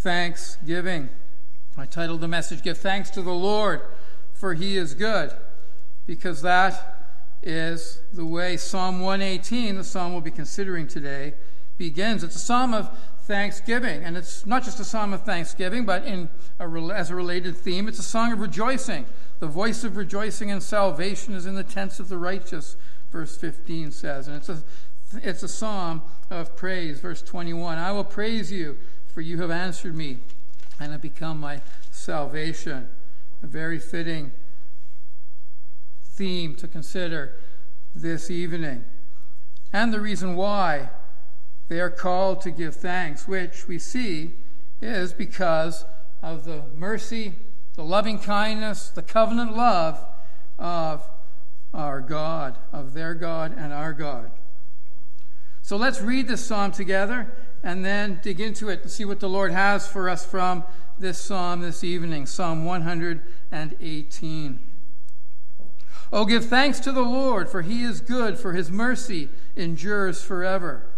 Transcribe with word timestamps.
thanksgiving. 0.00 1.10
I 1.76 1.84
titled 1.86 2.22
the 2.22 2.28
message, 2.28 2.62
Give 2.62 2.76
Thanks 2.76 3.10
to 3.10 3.22
the 3.22 3.32
Lord, 3.32 3.82
for 4.32 4.54
He 4.54 4.76
is 4.76 4.94
Good, 4.94 5.30
because 6.06 6.42
that 6.42 7.06
is 7.42 8.00
the 8.12 8.24
way 8.24 8.56
Psalm 8.56 9.00
118, 9.00 9.76
the 9.76 9.84
psalm 9.84 10.12
we'll 10.12 10.20
be 10.20 10.30
considering 10.30 10.88
today, 10.88 11.34
begins. 11.76 12.24
It's 12.24 12.36
a 12.36 12.40
psalm 12.40 12.74
of 12.74 12.90
thanksgiving, 13.20 14.02
and 14.02 14.16
it's 14.16 14.44
not 14.46 14.64
just 14.64 14.80
a 14.80 14.84
psalm 14.84 15.12
of 15.12 15.22
thanksgiving, 15.22 15.84
but 15.84 16.04
in 16.04 16.28
a, 16.58 16.68
as 16.94 17.10
a 17.10 17.14
related 17.14 17.56
theme, 17.56 17.86
it's 17.86 17.98
a 17.98 18.02
song 18.02 18.32
of 18.32 18.40
rejoicing. 18.40 19.06
The 19.38 19.46
voice 19.46 19.84
of 19.84 19.96
rejoicing 19.96 20.50
and 20.50 20.62
salvation 20.62 21.34
is 21.34 21.46
in 21.46 21.54
the 21.54 21.64
tents 21.64 22.00
of 22.00 22.08
the 22.08 22.18
righteous, 22.18 22.76
verse 23.10 23.36
15 23.36 23.92
says. 23.92 24.28
And 24.28 24.36
it's 24.36 24.48
a, 24.48 24.62
it's 25.22 25.42
a 25.42 25.48
psalm 25.48 26.02
of 26.28 26.56
praise, 26.56 27.00
verse 27.00 27.22
21. 27.22 27.78
I 27.78 27.92
will 27.92 28.04
praise 28.04 28.50
you, 28.50 28.76
for 29.12 29.20
you 29.20 29.40
have 29.40 29.50
answered 29.50 29.94
me 29.94 30.18
and 30.78 30.92
have 30.92 31.02
become 31.02 31.40
my 31.40 31.60
salvation. 31.90 32.88
A 33.42 33.46
very 33.46 33.78
fitting 33.78 34.32
theme 36.02 36.54
to 36.56 36.68
consider 36.68 37.34
this 37.94 38.30
evening. 38.30 38.84
And 39.72 39.92
the 39.92 40.00
reason 40.00 40.36
why 40.36 40.90
they 41.68 41.80
are 41.80 41.90
called 41.90 42.40
to 42.42 42.50
give 42.50 42.76
thanks, 42.76 43.28
which 43.28 43.68
we 43.68 43.78
see 43.78 44.34
is 44.80 45.12
because 45.12 45.84
of 46.22 46.44
the 46.44 46.64
mercy 46.74 47.34
the 47.80 47.84
loving 47.84 48.18
kindness, 48.18 48.90
the 48.90 49.02
covenant 49.02 49.56
love 49.56 50.04
of 50.58 51.08
our 51.72 52.02
God, 52.02 52.58
of 52.72 52.92
their 52.92 53.14
God 53.14 53.54
and 53.56 53.72
our 53.72 53.94
God. 53.94 54.30
So 55.62 55.78
let's 55.78 56.02
read 56.02 56.28
this 56.28 56.44
psalm 56.44 56.72
together 56.72 57.34
and 57.62 57.84
then 57.84 58.20
dig 58.22 58.40
into 58.40 58.68
it 58.68 58.82
and 58.82 58.90
see 58.90 59.04
what 59.04 59.20
the 59.20 59.28
Lord 59.28 59.52
has 59.52 59.86
for 59.86 60.08
us 60.08 60.24
from 60.24 60.64
this 60.98 61.20
psalm 61.20 61.60
this 61.60 61.84
evening, 61.84 62.26
Psalm 62.26 62.64
118. 62.64 64.60
Oh, 66.12 66.24
give 66.24 66.46
thanks 66.46 66.80
to 66.80 66.90
the 66.92 67.02
Lord, 67.02 67.48
for 67.48 67.62
he 67.62 67.82
is 67.82 68.00
good, 68.00 68.38
for 68.38 68.52
his 68.52 68.70
mercy 68.70 69.28
endures 69.56 70.22
forever. 70.22 70.90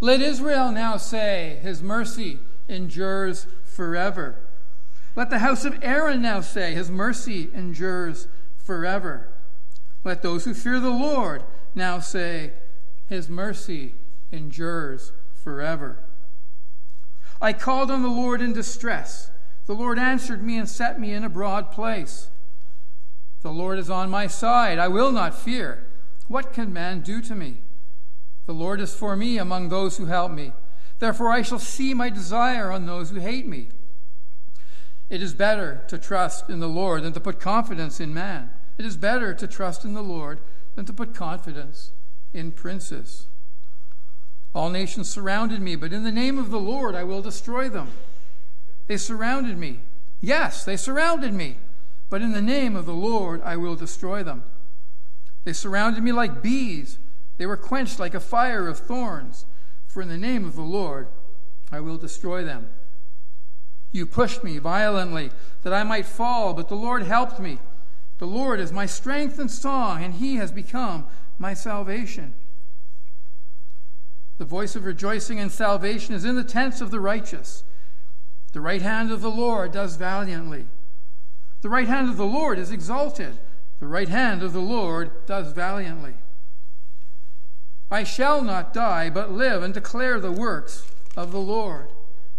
Let 0.00 0.20
Israel 0.20 0.70
now 0.70 0.96
say, 0.96 1.58
His 1.62 1.82
mercy 1.82 2.38
endures 2.68 3.46
forever. 3.64 4.36
Let 5.16 5.30
the 5.30 5.40
house 5.40 5.64
of 5.64 5.78
Aaron 5.82 6.22
now 6.22 6.40
say, 6.40 6.74
His 6.74 6.90
mercy 6.90 7.48
endures 7.52 8.28
forever. 8.56 9.28
Let 10.04 10.22
those 10.22 10.44
who 10.44 10.54
fear 10.54 10.78
the 10.78 10.90
Lord 10.90 11.42
now 11.74 11.98
say, 11.98 12.52
His 13.08 13.28
mercy 13.28 13.94
endures 14.30 15.12
forever. 15.48 15.98
I 17.40 17.54
called 17.54 17.90
on 17.90 18.02
the 18.02 18.08
Lord 18.08 18.42
in 18.42 18.52
distress. 18.52 19.30
The 19.64 19.72
Lord 19.72 19.98
answered 19.98 20.42
me 20.42 20.58
and 20.58 20.68
set 20.68 21.00
me 21.00 21.14
in 21.14 21.24
a 21.24 21.30
broad 21.30 21.70
place. 21.70 22.28
The 23.40 23.50
Lord 23.50 23.78
is 23.78 23.88
on 23.88 24.10
my 24.10 24.26
side. 24.26 24.78
I 24.78 24.88
will 24.88 25.10
not 25.10 25.34
fear. 25.34 25.86
What 26.26 26.52
can 26.52 26.70
man 26.70 27.00
do 27.00 27.22
to 27.22 27.34
me? 27.34 27.62
The 28.44 28.52
Lord 28.52 28.78
is 28.78 28.94
for 28.94 29.16
me 29.16 29.38
among 29.38 29.70
those 29.70 29.96
who 29.96 30.04
help 30.04 30.32
me. 30.32 30.52
Therefore, 30.98 31.30
I 31.30 31.40
shall 31.40 31.58
see 31.58 31.94
my 31.94 32.10
desire 32.10 32.70
on 32.70 32.84
those 32.84 33.08
who 33.08 33.20
hate 33.20 33.46
me. 33.46 33.68
It 35.08 35.22
is 35.22 35.32
better 35.32 35.82
to 35.88 35.96
trust 35.96 36.50
in 36.50 36.60
the 36.60 36.68
Lord 36.68 37.04
than 37.04 37.14
to 37.14 37.20
put 37.20 37.40
confidence 37.40 38.00
in 38.00 38.12
man. 38.12 38.50
It 38.76 38.84
is 38.84 38.98
better 38.98 39.32
to 39.32 39.46
trust 39.46 39.86
in 39.86 39.94
the 39.94 40.02
Lord 40.02 40.40
than 40.74 40.84
to 40.84 40.92
put 40.92 41.14
confidence 41.14 41.92
in 42.34 42.52
princes. 42.52 43.28
All 44.54 44.70
nations 44.70 45.08
surrounded 45.08 45.60
me, 45.60 45.76
but 45.76 45.92
in 45.92 46.04
the 46.04 46.12
name 46.12 46.38
of 46.38 46.50
the 46.50 46.60
Lord 46.60 46.94
I 46.94 47.04
will 47.04 47.22
destroy 47.22 47.68
them. 47.68 47.90
They 48.86 48.96
surrounded 48.96 49.58
me. 49.58 49.80
Yes, 50.20 50.64
they 50.64 50.76
surrounded 50.76 51.32
me, 51.32 51.58
but 52.08 52.22
in 52.22 52.32
the 52.32 52.42
name 52.42 52.74
of 52.74 52.86
the 52.86 52.94
Lord 52.94 53.42
I 53.42 53.56
will 53.56 53.76
destroy 53.76 54.22
them. 54.22 54.42
They 55.44 55.52
surrounded 55.52 56.02
me 56.02 56.12
like 56.12 56.42
bees. 56.42 56.98
They 57.36 57.46
were 57.46 57.56
quenched 57.56 57.98
like 57.98 58.14
a 58.14 58.20
fire 58.20 58.66
of 58.66 58.78
thorns. 58.78 59.46
For 59.86 60.02
in 60.02 60.08
the 60.08 60.18
name 60.18 60.44
of 60.44 60.56
the 60.56 60.62
Lord 60.62 61.08
I 61.70 61.80
will 61.80 61.98
destroy 61.98 62.44
them. 62.44 62.68
You 63.92 64.06
pushed 64.06 64.44
me 64.44 64.58
violently 64.58 65.30
that 65.62 65.72
I 65.72 65.82
might 65.82 66.06
fall, 66.06 66.52
but 66.52 66.68
the 66.68 66.74
Lord 66.74 67.02
helped 67.02 67.40
me. 67.40 67.58
The 68.18 68.26
Lord 68.26 68.60
is 68.60 68.72
my 68.72 68.86
strength 68.86 69.38
and 69.38 69.50
song, 69.50 70.02
and 70.02 70.14
he 70.14 70.36
has 70.36 70.50
become 70.50 71.06
my 71.38 71.54
salvation. 71.54 72.34
The 74.38 74.44
voice 74.44 74.76
of 74.76 74.84
rejoicing 74.84 75.40
and 75.40 75.50
salvation 75.50 76.14
is 76.14 76.24
in 76.24 76.36
the 76.36 76.44
tents 76.44 76.80
of 76.80 76.90
the 76.90 77.00
righteous. 77.00 77.64
The 78.52 78.60
right 78.60 78.82
hand 78.82 79.10
of 79.10 79.20
the 79.20 79.30
Lord 79.30 79.72
does 79.72 79.96
valiantly. 79.96 80.66
The 81.60 81.68
right 81.68 81.88
hand 81.88 82.08
of 82.08 82.16
the 82.16 82.24
Lord 82.24 82.58
is 82.58 82.70
exalted. 82.70 83.38
The 83.80 83.86
right 83.86 84.08
hand 84.08 84.42
of 84.42 84.52
the 84.52 84.60
Lord 84.60 85.26
does 85.26 85.52
valiantly. 85.52 86.14
I 87.90 88.04
shall 88.04 88.42
not 88.42 88.72
die, 88.72 89.10
but 89.10 89.32
live 89.32 89.62
and 89.62 89.74
declare 89.74 90.20
the 90.20 90.32
works 90.32 90.90
of 91.16 91.32
the 91.32 91.40
Lord. 91.40 91.88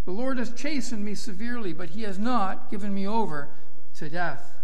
The 0.06 0.12
Lord 0.12 0.38
has 0.38 0.54
chastened 0.54 1.04
me 1.04 1.16
severely, 1.16 1.74
but 1.74 1.92
he 1.92 2.04
has 2.04 2.18
not 2.18 2.72
given 2.72 2.94
me 2.94 3.08
over 3.08 3.50
to 3.96 4.10
death. 4.10 4.56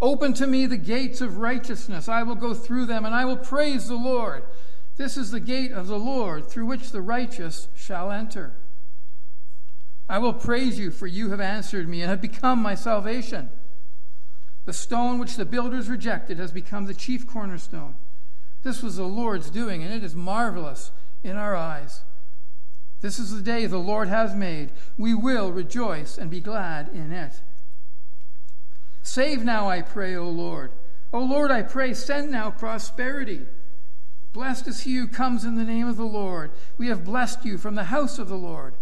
Open 0.00 0.32
to 0.34 0.46
me 0.46 0.66
the 0.66 0.76
gates 0.76 1.20
of 1.20 1.38
righteousness. 1.38 2.08
I 2.08 2.22
will 2.22 2.34
go 2.34 2.54
through 2.54 2.86
them, 2.86 3.04
and 3.04 3.14
I 3.14 3.24
will 3.24 3.36
praise 3.36 3.86
the 3.86 3.94
Lord. 3.94 4.42
This 4.96 5.16
is 5.16 5.30
the 5.30 5.40
gate 5.40 5.72
of 5.72 5.86
the 5.86 5.98
Lord, 5.98 6.48
through 6.48 6.66
which 6.66 6.90
the 6.90 7.00
righteous 7.00 7.68
shall 7.74 8.10
enter. 8.10 8.54
I 10.08 10.18
will 10.18 10.34
praise 10.34 10.78
you, 10.78 10.90
for 10.90 11.06
you 11.06 11.30
have 11.30 11.40
answered 11.40 11.88
me 11.88 12.02
and 12.02 12.10
have 12.10 12.20
become 12.20 12.60
my 12.60 12.74
salvation. 12.74 13.50
The 14.64 14.72
stone 14.72 15.18
which 15.18 15.36
the 15.36 15.44
builders 15.44 15.88
rejected 15.88 16.38
has 16.38 16.52
become 16.52 16.86
the 16.86 16.94
chief 16.94 17.26
cornerstone. 17.26 17.96
This 18.62 18.82
was 18.82 18.96
the 18.96 19.04
Lord's 19.04 19.50
doing, 19.50 19.82
and 19.82 19.92
it 19.92 20.04
is 20.04 20.14
marvelous 20.14 20.92
in 21.24 21.36
our 21.36 21.56
eyes. 21.56 22.02
This 23.00 23.18
is 23.18 23.34
the 23.34 23.42
day 23.42 23.66
the 23.66 23.78
Lord 23.78 24.08
has 24.08 24.34
made. 24.34 24.70
We 24.96 25.14
will 25.14 25.50
rejoice 25.50 26.18
and 26.18 26.30
be 26.30 26.40
glad 26.40 26.88
in 26.94 27.10
it. 27.10 27.40
Save 29.02 29.42
now, 29.42 29.68
I 29.68 29.82
pray, 29.82 30.14
O 30.14 30.28
Lord. 30.28 30.70
O 31.12 31.18
Lord, 31.20 31.50
I 31.50 31.62
pray, 31.62 31.94
send 31.94 32.30
now 32.30 32.50
prosperity. 32.50 33.40
Blessed 34.32 34.66
is 34.66 34.82
he 34.82 34.96
who 34.96 35.06
comes 35.06 35.44
in 35.44 35.56
the 35.56 35.64
name 35.64 35.86
of 35.86 35.96
the 35.96 36.04
Lord. 36.04 36.52
We 36.78 36.88
have 36.88 37.04
blessed 37.04 37.44
you 37.44 37.58
from 37.58 37.74
the 37.74 37.84
house 37.84 38.18
of 38.18 38.28
the 38.28 38.36
Lord. 38.36 38.74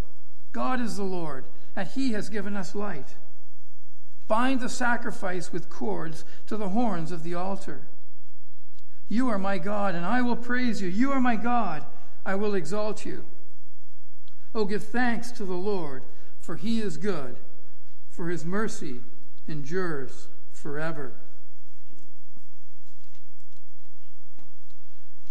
God 0.52 0.80
is 0.80 0.96
the 0.96 1.02
Lord, 1.02 1.44
and 1.74 1.88
he 1.88 2.12
has 2.12 2.28
given 2.28 2.56
us 2.56 2.74
light. 2.74 3.16
Bind 4.28 4.60
the 4.60 4.68
sacrifice 4.68 5.52
with 5.52 5.68
cords 5.68 6.24
to 6.46 6.56
the 6.56 6.68
horns 6.68 7.10
of 7.10 7.24
the 7.24 7.34
altar. 7.34 7.88
You 9.08 9.28
are 9.28 9.38
my 9.38 9.58
God, 9.58 9.96
and 9.96 10.06
I 10.06 10.22
will 10.22 10.36
praise 10.36 10.80
you. 10.80 10.88
You 10.88 11.10
are 11.10 11.20
my 11.20 11.34
God, 11.34 11.84
I 12.24 12.36
will 12.36 12.54
exalt 12.54 13.04
you. 13.04 13.24
Oh, 14.54 14.64
give 14.64 14.84
thanks 14.84 15.32
to 15.32 15.44
the 15.44 15.54
Lord, 15.54 16.04
for 16.40 16.54
he 16.56 16.80
is 16.80 16.96
good, 16.96 17.38
for 18.08 18.28
his 18.28 18.44
mercy 18.44 19.00
endures 19.48 20.28
forever. 20.52 21.12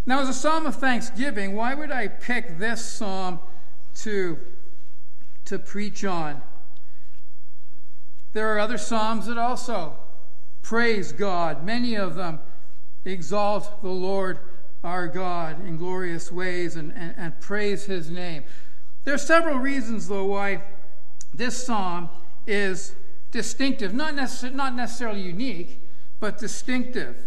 Now, 0.06 0.22
as 0.22 0.30
a 0.30 0.34
psalm 0.34 0.66
of 0.66 0.76
thanksgiving, 0.76 1.56
why 1.56 1.74
would 1.74 1.92
I 1.92 2.08
pick 2.08 2.58
this 2.58 2.84
psalm 2.84 3.40
to, 3.96 4.40
to 5.46 5.60
preach 5.60 6.04
on? 6.04 6.42
There 8.34 8.54
are 8.54 8.60
other 8.60 8.78
psalms 8.78 9.28
that 9.28 9.38
also 9.38 9.96
praise 10.62 11.12
God. 11.12 11.64
Many 11.64 11.96
of 11.96 12.16
them 12.16 12.40
exalt 13.06 13.82
the 13.82 13.90
Lord 13.90 14.40
our 14.84 15.08
God 15.08 15.66
in 15.66 15.78
glorious 15.78 16.32
ways 16.32 16.76
and, 16.76 16.94
and, 16.94 17.14
and 17.18 17.40
praise 17.42 17.86
his 17.86 18.10
name. 18.10 18.44
There 19.04 19.14
are 19.14 19.18
several 19.18 19.58
reasons, 19.58 20.08
though, 20.08 20.26
why 20.26 20.62
this 21.34 21.66
psalm 21.66 22.10
is 22.48 22.96
distinctive. 23.32 23.94
Not, 23.94 24.16
necess- 24.16 24.54
not 24.54 24.76
necessarily 24.76 25.22
unique, 25.22 25.82
but 26.20 26.38
distinctive. 26.38 27.26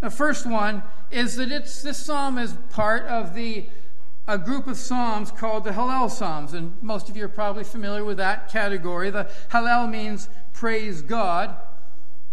The 0.00 0.10
first 0.10 0.46
one 0.46 0.82
is 1.10 1.36
that 1.36 1.50
it's, 1.50 1.82
this 1.82 1.98
psalm 1.98 2.38
is 2.38 2.54
part 2.70 3.04
of 3.04 3.34
the 3.34 3.66
a 4.28 4.36
group 4.36 4.66
of 4.66 4.76
psalms 4.76 5.30
called 5.30 5.64
the 5.64 5.70
Hallel 5.70 6.10
Psalms, 6.10 6.52
and 6.52 6.74
most 6.82 7.08
of 7.08 7.16
you 7.16 7.24
are 7.24 7.30
probably 7.30 7.64
familiar 7.64 8.04
with 8.04 8.18
that 8.18 8.50
category. 8.50 9.08
The 9.08 9.30
Hallel 9.50 9.90
means 9.90 10.28
praise 10.52 11.00
God. 11.00 11.56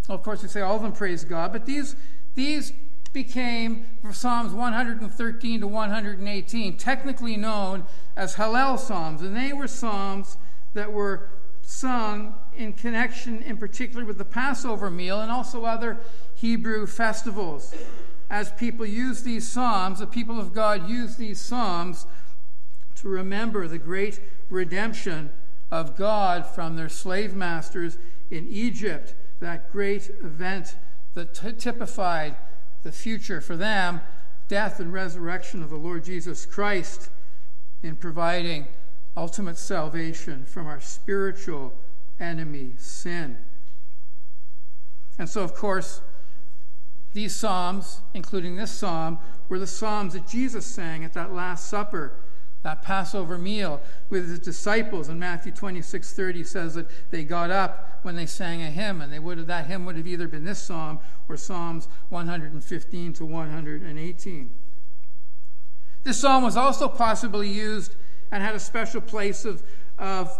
Well, 0.09 0.17
of 0.17 0.21
course, 0.21 0.43
we 0.43 0.49
say 0.49 0.59
all 0.59 0.75
of 0.75 0.81
them 0.81 0.91
praise 0.91 1.23
God, 1.23 1.53
but 1.53 1.65
these, 1.65 1.95
these 2.35 2.73
became 3.13 3.85
Psalms 4.11 4.51
113 4.51 5.61
to 5.61 5.67
118, 5.67 6.77
technically 6.77 7.37
known 7.37 7.85
as 8.17 8.35
Hallel 8.35 8.77
Psalms. 8.77 9.21
And 9.21 9.33
they 9.33 9.53
were 9.53 9.67
Psalms 9.67 10.35
that 10.73 10.91
were 10.91 11.29
sung 11.61 12.35
in 12.57 12.73
connection, 12.73 13.41
in 13.41 13.55
particular, 13.55 14.03
with 14.03 14.17
the 14.17 14.25
Passover 14.25 14.91
meal 14.91 15.21
and 15.21 15.31
also 15.31 15.63
other 15.63 15.97
Hebrew 16.35 16.85
festivals. 16.85 17.73
As 18.29 18.51
people 18.51 18.85
use 18.85 19.23
these 19.23 19.47
Psalms, 19.47 19.99
the 19.99 20.07
people 20.07 20.39
of 20.39 20.53
God 20.53 20.89
use 20.89 21.15
these 21.15 21.39
Psalms 21.39 22.05
to 22.95 23.07
remember 23.07 23.67
the 23.67 23.77
great 23.77 24.19
redemption 24.49 25.31
of 25.71 25.95
God 25.95 26.45
from 26.45 26.75
their 26.75 26.89
slave 26.89 27.33
masters 27.33 27.97
in 28.29 28.47
Egypt, 28.47 29.15
that 29.39 29.71
great 29.71 30.09
event 30.21 30.75
that 31.13 31.33
t- 31.33 31.53
typified 31.53 32.35
the 32.83 32.91
future 32.91 33.41
for 33.41 33.55
them, 33.55 34.01
death 34.47 34.79
and 34.79 34.93
resurrection 34.93 35.63
of 35.63 35.69
the 35.69 35.75
Lord 35.75 36.03
Jesus 36.03 36.45
Christ 36.45 37.09
in 37.81 37.95
providing 37.95 38.67
ultimate 39.17 39.57
salvation 39.57 40.45
from 40.45 40.67
our 40.67 40.79
spiritual 40.79 41.73
enemy, 42.19 42.73
sin. 42.77 43.37
And 45.17 45.29
so, 45.29 45.41
of 45.41 45.53
course, 45.53 46.01
these 47.15 47.33
psalms, 47.33 48.01
including 48.13 48.57
this 48.57 48.71
psalm, 48.71 49.17
were 49.47 49.57
the 49.57 49.65
psalms 49.65 50.13
that 50.13 50.27
Jesus 50.27 50.65
sang 50.65 51.05
at 51.05 51.13
that 51.13 51.31
Last 51.31 51.69
Supper, 51.69 52.11
that 52.61 52.81
Passover 52.81 53.37
meal 53.37 53.79
with 54.09 54.27
his 54.27 54.39
disciples. 54.39 55.07
In 55.07 55.17
Matthew 55.17 55.53
26 55.53 56.11
30 56.11 56.43
says 56.43 56.73
that 56.75 56.89
they 57.11 57.23
got 57.23 57.51
up 57.51 57.99
when 58.01 58.17
they 58.17 58.25
sang 58.25 58.61
a 58.61 58.69
hymn, 58.69 58.99
and 58.99 59.13
they 59.13 59.19
would 59.19 59.37
have, 59.37 59.47
that 59.47 59.67
hymn 59.67 59.85
would 59.85 59.95
have 59.95 60.05
either 60.05 60.27
been 60.27 60.43
this 60.43 60.59
psalm 60.59 60.99
or 61.29 61.37
Psalms 61.37 61.87
115 62.09 63.13
to 63.13 63.25
118. 63.25 64.51
This 66.03 66.17
psalm 66.17 66.43
was 66.43 66.57
also 66.57 66.89
possibly 66.89 67.47
used 67.49 67.95
and 68.29 68.43
had 68.43 68.55
a 68.55 68.59
special 68.59 68.99
place 68.99 69.45
of, 69.45 69.63
of 69.97 70.37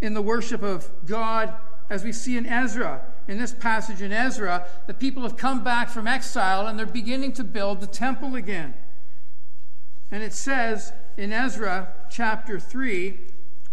in 0.00 0.14
the 0.14 0.22
worship 0.22 0.62
of 0.62 0.88
God, 1.04 1.52
as 1.90 2.04
we 2.04 2.12
see 2.12 2.36
in 2.36 2.46
Ezra. 2.46 3.11
In 3.28 3.38
this 3.38 3.52
passage 3.52 4.02
in 4.02 4.12
Ezra, 4.12 4.66
the 4.86 4.94
people 4.94 5.22
have 5.22 5.36
come 5.36 5.62
back 5.62 5.88
from 5.88 6.08
exile 6.08 6.66
and 6.66 6.78
they're 6.78 6.86
beginning 6.86 7.32
to 7.34 7.44
build 7.44 7.80
the 7.80 7.86
temple 7.86 8.34
again. 8.34 8.74
And 10.10 10.22
it 10.22 10.32
says 10.32 10.92
in 11.16 11.32
Ezra 11.32 11.94
chapter 12.10 12.58
3 12.58 13.18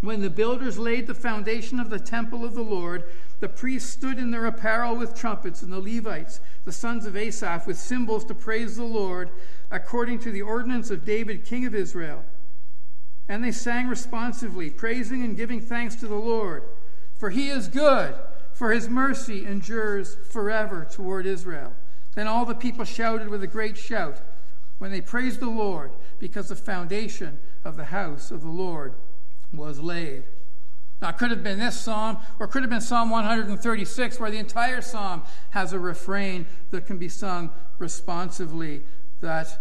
when 0.02 0.22
the 0.22 0.30
builders 0.30 0.80
laid 0.80 1.08
the 1.08 1.14
foundation 1.14 1.80
of 1.80 1.90
the 1.90 2.00
temple 2.00 2.46
of 2.46 2.56
the 2.56 2.62
Lord, 2.62 3.04
the 3.42 3.50
priests 3.50 3.90
stood 3.90 4.18
in 4.18 4.32
their 4.32 4.46
apparel 4.46 4.96
with 4.96 5.16
trumpets, 5.16 5.62
and 5.62 5.74
the 5.74 5.80
Levites, 5.80 6.40
the 6.64 6.72
sons 6.72 7.06
of 7.06 7.18
Asaph, 7.18 7.68
with 7.68 7.78
cymbals 7.78 8.24
to 8.26 8.34
praise 8.34 8.78
the 8.78 8.84
Lord, 8.84 9.30
according 9.72 10.20
to 10.20 10.32
the 10.32 10.42
ordinance 10.42 10.90
of 10.90 11.06
David, 11.06 11.44
king 11.44 11.66
of 11.66 11.76
Israel. 11.76 12.24
And 13.28 13.44
they 13.44 13.52
sang 13.52 13.88
responsively, 13.88 14.70
praising 14.70 15.24
and 15.24 15.36
giving 15.36 15.62
thanks 15.62 15.96
to 15.98 16.08
the 16.08 16.16
Lord. 16.16 16.64
For 17.16 17.30
he 17.30 17.50
is 17.50 17.68
good, 17.68 18.16
for 18.60 18.74
his 18.74 18.90
mercy 18.90 19.46
endures 19.46 20.18
forever 20.30 20.86
toward 20.92 21.26
Israel. 21.26 21.72
Then 22.14 22.28
all 22.28 22.44
the 22.44 22.54
people 22.54 22.84
shouted 22.84 23.30
with 23.30 23.42
a 23.42 23.48
great 23.48 23.78
shout 23.78 24.20
when 24.80 24.92
they 24.92 25.00
praised 25.00 25.40
the 25.40 25.48
Lord, 25.48 25.92
because 26.20 26.50
the 26.50 26.58
foundation 26.58 27.40
of 27.64 27.78
the 27.78 27.86
house 27.86 28.32
of 28.32 28.42
the 28.42 28.50
Lord 28.50 28.96
was 29.54 29.80
laid. 29.80 30.26
Now, 31.02 31.08
it 31.08 31.18
could 31.18 31.32
have 31.32 31.42
been 31.42 31.58
this 31.58 31.80
psalm, 31.80 32.18
or 32.38 32.48
it 32.48 32.50
could 32.50 32.64
have 32.64 32.70
been 32.70 32.82
Psalm 32.82 33.10
136, 33.10 34.20
where 34.20 34.30
the 34.30 34.38
entire 34.38 34.82
psalm 34.82 35.24
has 35.52 35.72
a 35.72 35.80
refrain 35.80 36.46
that 36.72 36.86
can 36.86 36.98
be 36.98 37.08
sung 37.08 37.52
responsively 37.78 38.82
that 39.22 39.58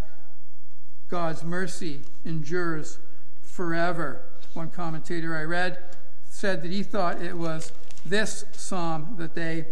God's 1.07 1.45
mercy 1.45 2.01
endures 2.25 2.99
forever. 3.41 4.23
One 4.53 4.69
commentator 4.69 5.37
I 5.37 5.43
read 5.43 5.77
said 6.29 6.63
that 6.63 6.71
he 6.71 6.83
thought 6.83 7.21
it 7.21 7.37
was 7.37 7.71
this 8.05 8.45
psalm 8.51 9.15
that 9.17 9.35
they 9.35 9.65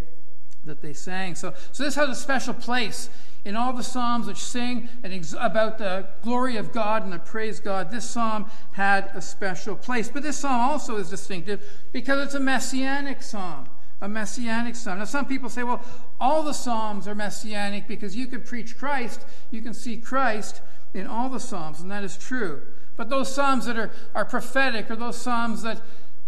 that 0.66 0.82
they 0.82 0.94
sang. 0.94 1.34
So, 1.34 1.54
so 1.72 1.84
this 1.84 1.96
has 1.96 2.10
a 2.10 2.16
special 2.16 2.54
place 2.54 3.10
in 3.46 3.56
all 3.56 3.72
the 3.74 3.84
psalms 3.84 4.28
which 4.28 4.44
sing 4.44 4.90
ex- 5.04 5.34
about 5.40 5.78
the 5.78 6.06
glory 6.22 6.58
of 6.58 6.74
God 6.74 7.04
and 7.04 7.14
the 7.14 7.20
praise 7.20 7.60
God. 7.60 7.90
This 7.90 8.08
psalm 8.08 8.50
had 8.74 9.10
a 9.14 9.22
special 9.22 9.76
place, 9.76 10.10
but 10.10 10.24
this 10.24 10.38
psalm 10.38 10.60
also 10.60 10.98
is 10.98 11.10
distinctive 11.10 11.64
because 11.94 12.26
it's 12.26 12.36
a 12.36 12.40
messianic 12.40 13.24
psalm. 13.24 13.70
A 14.02 14.08
messianic 14.08 14.76
psalm. 14.76 15.00
Now, 15.00 15.06
some 15.06 15.26
people 15.26 15.50
say, 15.50 15.64
well, 15.64 15.82
all 16.20 16.44
the 16.44 16.54
psalms 16.54 17.08
are 17.08 17.16
messianic 17.16 17.88
because 17.88 18.16
you 18.16 18.28
can 18.28 18.42
preach 18.42 18.78
Christ, 18.78 19.26
you 19.50 19.62
can 19.62 19.74
see 19.74 19.98
Christ 19.98 20.62
in 20.94 21.08
all 21.08 21.30
the 21.30 21.40
psalms, 21.40 21.80
and 21.80 21.90
that 21.90 22.04
is 22.04 22.16
true. 22.16 22.62
But 22.96 23.10
those 23.10 23.34
psalms 23.34 23.66
that 23.66 23.78
are, 23.78 23.92
are 24.14 24.26
prophetic 24.26 24.92
or 24.92 24.96
those 24.96 25.18
psalms 25.18 25.62
that, 25.64 25.82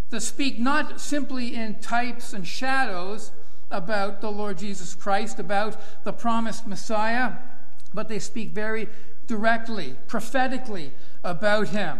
that 0.10 0.22
speak 0.22 0.60
not 0.60 1.00
simply 1.00 1.56
in 1.56 1.76
types 1.80 2.34
and 2.34 2.46
shadows 2.48 3.32
about 3.72 4.22
the 4.22 4.32
Lord 4.32 4.58
Jesus 4.58 4.96
Christ, 4.96 5.40
about 5.40 5.78
the 6.04 6.14
promised 6.14 6.66
Messiah, 6.66 7.34
but 7.94 8.08
they 8.08 8.20
speak 8.20 8.52
very 8.52 8.90
directly, 9.28 9.96
prophetically 10.08 10.92
about 11.24 11.70
him, 11.70 12.00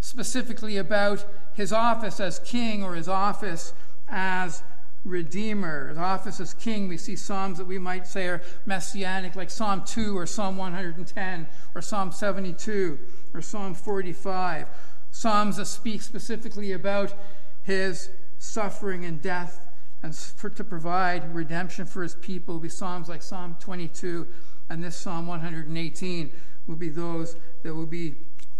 specifically 0.00 0.76
about 0.76 1.24
his 1.54 1.72
office 1.72 2.20
as 2.20 2.38
king 2.40 2.82
or 2.82 2.94
his 2.94 3.08
office 3.08 3.72
as 4.08 4.62
Redeemer. 5.04 5.88
His 5.88 5.98
office 5.98 6.40
as 6.40 6.54
king, 6.54 6.88
we 6.88 6.96
see 6.96 7.16
Psalms 7.16 7.58
that 7.58 7.66
we 7.66 7.78
might 7.78 8.06
say 8.06 8.26
are 8.26 8.42
messianic, 8.64 9.36
like 9.36 9.50
Psalm 9.50 9.84
2 9.84 10.16
or 10.16 10.26
Psalm 10.26 10.56
110 10.56 11.46
or 11.74 11.82
Psalm 11.82 12.10
72 12.10 12.98
or 13.34 13.42
Psalm 13.42 13.74
45. 13.74 14.66
Psalms 15.14 15.58
that 15.58 15.66
speak 15.66 16.02
specifically 16.02 16.72
about 16.72 17.14
his 17.62 18.10
suffering 18.40 19.04
and 19.04 19.22
death 19.22 19.64
and 20.02 20.14
for, 20.14 20.50
to 20.50 20.64
provide 20.64 21.32
redemption 21.32 21.86
for 21.86 22.02
his 22.02 22.16
people. 22.16 22.54
Will 22.54 22.60
be 22.60 22.68
Psalms 22.68 23.08
like 23.08 23.22
Psalm 23.22 23.56
22 23.60 24.26
and 24.68 24.82
this 24.82 24.96
Psalm 24.96 25.28
118 25.28 26.32
will 26.66 26.74
be 26.74 26.88
those 26.88 27.36
that 27.62 27.72
will 27.72 27.86
be 27.86 28.16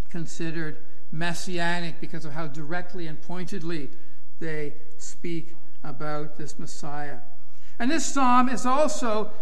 considered 0.08 0.78
messianic 1.10 2.00
because 2.00 2.24
of 2.24 2.32
how 2.32 2.46
directly 2.46 3.08
and 3.08 3.20
pointedly 3.20 3.90
they 4.38 4.74
speak 4.96 5.56
about 5.82 6.36
this 6.36 6.56
Messiah. 6.56 7.18
And 7.80 7.90
this 7.90 8.06
psalm 8.06 8.48
is 8.48 8.64
also, 8.64 9.32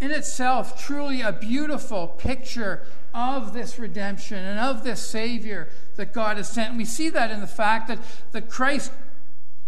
in 0.00 0.10
itself, 0.10 0.82
truly 0.82 1.20
a 1.20 1.30
beautiful 1.30 2.08
picture 2.08 2.86
of 3.14 3.52
this 3.52 3.78
redemption 3.78 4.38
and 4.38 4.58
of 4.58 4.84
this 4.84 5.00
Savior 5.00 5.68
that 5.96 6.12
God 6.12 6.36
has 6.36 6.48
sent. 6.48 6.70
And 6.70 6.78
we 6.78 6.84
see 6.84 7.10
that 7.10 7.30
in 7.30 7.40
the 7.40 7.46
fact 7.46 7.88
that, 7.88 7.98
that 8.32 8.48
Christ 8.48 8.92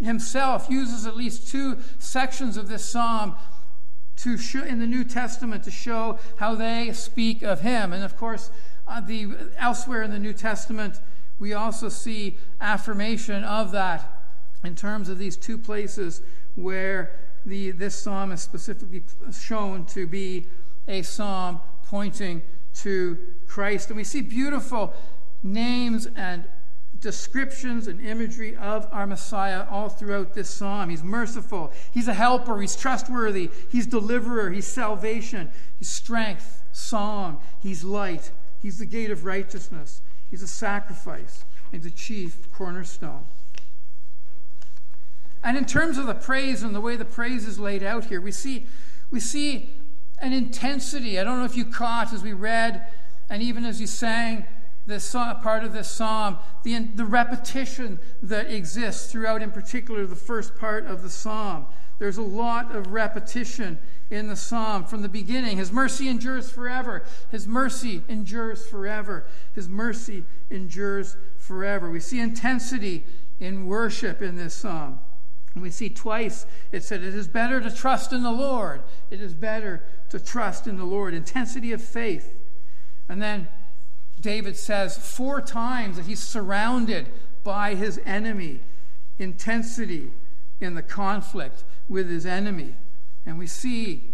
himself 0.01 0.69
uses 0.69 1.07
at 1.07 1.17
least 1.17 1.49
two 1.49 1.79
sections 1.99 2.57
of 2.57 2.69
this 2.69 2.85
psalm 2.85 3.37
to 4.17 4.37
show, 4.37 4.63
in 4.63 4.79
the 4.79 4.87
New 4.87 5.05
Testament 5.05 5.65
to 5.65 5.71
show 5.71 6.19
how 6.37 6.55
they 6.55 6.93
speak 6.93 7.43
of 7.43 7.61
him. 7.61 7.93
And 7.93 8.05
of 8.05 8.17
course, 8.17 8.51
uh, 8.87 9.01
the, 9.01 9.29
elsewhere 9.57 10.03
in 10.03 10.11
the 10.11 10.19
New 10.19 10.33
Testament, 10.33 11.01
we 11.39 11.55
also 11.55 11.89
see 11.89 12.37
affirmation 12.61 13.43
of 13.45 13.73
that 13.73 14.23
in 14.65 14.77
terms 14.77 15.09
of 15.09 15.19
these 15.19 15.37
two 15.37 15.59
places 15.59 16.23
where 16.55 17.19
the, 17.45 17.73
this 17.73 17.95
psalm 17.95 18.33
is 18.33 18.41
specifically 18.41 19.03
shown 19.33 19.85
to 19.87 20.07
be 20.07 20.47
a 20.87 21.03
psalm 21.03 21.61
pointing 21.85 22.43
to 22.77 23.19
Christ. 23.47 23.89
And 23.89 23.97
we 23.97 24.05
see 24.05 24.23
beautiful 24.23 24.95
names 25.43 26.09
and 26.17 26.45
descriptions 27.03 27.89
and 27.89 28.01
imagery 28.01 28.57
of 28.57 28.89
our 28.93 29.07
Messiah 29.07 29.67
all 29.69 29.89
throughout 29.89 30.35
this 30.35 30.49
psalm. 30.49 30.89
He's 30.89 31.03
merciful, 31.03 31.73
He's 31.93 32.09
a 32.09 32.15
helper, 32.15 32.61
He's 32.61 32.77
trustworthy, 32.77 33.51
He's 33.71 33.87
deliverer, 33.87 34.51
He's 34.51 34.67
salvation, 34.67 35.51
He's 35.79 35.89
strength, 35.89 36.63
song, 36.73 37.41
He's 37.61 37.83
light, 37.83 38.31
He's 38.61 38.79
the 38.79 38.87
gate 38.87 39.11
of 39.11 39.25
righteousness, 39.25 40.01
He's 40.31 40.43
a 40.43 40.49
sacrifice, 40.49 41.45
He's 41.73 41.83
the 41.83 41.91
chief 41.91 42.51
cornerstone. 42.53 43.27
And 45.45 45.59
in 45.59 45.65
terms 45.65 45.99
of 45.99 46.07
the 46.07 46.15
praise 46.15 46.63
and 46.63 46.73
the 46.73 46.81
way 46.81 46.95
the 46.95 47.05
praise 47.05 47.49
is 47.49 47.59
laid 47.59 47.83
out 47.83 48.05
here, 48.05 48.21
we 48.21 48.31
see, 48.31 48.67
we 49.11 49.19
see 49.19 49.71
an 50.23 50.33
intensity. 50.33 51.19
I 51.19 51.25
don't 51.25 51.39
know 51.39 51.45
if 51.45 51.57
you 51.57 51.65
caught 51.65 52.13
as 52.13 52.23
we 52.23 52.33
read 52.33 52.87
and 53.29 53.43
even 53.43 53.65
as 53.65 53.81
you 53.81 53.87
sang 53.87 54.47
this 54.87 55.13
part 55.13 55.65
of 55.65 55.73
this 55.73 55.89
psalm, 55.89 56.39
the, 56.65 56.79
the 56.95 57.05
repetition 57.05 57.99
that 58.23 58.51
exists 58.51 59.11
throughout, 59.11 59.43
in 59.43 59.51
particular, 59.51 60.07
the 60.07 60.17
first 60.17 60.57
part 60.57 60.87
of 60.87 61.03
the 61.03 61.11
psalm. 61.11 61.67
There's 61.99 62.19
a 62.19 62.23
lot 62.23 62.75
of 62.75 62.93
repetition 62.93 63.79
in 64.11 64.27
the 64.27 64.37
psalm 64.37 64.85
from 64.85 65.03
the 65.03 65.09
beginning. 65.09 65.57
His 65.57 65.73
mercy 65.73 66.09
endures 66.09 66.51
forever. 66.51 67.05
His 67.31 67.47
mercy 67.47 68.03
endures 68.09 68.67
forever. 68.67 69.27
His 69.55 69.69
mercy 69.69 70.25
endures 70.51 71.17
forever. 71.39 71.91
We 71.91 72.01
see 72.01 72.21
intensity 72.21 73.05
in 73.39 73.67
worship 73.67 74.21
in 74.21 74.37
this 74.37 74.55
psalm. 74.55 74.99
And 75.55 75.63
we 75.63 75.71
see 75.71 75.91
twice 75.91 76.47
it 76.71 76.83
said, 76.83 77.03
It 77.03 77.15
is 77.15 77.29
better 77.29 77.61
to 77.61 77.71
trust 77.71 78.13
in 78.13 78.23
the 78.23 78.33
Lord. 78.33 78.83
It 79.11 79.21
is 79.21 79.35
better 79.35 79.85
to 80.13 80.21
trust 80.21 80.67
in 80.67 80.77
the 80.77 80.85
Lord. 80.85 81.15
Intensity 81.15 81.73
of 81.73 81.83
faith. 81.83 82.35
And 83.09 83.21
then 83.21 83.49
David 84.21 84.59
says 84.59 84.99
four 84.99 85.41
times 85.41 85.97
that 85.97 86.05
he's 86.05 86.21
surrounded 86.21 87.09
by 87.43 87.75
his 87.75 87.99
enemy. 88.05 88.61
Intensity 89.19 90.13
in 90.61 90.75
the 90.75 90.83
conflict 90.83 91.65
with 91.89 92.11
his 92.11 92.27
enemy. 92.27 92.75
And 93.25 93.39
we 93.39 93.47
see 93.47 94.11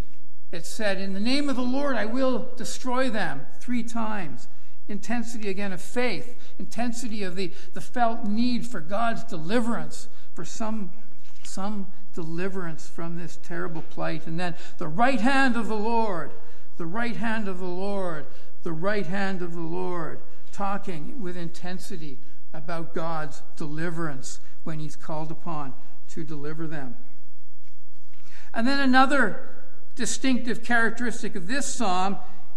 it 0.53 0.65
said, 0.65 0.99
In 0.99 1.15
the 1.15 1.21
name 1.21 1.49
of 1.49 1.57
the 1.57 1.63
Lord 1.63 1.97
I 1.97 2.07
will 2.07 2.49
destroy 2.57 3.11
them 3.11 3.47
three 3.61 3.83
times. 3.83 4.47
intensity 4.87 5.49
again 5.49 5.73
of 5.73 5.83
faith, 5.83 6.55
intensity 6.61 7.25
of 7.25 7.35
the, 7.35 7.51
the 7.75 7.81
felt 7.81 8.25
need 8.25 8.67
for 8.69 8.81
God's 8.81 9.25
deliverance, 9.25 10.09
for 10.33 10.45
some, 10.45 10.93
some 11.43 11.89
deliverance 12.19 12.89
from 12.89 13.17
this 13.17 13.39
terrible 13.45 13.83
plight. 13.91 14.27
And 14.27 14.41
then 14.41 14.57
the 14.79 14.89
right 14.89 15.21
hand 15.21 15.57
of 15.57 15.69
the 15.69 15.77
Lord, 15.77 16.33
the 16.77 16.85
right 16.85 17.15
hand 17.15 17.47
of 17.47 17.61
the 17.61 17.65
Lord, 17.65 18.27
the 18.65 18.73
right 18.73 19.07
hand 19.07 19.41
of 19.41 19.55
the 19.55 19.61
Lord, 19.61 20.19
talking 20.51 21.23
with 21.23 21.37
intensity 21.37 22.19
about 22.53 22.93
God's 22.93 23.45
deliverance 23.57 24.41
when 24.65 24.81
he's 24.81 24.97
called 24.97 25.31
upon 25.31 25.75
to 26.09 26.25
deliver 26.25 26.67
them. 26.67 26.97
And 28.53 28.67
then 28.67 28.81
another 28.81 29.51
distinctive 29.95 30.65
characteristic 30.65 31.37
of 31.37 31.47
this 31.47 31.67
psalm 31.67 32.17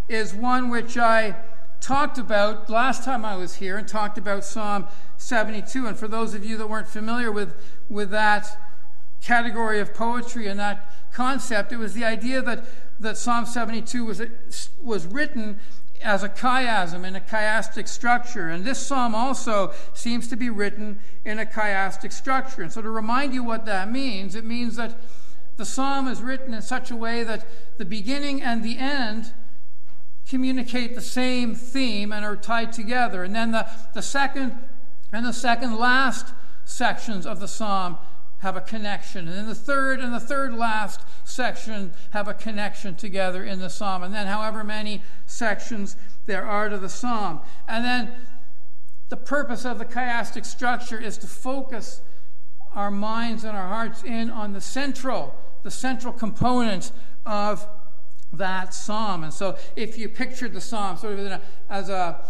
is 0.09 0.33
one 0.33 0.69
which 0.69 0.97
I 0.97 1.35
talked 1.81 2.17
about 2.17 2.67
last 2.67 3.03
time 3.03 3.23
I 3.23 3.35
was 3.35 3.55
here 3.55 3.77
and 3.77 3.87
talked 3.87 4.17
about 4.17 4.43
Psalm 4.43 4.87
72. 5.17 5.85
And 5.85 5.95
for 5.95 6.07
those 6.07 6.33
of 6.33 6.43
you 6.43 6.57
that 6.57 6.67
weren't 6.67 6.87
familiar 6.87 7.31
with, 7.31 7.55
with 7.89 8.09
that 8.09 8.57
category 9.21 9.79
of 9.79 9.93
poetry 9.93 10.47
and 10.47 10.59
that 10.59 10.93
concept, 11.13 11.71
it 11.71 11.77
was 11.77 11.93
the 11.93 12.03
idea 12.03 12.41
that, 12.41 12.65
that 12.99 13.17
Psalm 13.17 13.45
72 13.45 14.05
was, 14.05 14.21
was 14.81 15.05
written 15.05 15.59
as 16.03 16.23
a 16.23 16.29
chiasm 16.29 17.05
in 17.05 17.15
a 17.15 17.19
chiastic 17.19 17.87
structure. 17.87 18.49
And 18.49 18.65
this 18.65 18.79
psalm 18.79 19.13
also 19.13 19.73
seems 19.93 20.27
to 20.29 20.35
be 20.35 20.49
written 20.49 20.99
in 21.23 21.39
a 21.39 21.45
chiastic 21.45 22.11
structure. 22.11 22.63
And 22.63 22.71
so, 22.71 22.81
to 22.81 22.89
remind 22.89 23.33
you 23.33 23.43
what 23.43 23.65
that 23.65 23.91
means, 23.91 24.35
it 24.35 24.45
means 24.45 24.75
that 24.77 24.99
the 25.57 25.65
psalm 25.65 26.07
is 26.07 26.21
written 26.21 26.53
in 26.53 26.61
such 26.61 26.89
a 26.89 26.95
way 26.95 27.23
that 27.23 27.45
the 27.77 27.85
beginning 27.85 28.41
and 28.41 28.63
the 28.63 28.77
end 28.79 29.33
communicate 30.27 30.95
the 30.95 31.01
same 31.01 31.53
theme 31.53 32.11
and 32.11 32.25
are 32.25 32.35
tied 32.35 32.71
together. 32.73 33.23
And 33.23 33.35
then 33.35 33.51
the, 33.51 33.67
the 33.93 34.01
second 34.01 34.57
and 35.11 35.25
the 35.25 35.33
second 35.33 35.75
last 35.75 36.33
sections 36.63 37.25
of 37.25 37.39
the 37.39 37.47
psalm 37.47 37.97
have 38.41 38.57
a 38.57 38.61
connection. 38.61 39.27
And 39.27 39.37
then 39.37 39.47
the 39.47 39.55
third 39.55 39.99
and 39.99 40.13
the 40.13 40.19
third 40.19 40.55
last 40.55 41.01
section 41.23 41.93
have 42.11 42.27
a 42.27 42.33
connection 42.33 42.95
together 42.95 43.43
in 43.43 43.59
the 43.59 43.69
psalm. 43.69 44.03
And 44.03 44.13
then, 44.13 44.27
however 44.27 44.63
many 44.63 45.01
sections 45.25 45.95
there 46.25 46.45
are 46.45 46.69
to 46.69 46.77
the 46.77 46.89
psalm. 46.89 47.41
And 47.67 47.85
then 47.85 48.13
the 49.09 49.17
purpose 49.17 49.63
of 49.63 49.77
the 49.77 49.85
chiastic 49.85 50.45
structure 50.45 50.99
is 50.99 51.17
to 51.19 51.27
focus 51.27 52.01
our 52.73 52.89
minds 52.89 53.43
and 53.43 53.55
our 53.55 53.67
hearts 53.67 54.03
in 54.03 54.29
on 54.29 54.53
the 54.53 54.61
central, 54.61 55.35
the 55.63 55.71
central 55.71 56.13
component 56.13 56.91
of 57.25 57.67
that 58.33 58.73
psalm. 58.73 59.23
And 59.23 59.33
so, 59.33 59.57
if 59.75 59.99
you 59.99 60.09
pictured 60.09 60.53
the 60.53 60.61
psalm 60.61 60.97
sort 60.97 61.19
of 61.19 61.41
as 61.69 61.89
a 61.89 62.23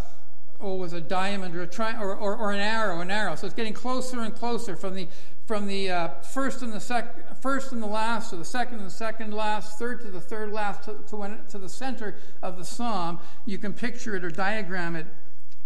oh, 0.61 0.75
was 0.75 0.93
a 0.93 1.01
diamond 1.01 1.55
or 1.55 1.63
a 1.63 1.67
tri- 1.67 1.99
or, 1.99 2.15
or, 2.15 2.35
or, 2.35 2.51
an 2.51 2.59
arrow, 2.59 3.01
an 3.01 3.11
arrow. 3.11 3.35
So 3.35 3.47
it's 3.47 3.55
getting 3.55 3.73
closer 3.73 4.21
and 4.21 4.33
closer 4.33 4.75
from 4.75 4.95
the 4.95 5.07
from 5.51 5.67
the 5.67 5.89
uh, 5.89 6.07
first 6.21 6.61
and 6.61 6.71
the 6.71 6.79
sec- 6.79 7.37
first 7.41 7.73
and 7.73 7.83
the 7.83 7.87
last, 7.87 8.29
to 8.29 8.37
the 8.37 8.45
second 8.45 8.77
and 8.77 8.87
the 8.87 8.89
second 8.89 9.33
last, 9.33 9.77
third 9.77 9.99
to 9.99 10.07
the 10.07 10.21
third 10.21 10.49
last, 10.49 10.83
to, 10.83 10.95
to, 11.09 11.17
when, 11.17 11.43
to 11.49 11.57
the 11.57 11.67
center 11.67 12.15
of 12.41 12.57
the 12.57 12.63
psalm. 12.63 13.19
You 13.45 13.57
can 13.57 13.73
picture 13.73 14.15
it 14.15 14.23
or 14.23 14.29
diagram 14.29 14.95
it 14.95 15.07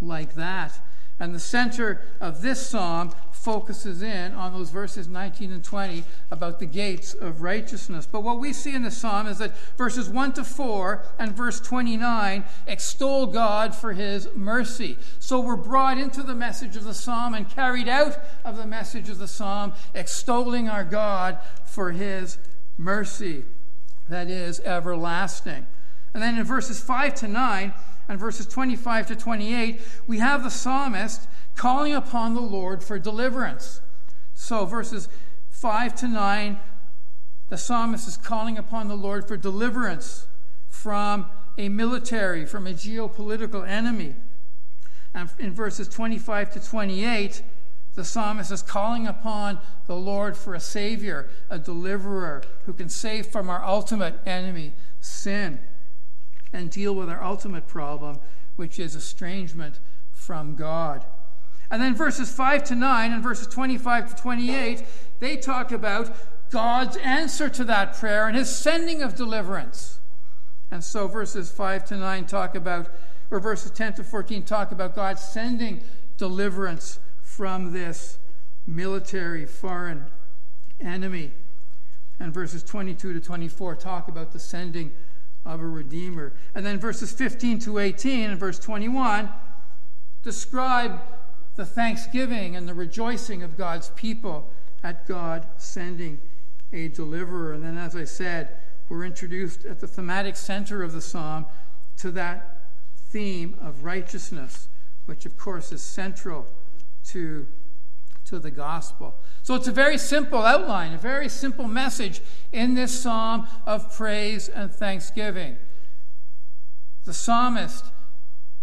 like 0.00 0.34
that. 0.34 0.76
And 1.18 1.34
the 1.34 1.40
center 1.40 2.02
of 2.20 2.42
this 2.42 2.66
psalm 2.66 3.12
focuses 3.30 4.02
in 4.02 4.32
on 4.34 4.52
those 4.52 4.70
verses 4.70 5.08
19 5.08 5.52
and 5.52 5.64
20 5.64 6.04
about 6.30 6.58
the 6.58 6.66
gates 6.66 7.14
of 7.14 7.42
righteousness. 7.42 8.06
But 8.10 8.22
what 8.22 8.38
we 8.38 8.52
see 8.52 8.74
in 8.74 8.82
the 8.82 8.90
psalm 8.90 9.26
is 9.26 9.38
that 9.38 9.56
verses 9.78 10.08
1 10.08 10.32
to 10.34 10.44
4 10.44 11.02
and 11.18 11.34
verse 11.34 11.60
29 11.60 12.44
extol 12.66 13.26
God 13.26 13.74
for 13.74 13.92
his 13.92 14.28
mercy. 14.34 14.98
So 15.20 15.40
we're 15.40 15.56
brought 15.56 15.96
into 15.96 16.22
the 16.22 16.34
message 16.34 16.76
of 16.76 16.84
the 16.84 16.92
psalm 16.92 17.34
and 17.34 17.48
carried 17.48 17.88
out 17.88 18.18
of 18.44 18.56
the 18.56 18.66
message 18.66 19.08
of 19.08 19.18
the 19.18 19.28
psalm, 19.28 19.72
extolling 19.94 20.68
our 20.68 20.84
God 20.84 21.38
for 21.64 21.92
his 21.92 22.38
mercy 22.76 23.44
that 24.08 24.28
is 24.28 24.60
everlasting. 24.60 25.66
And 26.14 26.22
then 26.22 26.38
in 26.38 26.44
verses 26.44 26.80
5 26.80 27.14
to 27.16 27.28
9 27.28 27.74
and 28.08 28.18
verses 28.18 28.46
25 28.46 29.08
to 29.08 29.16
28, 29.16 29.80
we 30.06 30.18
have 30.18 30.42
the 30.42 30.50
psalmist 30.50 31.28
calling 31.54 31.94
upon 31.94 32.34
the 32.34 32.40
Lord 32.40 32.82
for 32.82 32.98
deliverance. 32.98 33.80
So, 34.34 34.64
verses 34.66 35.08
5 35.50 35.94
to 35.96 36.08
9, 36.08 36.58
the 37.48 37.58
psalmist 37.58 38.06
is 38.06 38.16
calling 38.16 38.58
upon 38.58 38.88
the 38.88 38.96
Lord 38.96 39.26
for 39.26 39.36
deliverance 39.36 40.26
from 40.68 41.26
a 41.58 41.68
military, 41.68 42.44
from 42.44 42.66
a 42.66 42.72
geopolitical 42.72 43.66
enemy. 43.66 44.14
And 45.14 45.30
in 45.38 45.54
verses 45.54 45.88
25 45.88 46.52
to 46.52 46.60
28, 46.60 47.42
the 47.94 48.04
psalmist 48.04 48.52
is 48.52 48.60
calling 48.60 49.06
upon 49.06 49.58
the 49.86 49.96
Lord 49.96 50.36
for 50.36 50.54
a 50.54 50.60
Savior, 50.60 51.30
a 51.48 51.58
deliverer 51.58 52.42
who 52.66 52.74
can 52.74 52.90
save 52.90 53.26
from 53.26 53.48
our 53.48 53.64
ultimate 53.64 54.20
enemy, 54.26 54.74
sin, 55.00 55.58
and 56.52 56.70
deal 56.70 56.94
with 56.94 57.08
our 57.08 57.22
ultimate 57.22 57.66
problem, 57.66 58.18
which 58.56 58.78
is 58.78 58.94
estrangement 58.94 59.78
from 60.12 60.54
God. 60.54 61.04
And 61.70 61.82
then 61.82 61.94
verses 61.94 62.32
5 62.32 62.64
to 62.64 62.74
9 62.74 63.12
and 63.12 63.22
verses 63.22 63.48
25 63.48 64.14
to 64.14 64.22
28, 64.22 64.84
they 65.18 65.36
talk 65.36 65.72
about 65.72 66.14
God's 66.50 66.96
answer 66.98 67.48
to 67.48 67.64
that 67.64 67.96
prayer 67.96 68.28
and 68.28 68.36
his 68.36 68.54
sending 68.54 69.02
of 69.02 69.16
deliverance. 69.16 69.98
And 70.70 70.82
so 70.82 71.08
verses 71.08 71.50
5 71.50 71.84
to 71.86 71.96
9 71.96 72.26
talk 72.26 72.54
about, 72.54 72.88
or 73.30 73.40
verses 73.40 73.70
10 73.72 73.94
to 73.94 74.04
14 74.04 74.44
talk 74.44 74.72
about 74.72 74.94
God 74.94 75.18
sending 75.18 75.82
deliverance 76.16 76.98
from 77.20 77.72
this 77.72 78.18
military 78.66 79.46
foreign 79.46 80.06
enemy. 80.80 81.32
And 82.18 82.32
verses 82.32 82.62
22 82.62 83.12
to 83.12 83.20
24 83.20 83.76
talk 83.76 84.08
about 84.08 84.32
the 84.32 84.38
sending 84.38 84.92
of 85.46 85.60
a 85.60 85.66
redeemer. 85.66 86.32
And 86.54 86.66
then 86.66 86.78
verses 86.78 87.12
15 87.12 87.60
to 87.60 87.78
18 87.78 88.30
and 88.30 88.38
verse 88.38 88.58
21 88.58 89.30
describe 90.22 91.00
the 91.54 91.64
thanksgiving 91.64 92.56
and 92.56 92.68
the 92.68 92.74
rejoicing 92.74 93.42
of 93.42 93.56
God's 93.56 93.90
people 93.90 94.50
at 94.82 95.06
God 95.06 95.46
sending 95.56 96.20
a 96.72 96.88
deliverer. 96.88 97.52
And 97.52 97.64
then, 97.64 97.78
as 97.78 97.96
I 97.96 98.04
said, 98.04 98.58
we're 98.88 99.04
introduced 99.04 99.64
at 99.64 99.80
the 99.80 99.86
thematic 99.86 100.36
center 100.36 100.82
of 100.82 100.92
the 100.92 101.00
psalm 101.00 101.46
to 101.98 102.10
that 102.12 102.66
theme 103.08 103.56
of 103.60 103.84
righteousness, 103.84 104.68
which, 105.06 105.26
of 105.26 105.38
course, 105.38 105.72
is 105.72 105.80
central 105.80 106.46
to, 107.06 107.46
to 108.26 108.38
the 108.38 108.50
gospel. 108.50 109.14
So 109.42 109.54
it's 109.54 109.68
a 109.68 109.72
very 109.72 109.98
simple 109.98 110.42
outline, 110.42 110.92
a 110.92 110.98
very 110.98 111.28
simple 111.28 111.66
message 111.66 112.20
in 112.52 112.74
this 112.74 112.98
psalm 112.98 113.46
of 113.64 113.94
praise 113.96 114.48
and 114.48 114.70
thanksgiving. 114.72 115.56
The 117.04 117.14
psalmist 117.14 117.86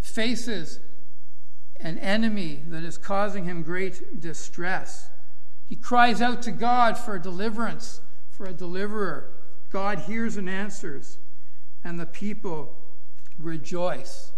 faces 0.02 0.80
an 1.80 1.98
enemy 2.00 2.62
that 2.68 2.84
is 2.84 2.98
causing 2.98 3.46
him 3.46 3.64
great 3.64 4.20
distress. 4.20 5.10
He 5.68 5.76
cries 5.76 6.22
out 6.22 6.42
to 6.44 6.52
God 6.52 6.98
for 6.98 7.18
deliverance, 7.18 8.02
for 8.30 8.46
a 8.46 8.54
deliverer. 8.54 9.32
God 9.72 10.00
hears 10.00 10.38
and 10.38 10.50
answers, 10.50 11.18
and 11.84 12.00
the 12.00 12.06
people 12.06 12.78
rejoice. 13.40 14.34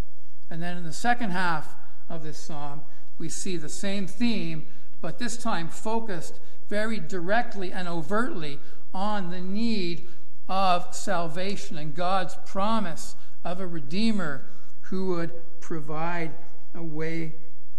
And 0.50 0.62
then 0.62 0.78
in 0.78 0.84
the 0.84 0.94
second 0.94 1.32
half 1.32 1.76
of 2.10 2.24
this 2.24 2.38
psalm, 2.38 2.82
we 3.18 3.30
see 3.30 3.58
the 3.58 3.70
same 3.70 4.08
theme, 4.08 4.68
but 5.02 5.20
this 5.20 5.38
time 5.38 5.68
focused 5.68 6.40
very 6.70 7.00
directly 7.00 7.72
and 7.72 7.88
overtly 7.88 8.60
on 8.94 9.30
the 9.30 9.42
need 9.42 10.08
of 10.48 10.96
salvation 10.96 11.78
and 11.78 11.96
God's 11.96 12.36
promise 12.46 13.16
of 13.44 13.60
a 13.60 13.68
Redeemer 13.68 14.46
who 14.82 15.08
would 15.08 15.32
provide 15.60 16.32
a 16.74 16.84
way 16.84 17.36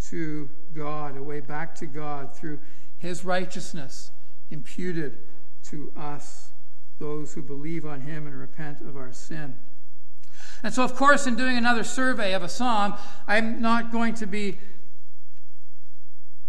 to 0.08 0.48
God, 0.74 1.16
a 1.16 1.22
way 1.22 1.40
back 1.40 1.74
to 1.76 1.86
God 1.86 2.34
through 2.34 2.58
his 2.98 3.24
righteousness 3.24 4.10
imputed 4.50 5.18
to 5.64 5.92
us, 5.96 6.50
those 6.98 7.34
who 7.34 7.42
believe 7.42 7.84
on 7.84 8.00
him 8.00 8.26
and 8.26 8.38
repent 8.38 8.80
of 8.80 8.96
our 8.96 9.12
sin. 9.12 9.56
And 10.62 10.72
so, 10.72 10.82
of 10.84 10.94
course, 10.94 11.26
in 11.26 11.36
doing 11.36 11.56
another 11.56 11.84
survey 11.84 12.32
of 12.32 12.42
a 12.42 12.48
psalm, 12.48 12.94
I'm 13.26 13.60
not 13.60 13.92
going 13.92 14.14
to 14.14 14.26
be 14.26 14.58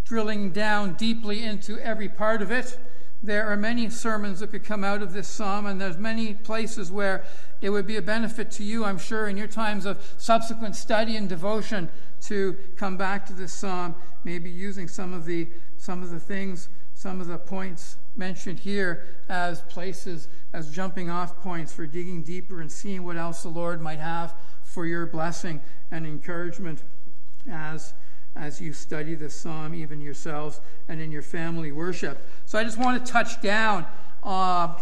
drilling 0.07 0.51
down 0.51 0.93
deeply 0.93 1.43
into 1.43 1.77
every 1.79 2.07
part 2.07 2.41
of 2.41 2.49
it. 2.49 2.79
There 3.21 3.47
are 3.47 3.57
many 3.57 3.89
sermons 3.89 4.39
that 4.39 4.51
could 4.51 4.63
come 4.63 4.83
out 4.83 5.01
of 5.01 5.11
this 5.11 5.27
psalm, 5.27 5.65
and 5.65 5.81
there's 5.81 5.97
many 5.97 6.33
places 6.33 6.91
where 6.91 7.25
it 7.61 7.71
would 7.71 7.85
be 7.87 7.97
a 7.97 8.01
benefit 8.01 8.51
to 8.51 8.63
you, 8.63 8.85
I'm 8.85 8.99
sure, 8.99 9.27
in 9.27 9.35
your 9.35 9.47
times 9.47 9.85
of 9.85 9.99
subsequent 10.17 10.75
study 10.75 11.17
and 11.17 11.27
devotion 11.27 11.89
to 12.21 12.55
come 12.77 12.95
back 12.95 13.25
to 13.25 13.33
this 13.33 13.51
psalm, 13.51 13.95
maybe 14.23 14.49
using 14.49 14.87
some 14.87 15.13
of 15.13 15.25
the 15.25 15.47
some 15.77 16.01
of 16.01 16.09
the 16.09 16.19
things, 16.19 16.69
some 16.93 17.21
of 17.21 17.27
the 17.27 17.37
points 17.37 17.97
mentioned 18.15 18.59
here 18.59 19.05
as 19.29 19.61
places, 19.63 20.27
as 20.53 20.71
jumping 20.71 21.09
off 21.09 21.39
points 21.41 21.73
for 21.73 21.85
digging 21.85 22.23
deeper 22.23 22.61
and 22.61 22.71
seeing 22.71 23.03
what 23.03 23.15
else 23.15 23.43
the 23.43 23.49
Lord 23.49 23.81
might 23.81 23.99
have 23.99 24.33
for 24.63 24.85
your 24.85 25.05
blessing 25.05 25.61
and 25.91 26.05
encouragement 26.05 26.83
as 27.49 27.93
as 28.35 28.61
you 28.61 28.73
study 28.73 29.15
this 29.15 29.33
psalm, 29.33 29.73
even 29.73 29.99
yourselves 30.01 30.61
and 30.87 31.01
in 31.01 31.11
your 31.11 31.21
family 31.21 31.71
worship. 31.71 32.27
So 32.45 32.59
I 32.59 32.63
just 32.63 32.77
want 32.77 33.03
to 33.03 33.11
touch 33.11 33.41
down 33.41 33.85
uh, 34.23 34.75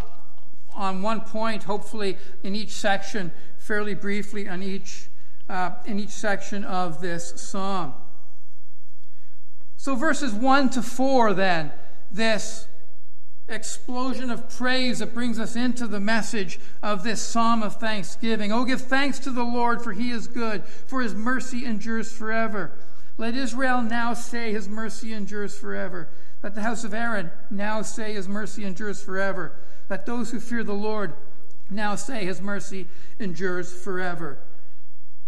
on 0.73 1.01
one 1.01 1.21
point, 1.21 1.63
hopefully 1.63 2.17
in 2.43 2.55
each 2.55 2.71
section, 2.71 3.31
fairly 3.57 3.93
briefly 3.93 4.47
on 4.47 4.61
each 4.61 5.07
uh, 5.49 5.71
in 5.85 5.99
each 5.99 6.09
section 6.09 6.63
of 6.63 7.01
this 7.01 7.39
psalm. 7.39 7.93
So 9.77 9.95
verses 9.95 10.33
one 10.33 10.69
to 10.71 10.81
four, 10.81 11.33
then 11.33 11.71
this 12.11 12.67
explosion 13.47 14.31
of 14.31 14.49
praise 14.49 14.99
that 14.99 15.13
brings 15.13 15.37
us 15.37 15.55
into 15.55 15.85
the 15.85 15.99
message 15.99 16.59
of 16.81 17.03
this 17.03 17.21
psalm 17.21 17.61
of 17.61 17.75
thanksgiving. 17.75 18.51
Oh, 18.51 18.65
give 18.65 18.81
thanks 18.81 19.19
to 19.19 19.29
the 19.29 19.43
Lord, 19.43 19.83
for 19.83 19.93
he 19.93 20.09
is 20.09 20.27
good, 20.27 20.63
for 20.63 21.01
his 21.01 21.13
mercy 21.13 21.63
endures 21.63 22.11
forever. 22.11 22.71
Let 23.17 23.35
Israel 23.35 23.81
now 23.81 24.13
say, 24.13 24.51
His 24.51 24.67
mercy 24.67 25.13
endures 25.13 25.57
forever. 25.57 26.09
Let 26.43 26.55
the 26.55 26.61
house 26.61 26.83
of 26.83 26.93
Aaron 26.93 27.31
now 27.49 27.81
say, 27.81 28.13
His 28.13 28.27
mercy 28.27 28.65
endures 28.65 29.01
forever. 29.01 29.53
Let 29.89 30.05
those 30.05 30.31
who 30.31 30.39
fear 30.39 30.63
the 30.63 30.73
Lord 30.73 31.13
now 31.69 31.95
say, 31.95 32.25
His 32.25 32.41
mercy 32.41 32.87
endures 33.19 33.73
forever. 33.73 34.39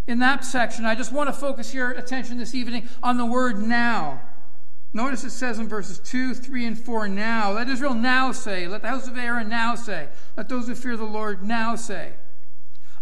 In 0.06 0.20
that 0.20 0.46
section, 0.46 0.86
I 0.86 0.96
just 0.96 1.12
want 1.12 1.28
to 1.28 1.34
focus 1.34 1.74
your 1.74 1.92
attention 1.92 2.38
this 2.38 2.56
evening 2.56 2.88
on 3.04 3.18
the 3.18 3.26
word 3.26 3.60
now. 3.60 4.22
Notice 4.94 5.24
it 5.26 5.32
says 5.32 5.60
in 5.60 5.68
verses 5.68 6.00
2, 6.00 6.34
3, 6.34 6.66
and 6.66 6.80
4 6.80 7.08
now. 7.10 7.52
Let 7.52 7.70
Israel 7.70 7.94
now 7.94 8.32
say. 8.32 8.68
Let 8.68 8.82
the 8.82 8.88
house 8.88 9.08
of 9.08 9.18
Aaron 9.18 9.50
now 9.50 9.76
say. 9.76 10.08
Let 10.38 10.50
those 10.50 10.68
who 10.68 10.76
fear 10.76 10.96
the 10.96 11.04
Lord 11.04 11.44
now 11.44 11.76
say. 11.76 12.14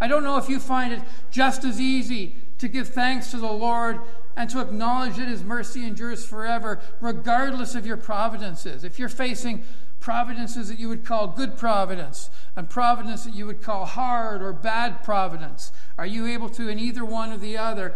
I 0.02 0.08
don't 0.08 0.24
know 0.24 0.38
if 0.38 0.50
you 0.50 0.60
find 0.60 0.94
it 0.94 1.02
just 1.32 1.64
as 1.64 1.80
easy 1.80 2.36
to 2.58 2.68
give 2.68 2.90
thanks 2.90 3.32
to 3.32 3.38
the 3.38 3.52
Lord 3.52 4.00
and 4.36 4.50
to 4.50 4.62
acknowledge 4.62 5.18
that 5.18 5.28
His 5.28 5.44
mercy 5.44 5.86
endures 5.86 6.26
forever, 6.26 6.80
regardless 7.00 7.76
of 7.76 7.86
your 7.86 7.98
providences. 7.98 8.84
If 8.84 9.00
you're 9.00 9.10
facing 9.10 9.64
providences 10.00 10.70
that 10.70 10.78
you 10.78 10.90
would 10.90 11.06
call 11.06 11.28
good 11.28 11.58
providence 11.58 12.30
and 12.56 12.70
providence 12.70 13.24
that 13.24 13.34
you 13.34 13.46
would 13.46 13.62
call 13.62 13.86
hard 13.86 14.42
or 14.42 14.54
bad 14.54 15.04
providence, 15.04 15.72
are 15.98 16.06
you 16.06 16.28
able 16.28 16.50
to, 16.50 16.68
in 16.68 16.78
either 16.78 17.06
one 17.06 17.32
or 17.32 17.38
the 17.38 17.58
other, 17.58 17.96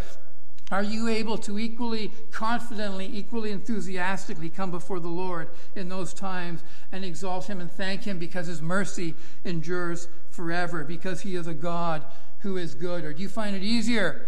are 0.71 0.83
you 0.83 1.07
able 1.07 1.37
to 1.39 1.57
equally 1.57 2.11
confidently, 2.31 3.09
equally 3.11 3.51
enthusiastically 3.51 4.49
come 4.49 4.69
before 4.69 4.99
the 4.99 5.07
Lord 5.07 5.49
in 5.75 5.89
those 5.89 6.13
times 6.13 6.63
and 6.91 7.03
exalt 7.03 7.47
Him 7.47 7.59
and 7.59 7.71
thank 7.71 8.03
Him 8.03 8.19
because 8.19 8.47
His 8.47 8.61
mercy 8.61 9.15
endures 9.43 10.07
forever, 10.29 10.83
because 10.83 11.21
He 11.21 11.35
is 11.35 11.47
a 11.47 11.53
God 11.53 12.05
who 12.39 12.55
is 12.55 12.75
good? 12.75 13.03
Or 13.03 13.13
do 13.13 13.21
you 13.21 13.29
find 13.29 13.55
it 13.55 13.63
easier 13.63 14.25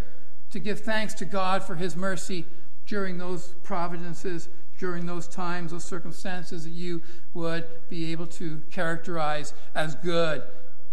to 0.51 0.59
give 0.59 0.81
thanks 0.81 1.13
to 1.15 1.25
God 1.25 1.63
for 1.63 1.75
His 1.75 1.95
mercy 1.95 2.45
during 2.85 3.17
those 3.17 3.53
providences, 3.63 4.49
during 4.77 5.05
those 5.05 5.27
times, 5.27 5.71
those 5.71 5.83
circumstances 5.83 6.63
that 6.63 6.71
you 6.71 7.01
would 7.33 7.65
be 7.89 8.11
able 8.11 8.27
to 8.27 8.61
characterize 8.69 9.53
as 9.75 9.95
good, 9.95 10.43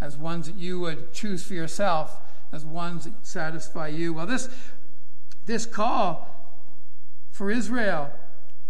as 0.00 0.16
ones 0.16 0.46
that 0.46 0.56
you 0.56 0.78
would 0.80 1.12
choose 1.12 1.42
for 1.42 1.54
yourself, 1.54 2.20
as 2.52 2.64
ones 2.64 3.04
that 3.04 3.26
satisfy 3.26 3.88
you. 3.88 4.12
Well, 4.12 4.26
this, 4.26 4.48
this 5.46 5.66
call 5.66 6.28
for 7.30 7.50
Israel 7.50 8.10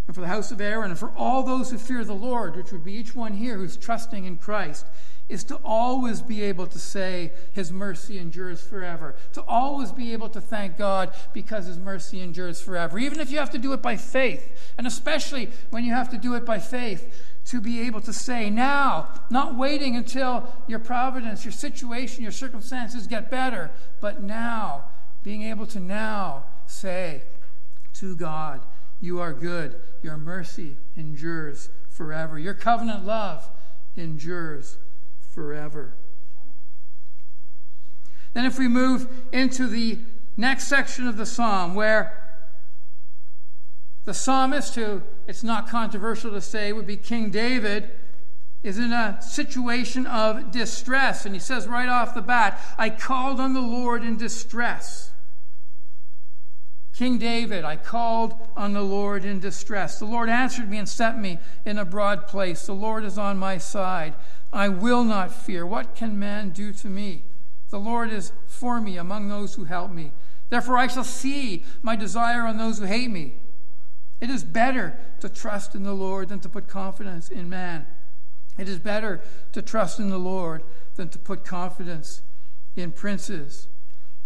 and 0.06 0.14
for 0.14 0.22
the 0.22 0.28
house 0.28 0.50
of 0.50 0.60
Aaron 0.60 0.90
and 0.90 0.98
for 0.98 1.10
all 1.16 1.42
those 1.42 1.70
who 1.70 1.78
fear 1.78 2.04
the 2.04 2.14
Lord, 2.14 2.56
which 2.56 2.72
would 2.72 2.84
be 2.84 2.94
each 2.94 3.14
one 3.14 3.34
here 3.34 3.56
who's 3.56 3.76
trusting 3.76 4.24
in 4.24 4.36
Christ, 4.36 4.86
is 5.28 5.44
to 5.44 5.56
always 5.56 6.22
be 6.22 6.42
able 6.42 6.66
to 6.66 6.78
say 6.78 7.32
his 7.52 7.70
mercy 7.70 8.18
endures 8.18 8.62
forever, 8.62 9.14
to 9.32 9.42
always 9.42 9.92
be 9.92 10.12
able 10.12 10.28
to 10.30 10.40
thank 10.40 10.78
God 10.78 11.12
because 11.34 11.66
his 11.66 11.78
mercy 11.78 12.20
endures 12.20 12.60
forever, 12.60 12.98
even 12.98 13.20
if 13.20 13.30
you 13.30 13.38
have 13.38 13.50
to 13.50 13.58
do 13.58 13.72
it 13.72 13.82
by 13.82 13.96
faith, 13.96 14.72
and 14.78 14.86
especially 14.86 15.50
when 15.70 15.84
you 15.84 15.92
have 15.92 16.08
to 16.10 16.18
do 16.18 16.34
it 16.34 16.44
by 16.44 16.58
faith, 16.58 17.24
to 17.44 17.60
be 17.60 17.80
able 17.80 18.00
to 18.00 18.12
say 18.12 18.50
now, 18.50 19.08
not 19.30 19.56
waiting 19.56 19.96
until 19.96 20.52
your 20.66 20.78
providence, 20.78 21.44
your 21.44 21.52
situation, 21.52 22.22
your 22.22 22.32
circumstances 22.32 23.06
get 23.06 23.30
better, 23.30 23.70
but 24.00 24.22
now, 24.22 24.84
being 25.22 25.42
able 25.42 25.66
to 25.66 25.80
now 25.80 26.44
say 26.66 27.22
to 27.94 28.14
God, 28.16 28.60
You 29.00 29.20
are 29.20 29.32
good, 29.32 29.76
your 30.02 30.16
mercy 30.16 30.76
endures 30.96 31.70
forever, 31.90 32.38
your 32.38 32.54
covenant 32.54 33.04
love 33.04 33.48
endures 33.96 34.76
forever. 35.38 35.94
Then, 38.32 38.44
if 38.44 38.58
we 38.58 38.66
move 38.66 39.08
into 39.32 39.68
the 39.68 40.00
next 40.36 40.64
section 40.64 41.06
of 41.06 41.16
the 41.16 41.24
psalm, 41.24 41.76
where 41.76 42.40
the 44.04 44.14
psalmist, 44.14 44.74
who 44.74 45.02
it's 45.28 45.44
not 45.44 45.68
controversial 45.68 46.32
to 46.32 46.40
say 46.40 46.72
would 46.72 46.88
be 46.88 46.96
King 46.96 47.30
David, 47.30 47.92
is 48.64 48.78
in 48.78 48.92
a 48.92 49.22
situation 49.22 50.06
of 50.06 50.50
distress. 50.50 51.24
And 51.24 51.36
he 51.36 51.40
says 51.40 51.68
right 51.68 51.88
off 51.88 52.14
the 52.14 52.20
bat, 52.20 52.60
I 52.76 52.90
called 52.90 53.38
on 53.38 53.54
the 53.54 53.60
Lord 53.60 54.02
in 54.02 54.16
distress. 54.16 55.12
King 56.92 57.18
David, 57.18 57.64
I 57.64 57.76
called 57.76 58.34
on 58.56 58.72
the 58.72 58.82
Lord 58.82 59.24
in 59.24 59.38
distress. 59.38 60.00
The 60.00 60.04
Lord 60.04 60.28
answered 60.28 60.68
me 60.68 60.78
and 60.78 60.88
set 60.88 61.16
me 61.16 61.38
in 61.64 61.78
a 61.78 61.84
broad 61.84 62.26
place. 62.26 62.66
The 62.66 62.72
Lord 62.72 63.04
is 63.04 63.16
on 63.16 63.38
my 63.38 63.56
side. 63.56 64.16
I 64.52 64.68
will 64.68 65.04
not 65.04 65.32
fear. 65.32 65.66
What 65.66 65.94
can 65.94 66.18
man 66.18 66.50
do 66.50 66.72
to 66.72 66.88
me? 66.88 67.24
The 67.70 67.78
Lord 67.78 68.10
is 68.10 68.32
for 68.46 68.80
me 68.80 68.96
among 68.96 69.28
those 69.28 69.54
who 69.54 69.64
help 69.64 69.90
me. 69.90 70.12
Therefore, 70.48 70.78
I 70.78 70.86
shall 70.86 71.04
see 71.04 71.64
my 71.82 71.96
desire 71.96 72.42
on 72.42 72.56
those 72.56 72.78
who 72.78 72.86
hate 72.86 73.10
me. 73.10 73.34
It 74.20 74.30
is 74.30 74.42
better 74.42 74.98
to 75.20 75.28
trust 75.28 75.74
in 75.74 75.82
the 75.82 75.92
Lord 75.92 76.30
than 76.30 76.40
to 76.40 76.48
put 76.48 76.66
confidence 76.66 77.28
in 77.28 77.48
man. 77.48 77.86
It 78.58 78.68
is 78.68 78.78
better 78.78 79.20
to 79.52 79.62
trust 79.62 80.00
in 80.00 80.10
the 80.10 80.18
Lord 80.18 80.62
than 80.96 81.08
to 81.10 81.18
put 81.18 81.44
confidence 81.44 82.22
in 82.74 82.92
princes. 82.92 83.68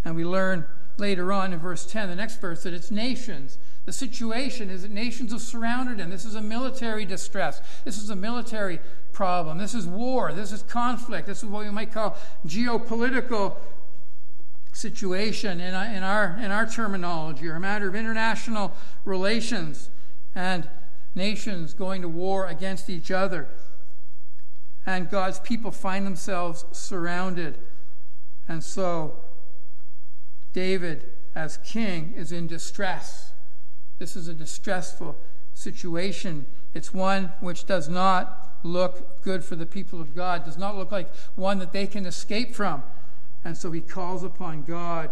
And 0.04 0.16
we 0.16 0.24
learn 0.24 0.66
later 0.96 1.32
on 1.32 1.52
in 1.52 1.58
verse 1.58 1.84
10, 1.84 2.08
the 2.08 2.16
next 2.16 2.40
verse, 2.40 2.62
that 2.62 2.72
it's 2.72 2.90
nations. 2.90 3.58
The 3.84 3.92
situation 3.92 4.70
is 4.70 4.82
that 4.82 4.90
nations 4.90 5.32
have 5.32 5.42
surrounded 5.42 5.98
him. 5.98 6.10
This 6.10 6.24
is 6.24 6.34
a 6.34 6.40
military 6.40 7.04
distress. 7.04 7.60
This 7.84 7.98
is 7.98 8.10
a 8.10 8.16
military 8.16 8.78
problem. 9.12 9.58
This 9.58 9.74
is 9.74 9.86
war. 9.86 10.32
This 10.32 10.52
is 10.52 10.62
conflict. 10.62 11.26
This 11.26 11.42
is 11.42 11.48
what 11.48 11.64
we 11.64 11.70
might 11.70 11.92
call 11.92 12.16
geopolitical 12.46 13.56
situation 14.72 15.60
in 15.60 15.74
our, 15.74 15.84
in 15.84 16.02
our, 16.02 16.38
in 16.38 16.50
our 16.50 16.66
terminology, 16.66 17.46
or 17.46 17.56
a 17.56 17.60
matter 17.60 17.88
of 17.88 17.94
international 17.94 18.72
relations 19.04 19.90
and 20.34 20.68
nations 21.14 21.74
going 21.74 22.02
to 22.02 22.08
war 22.08 22.46
against 22.46 22.88
each 22.88 23.10
other. 23.10 23.48
And 24.86 25.10
God's 25.10 25.38
people 25.40 25.70
find 25.70 26.06
themselves 26.06 26.64
surrounded. 26.72 27.58
And 28.48 28.64
so, 28.64 29.20
David, 30.52 31.10
as 31.34 31.58
king, 31.58 32.14
is 32.16 32.32
in 32.32 32.46
distress. 32.46 33.32
This 33.98 34.16
is 34.16 34.26
a 34.26 34.34
distressful 34.34 35.16
situation. 35.54 36.46
It's 36.74 36.92
one 36.92 37.32
which 37.40 37.66
does 37.66 37.88
not 37.88 38.41
look 38.62 39.22
good 39.22 39.44
for 39.44 39.56
the 39.56 39.66
people 39.66 40.00
of 40.00 40.14
God, 40.14 40.44
does 40.44 40.58
not 40.58 40.76
look 40.76 40.92
like 40.92 41.14
one 41.34 41.58
that 41.58 41.72
they 41.72 41.86
can 41.86 42.06
escape 42.06 42.54
from. 42.54 42.82
And 43.44 43.56
so 43.56 43.72
he 43.72 43.80
calls 43.80 44.22
upon 44.22 44.62
God 44.62 45.10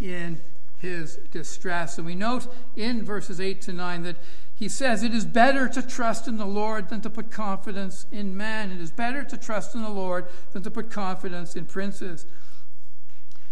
in 0.00 0.40
his 0.78 1.16
distress. 1.30 1.96
And 1.96 2.06
we 2.06 2.14
note 2.14 2.46
in 2.74 3.04
verses 3.04 3.40
8 3.40 3.60
to 3.62 3.72
9 3.72 4.02
that 4.02 4.16
he 4.54 4.68
says, 4.68 5.02
It 5.02 5.14
is 5.14 5.24
better 5.24 5.68
to 5.68 5.82
trust 5.82 6.26
in 6.26 6.38
the 6.38 6.46
Lord 6.46 6.88
than 6.88 7.00
to 7.02 7.10
put 7.10 7.30
confidence 7.30 8.06
in 8.10 8.36
man. 8.36 8.70
It 8.72 8.80
is 8.80 8.90
better 8.90 9.22
to 9.22 9.36
trust 9.36 9.74
in 9.74 9.82
the 9.82 9.90
Lord 9.90 10.26
than 10.52 10.62
to 10.62 10.70
put 10.70 10.90
confidence 10.90 11.56
in 11.56 11.66
princes. 11.66 12.26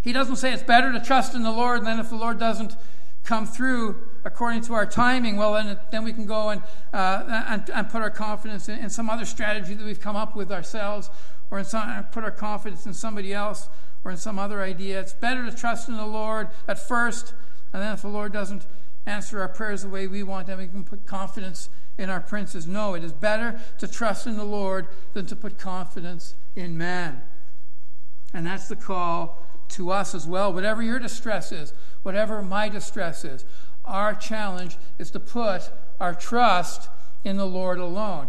He 0.03 0.12
doesn't 0.12 0.37
say 0.37 0.53
it's 0.53 0.62
better 0.62 0.92
to 0.92 1.00
trust 1.00 1.35
in 1.35 1.42
the 1.42 1.53
Lord, 1.53 1.85
then 1.85 1.98
if 1.98 2.11
the 2.11 2.16
Lord 2.16 2.38
doesn't 2.38 2.77
come 3.24 3.46
through 3.46 3.96
according 4.24 4.62
to 4.62 4.74
our 4.74 4.87
timing, 4.87 5.37
well, 5.37 5.54
then, 5.54 5.78
then 5.90 6.04
we 6.04 6.12
can 6.12 6.26
go 6.26 6.50
and, 6.50 6.62
uh, 6.92 7.44
and, 7.48 7.68
and, 7.70 7.88
put 7.88 8.00
our 8.00 8.10
confidence 8.10 8.68
in, 8.68 8.78
in, 8.78 8.90
some 8.90 9.10
other 9.10 9.24
strategy 9.24 9.74
that 9.74 9.84
we've 9.84 10.00
come 10.00 10.16
up 10.16 10.37
with 10.37 10.52
ourselves, 10.52 11.10
or 11.50 11.58
in 11.58 11.64
some, 11.64 12.04
put 12.12 12.24
our 12.24 12.30
confidence 12.30 12.87
in 12.87 12.94
somebody 12.94 13.32
else, 13.32 13.68
or 14.02 14.10
in 14.10 14.16
some 14.16 14.38
other 14.38 14.62
idea. 14.62 15.00
It's 15.00 15.12
better 15.12 15.44
to 15.48 15.54
trust 15.54 15.88
in 15.88 15.96
the 15.96 16.06
Lord 16.06 16.48
at 16.68 16.78
first, 16.78 17.34
and 17.72 17.82
then 17.82 17.92
if 17.92 18.02
the 18.02 18.08
Lord 18.08 18.32
doesn't 18.32 18.66
answer 19.06 19.40
our 19.40 19.48
prayers 19.48 19.82
the 19.82 19.88
way 19.88 20.06
we 20.06 20.22
want, 20.22 20.46
then 20.46 20.58
we 20.58 20.66
can 20.66 20.84
put 20.84 21.06
confidence 21.06 21.68
in 21.98 22.10
our 22.10 22.20
princes. 22.20 22.66
No, 22.66 22.94
it 22.94 23.04
is 23.04 23.12
better 23.12 23.60
to 23.78 23.88
trust 23.88 24.26
in 24.26 24.37
the 24.37 24.44
Lord 24.44 24.87
than 25.12 25.26
to 25.26 25.37
put 25.37 25.58
confidence 25.58 26.34
in 26.56 26.76
man. 26.76 27.22
And 28.32 28.46
that's 28.46 28.68
the 28.68 28.76
call 28.76 29.44
to 29.70 29.90
us 29.90 30.14
as 30.14 30.26
well. 30.26 30.52
Whatever 30.52 30.82
your 30.82 30.98
distress 30.98 31.52
is, 31.52 31.72
whatever 32.04 32.40
my 32.42 32.68
distress 32.68 33.24
is, 33.24 33.44
our 33.84 34.14
challenge 34.14 34.76
is 34.98 35.10
to 35.10 35.18
put 35.20 35.70
our 35.98 36.14
trust 36.14 36.88
in 37.24 37.36
the 37.36 37.46
Lord 37.46 37.78
alone. 37.78 38.28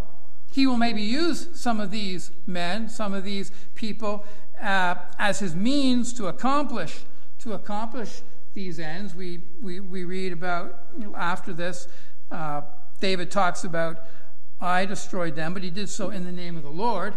He 0.51 0.65
will 0.65 0.77
maybe 0.77 1.01
use 1.01 1.49
some 1.53 1.79
of 1.79 1.91
these 1.91 2.31
men, 2.47 2.89
some 2.89 3.13
of 3.13 3.23
these 3.23 3.51
people, 3.75 4.25
uh, 4.61 4.95
as 5.19 5.39
his 5.39 5.53
means 5.53 6.13
to 6.13 6.27
accomplish 6.27 7.01
to 7.45 7.53
accomplish 7.53 8.21
these 8.55 8.79
ends. 8.79 9.13
We, 9.13 9.41
we, 9.61 9.79
we 9.79 10.03
read 10.03 10.33
about, 10.33 10.85
you 10.97 11.05
know, 11.05 11.15
after 11.15 11.53
this, 11.53 11.87
uh, 12.31 12.61
David 12.99 13.29
talks 13.29 13.63
about, 13.63 13.99
I 14.59 14.85
destroyed 14.85 15.35
them, 15.35 15.53
but 15.53 15.61
he 15.61 15.69
did 15.69 15.89
so 15.89 16.09
in 16.09 16.23
the 16.23 16.31
name 16.31 16.57
of 16.57 16.63
the 16.63 16.69
Lord. 16.69 17.13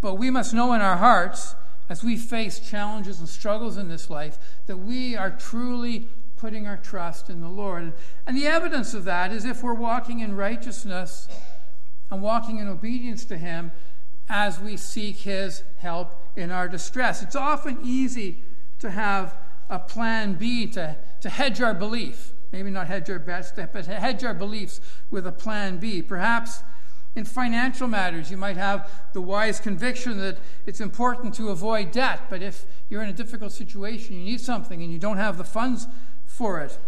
But 0.00 0.14
we 0.14 0.28
must 0.28 0.52
know 0.52 0.72
in 0.72 0.80
our 0.80 0.96
hearts, 0.96 1.54
as 1.88 2.02
we 2.02 2.16
face 2.16 2.58
challenges 2.58 3.20
and 3.20 3.28
struggles 3.28 3.76
in 3.76 3.88
this 3.88 4.08
life, 4.08 4.38
that 4.66 4.78
we 4.78 5.16
are 5.16 5.30
truly 5.30 6.08
putting 6.36 6.66
our 6.66 6.76
trust 6.76 7.30
in 7.30 7.40
the 7.40 7.48
Lord. 7.48 7.92
And 8.26 8.36
the 8.36 8.46
evidence 8.46 8.94
of 8.94 9.04
that 9.04 9.32
is 9.32 9.44
if 9.44 9.62
we're 9.62 9.74
walking 9.74 10.20
in 10.20 10.36
righteousness 10.36 11.28
and 12.10 12.22
walking 12.22 12.58
in 12.58 12.68
obedience 12.68 13.24
to 13.26 13.36
Him 13.36 13.72
as 14.28 14.58
we 14.60 14.76
seek 14.76 15.18
His 15.18 15.62
help 15.78 16.14
in 16.36 16.50
our 16.50 16.68
distress. 16.68 17.22
It's 17.22 17.36
often 17.36 17.78
easy 17.82 18.42
to 18.78 18.90
have 18.90 19.34
a 19.70 19.78
plan 19.78 20.34
B 20.34 20.66
to, 20.68 20.96
to 21.20 21.28
hedge 21.28 21.60
our 21.60 21.74
belief. 21.74 22.32
Maybe 22.52 22.70
not 22.70 22.86
hedge 22.86 23.10
our 23.10 23.18
bets, 23.18 23.52
but 23.72 23.86
hedge 23.86 24.22
our 24.24 24.34
beliefs 24.34 24.80
with 25.10 25.26
a 25.26 25.32
plan 25.32 25.78
B. 25.78 26.02
Perhaps 26.02 26.62
in 27.16 27.24
financial 27.24 27.86
matters, 27.86 28.30
you 28.30 28.36
might 28.36 28.56
have 28.56 28.90
the 29.12 29.20
wise 29.20 29.60
conviction 29.60 30.18
that 30.18 30.38
it's 30.66 30.80
important 30.80 31.34
to 31.34 31.50
avoid 31.50 31.92
debt, 31.92 32.22
but 32.28 32.42
if 32.42 32.66
you're 32.88 33.02
in 33.02 33.08
a 33.08 33.14
difficult 33.14 33.52
situation, 33.52 34.16
you 34.16 34.24
need 34.24 34.40
something 34.40 34.82
and 34.82 34.92
you 34.92 34.98
don't 34.98 35.18
have 35.18 35.38
the 35.38 35.44
funds 35.44 35.86
for 36.26 36.60
it, 36.60 36.78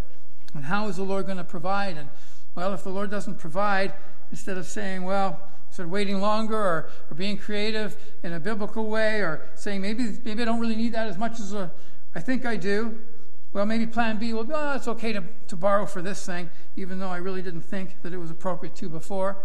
and 0.54 0.64
how 0.64 0.88
is 0.88 0.96
the 0.96 1.04
Lord 1.04 1.26
going 1.26 1.38
to 1.38 1.44
provide? 1.44 1.96
And 1.96 2.08
well, 2.54 2.72
if 2.74 2.82
the 2.82 2.90
Lord 2.90 3.10
doesn't 3.10 3.38
provide, 3.38 3.92
instead 4.30 4.56
of 4.56 4.66
saying, 4.66 5.04
well, 5.04 5.40
instead 5.68 5.84
of 5.84 5.90
waiting 5.90 6.20
longer 6.20 6.56
or, 6.56 6.88
or 7.10 7.14
being 7.14 7.36
creative 7.36 7.96
in 8.22 8.32
a 8.32 8.40
biblical 8.40 8.88
way 8.88 9.20
or 9.20 9.42
saying 9.54 9.80
maybe 9.80 10.18
maybe 10.24 10.42
I 10.42 10.44
don't 10.44 10.60
really 10.60 10.76
need 10.76 10.94
that 10.94 11.06
as 11.06 11.18
much 11.18 11.38
as 11.38 11.52
a, 11.52 11.58
uh, 11.58 11.68
I 12.14 12.20
think 12.20 12.46
I 12.46 12.56
do. 12.56 12.98
Well, 13.52 13.66
maybe 13.66 13.86
plan 13.86 14.18
B 14.18 14.32
will 14.32 14.44
be, 14.44 14.52
oh, 14.54 14.74
it's 14.74 14.88
okay 14.88 15.12
to, 15.12 15.22
to 15.48 15.56
borrow 15.56 15.86
for 15.86 16.02
this 16.02 16.24
thing, 16.26 16.50
even 16.76 16.98
though 16.98 17.08
I 17.08 17.18
really 17.18 17.42
didn't 17.42 17.62
think 17.62 18.02
that 18.02 18.12
it 18.12 18.18
was 18.18 18.30
appropriate 18.30 18.74
to 18.76 18.88
before. 18.88 19.36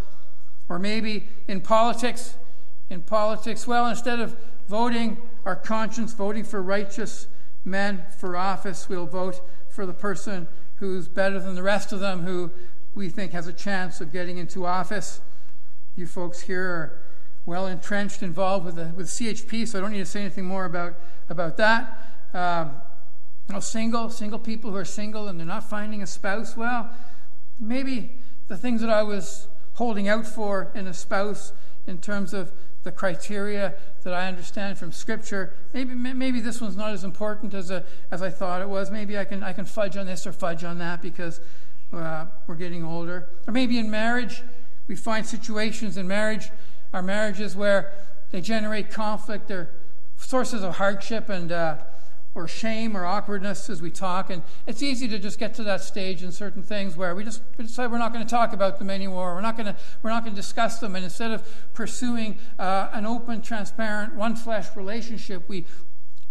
Or 0.71 0.79
maybe 0.79 1.27
in 1.49 1.59
politics, 1.59 2.35
in 2.89 3.01
politics, 3.01 3.67
well, 3.67 3.87
instead 3.87 4.21
of 4.21 4.37
voting 4.69 5.17
our 5.43 5.57
conscience, 5.57 6.13
voting 6.13 6.45
for 6.45 6.61
righteous 6.61 7.27
men 7.65 8.05
for 8.17 8.37
office, 8.37 8.87
we'll 8.87 9.05
vote 9.05 9.41
for 9.67 9.85
the 9.85 9.91
person 9.91 10.47
who's 10.75 11.09
better 11.09 11.41
than 11.41 11.55
the 11.55 11.61
rest 11.61 11.91
of 11.91 11.99
them, 11.99 12.21
who 12.21 12.51
we 12.95 13.09
think 13.09 13.33
has 13.33 13.47
a 13.47 13.53
chance 13.53 13.99
of 13.99 14.13
getting 14.13 14.37
into 14.37 14.65
office. 14.65 15.19
You 15.97 16.07
folks 16.07 16.39
here 16.39 16.63
are 16.63 17.01
well 17.45 17.67
entrenched, 17.67 18.23
involved 18.23 18.65
with, 18.65 18.75
the, 18.75 18.93
with 18.95 19.07
CHP, 19.07 19.67
so 19.67 19.77
I 19.77 19.81
don't 19.81 19.91
need 19.91 19.97
to 19.97 20.05
say 20.05 20.21
anything 20.21 20.45
more 20.45 20.63
about, 20.63 20.95
about 21.27 21.57
that. 21.57 21.99
Um, 22.33 22.71
you 23.49 23.55
know, 23.55 23.59
single, 23.59 24.09
single 24.09 24.39
people 24.39 24.71
who 24.71 24.77
are 24.77 24.85
single 24.85 25.27
and 25.27 25.37
they're 25.37 25.45
not 25.45 25.69
finding 25.69 26.01
a 26.01 26.07
spouse, 26.07 26.55
well, 26.55 26.89
maybe 27.59 28.19
the 28.47 28.55
things 28.55 28.79
that 28.79 28.89
I 28.89 29.03
was 29.03 29.49
holding 29.81 30.07
out 30.07 30.27
for 30.27 30.71
in 30.75 30.85
a 30.85 30.93
spouse 30.93 31.53
in 31.87 31.97
terms 31.97 32.35
of 32.35 32.51
the 32.83 32.91
criteria 32.91 33.73
that 34.03 34.13
I 34.13 34.27
understand 34.27 34.77
from 34.77 34.91
Scripture. 34.91 35.55
Maybe 35.73 35.95
maybe 35.95 36.39
this 36.39 36.61
one's 36.61 36.75
not 36.77 36.91
as 36.91 37.03
important 37.03 37.55
as 37.55 37.71
a, 37.71 37.83
as 38.11 38.21
I 38.21 38.29
thought 38.29 38.61
it 38.61 38.69
was. 38.69 38.91
Maybe 38.91 39.17
I 39.17 39.25
can 39.25 39.41
I 39.41 39.53
can 39.53 39.65
fudge 39.65 39.97
on 39.97 40.05
this 40.05 40.27
or 40.27 40.33
fudge 40.33 40.63
on 40.63 40.77
that 40.77 41.01
because 41.01 41.41
uh, 41.91 42.27
we're 42.45 42.57
getting 42.57 42.83
older. 42.83 43.27
Or 43.47 43.53
maybe 43.53 43.79
in 43.79 43.89
marriage, 43.89 44.43
we 44.87 44.95
find 44.95 45.25
situations 45.25 45.97
in 45.97 46.07
marriage, 46.07 46.51
our 46.93 47.01
marriages 47.01 47.55
where 47.55 47.91
they 48.29 48.39
generate 48.39 48.91
conflict. 48.91 49.47
They're 49.47 49.71
sources 50.15 50.61
of 50.61 50.75
hardship 50.75 51.27
and 51.27 51.51
uh, 51.51 51.77
or 52.33 52.47
shame 52.47 52.95
or 52.95 53.05
awkwardness 53.05 53.69
as 53.69 53.81
we 53.81 53.91
talk. 53.91 54.29
And 54.29 54.41
it's 54.65 54.81
easy 54.81 55.07
to 55.09 55.19
just 55.19 55.37
get 55.37 55.53
to 55.55 55.63
that 55.63 55.81
stage 55.81 56.23
in 56.23 56.31
certain 56.31 56.63
things 56.63 56.95
where 56.95 57.13
we 57.13 57.23
just 57.23 57.41
decide 57.57 57.91
we're 57.91 57.97
not 57.97 58.13
going 58.13 58.25
to 58.25 58.29
talk 58.29 58.53
about 58.53 58.79
them 58.79 58.89
anymore. 58.89 59.35
We're 59.35 59.41
not 59.41 59.57
going 59.57 59.67
to, 59.67 59.75
we're 60.01 60.11
not 60.11 60.23
going 60.23 60.35
to 60.35 60.41
discuss 60.41 60.79
them. 60.79 60.95
And 60.95 61.03
instead 61.03 61.31
of 61.31 61.43
pursuing 61.73 62.37
uh, 62.57 62.89
an 62.93 63.05
open, 63.05 63.41
transparent, 63.41 64.15
one 64.15 64.35
flesh 64.35 64.75
relationship, 64.75 65.49
we 65.49 65.65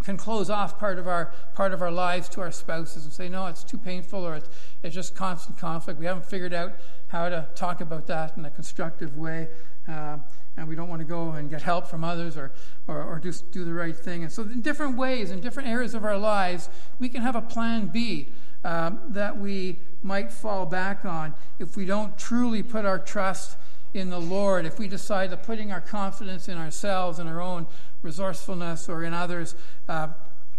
can 0.02 0.16
close 0.16 0.48
off 0.48 0.78
part 0.78 0.98
of 0.98 1.06
our 1.06 1.32
part 1.52 1.74
of 1.74 1.82
our 1.82 1.90
lives 1.90 2.28
to 2.30 2.40
our 2.40 2.50
spouses 2.50 3.04
and 3.04 3.12
say, 3.12 3.28
no, 3.28 3.46
it's 3.46 3.62
too 3.62 3.76
painful 3.76 4.26
or 4.26 4.36
it's, 4.36 4.48
it's 4.82 4.94
just 4.94 5.14
constant 5.14 5.58
conflict. 5.58 6.00
We 6.00 6.06
haven't 6.06 6.24
figured 6.24 6.54
out 6.54 6.72
how 7.08 7.28
to 7.28 7.48
talk 7.54 7.82
about 7.82 8.06
that 8.06 8.36
in 8.38 8.44
a 8.46 8.50
constructive 8.50 9.18
way. 9.18 9.48
Uh, 9.86 10.18
and 10.60 10.68
we 10.68 10.76
don't 10.76 10.88
want 10.88 11.00
to 11.00 11.06
go 11.06 11.30
and 11.30 11.48
get 11.48 11.62
help 11.62 11.86
from 11.86 12.04
others 12.04 12.36
or, 12.36 12.52
or, 12.86 13.02
or 13.02 13.18
just 13.18 13.50
do 13.50 13.64
the 13.64 13.72
right 13.72 13.96
thing. 13.96 14.22
And 14.22 14.30
so, 14.30 14.42
in 14.42 14.60
different 14.60 14.98
ways, 14.98 15.30
in 15.30 15.40
different 15.40 15.70
areas 15.70 15.94
of 15.94 16.04
our 16.04 16.18
lives, 16.18 16.68
we 16.98 17.08
can 17.08 17.22
have 17.22 17.34
a 17.34 17.40
plan 17.40 17.86
B 17.86 18.28
um, 18.62 19.00
that 19.08 19.38
we 19.38 19.78
might 20.02 20.30
fall 20.30 20.66
back 20.66 21.06
on 21.06 21.34
if 21.58 21.78
we 21.78 21.86
don't 21.86 22.18
truly 22.18 22.62
put 22.62 22.84
our 22.84 22.98
trust 22.98 23.56
in 23.94 24.10
the 24.10 24.20
Lord, 24.20 24.66
if 24.66 24.78
we 24.78 24.86
decide 24.86 25.30
that 25.30 25.42
putting 25.42 25.72
our 25.72 25.80
confidence 25.80 26.46
in 26.46 26.58
ourselves 26.58 27.18
and 27.18 27.26
our 27.26 27.40
own 27.40 27.66
resourcefulness 28.02 28.86
or 28.86 29.02
in 29.02 29.14
others 29.14 29.54
uh, 29.88 30.08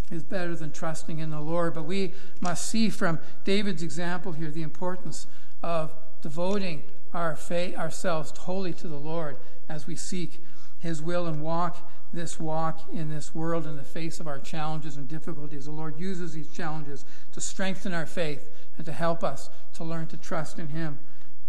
is 0.09 0.23
better 0.23 0.55
than 0.55 0.71
trusting 0.71 1.19
in 1.19 1.29
the 1.29 1.39
Lord. 1.39 1.75
But 1.75 1.83
we 1.83 2.13
must 2.39 2.67
see 2.67 2.89
from 2.89 3.19
David's 3.43 3.83
example 3.83 4.31
here 4.31 4.49
the 4.49 4.63
importance 4.63 5.27
of 5.61 5.93
devoting 6.23 6.81
our 7.13 7.35
faith, 7.35 7.75
ourselves 7.77 8.31
wholly 8.37 8.73
to 8.73 8.87
the 8.87 8.97
Lord 8.97 9.37
as 9.67 9.87
we 9.87 9.95
seek 9.95 10.43
His 10.79 11.01
will 11.01 11.27
and 11.27 11.41
walk 11.41 11.89
this 12.13 12.39
walk 12.39 12.81
in 12.91 13.09
this 13.09 13.33
world 13.33 13.65
in 13.65 13.77
the 13.77 13.83
face 13.83 14.19
of 14.19 14.27
our 14.27 14.39
challenges 14.39 14.97
and 14.97 15.07
difficulties. 15.07 15.65
The 15.65 15.71
Lord 15.71 15.99
uses 15.99 16.33
these 16.33 16.51
challenges 16.51 17.05
to 17.31 17.39
strengthen 17.39 17.93
our 17.93 18.05
faith 18.05 18.49
and 18.77 18.85
to 18.85 18.91
help 18.91 19.23
us 19.23 19.49
to 19.73 19.83
learn 19.83 20.07
to 20.07 20.17
trust 20.17 20.59
in 20.59 20.69
Him 20.69 20.99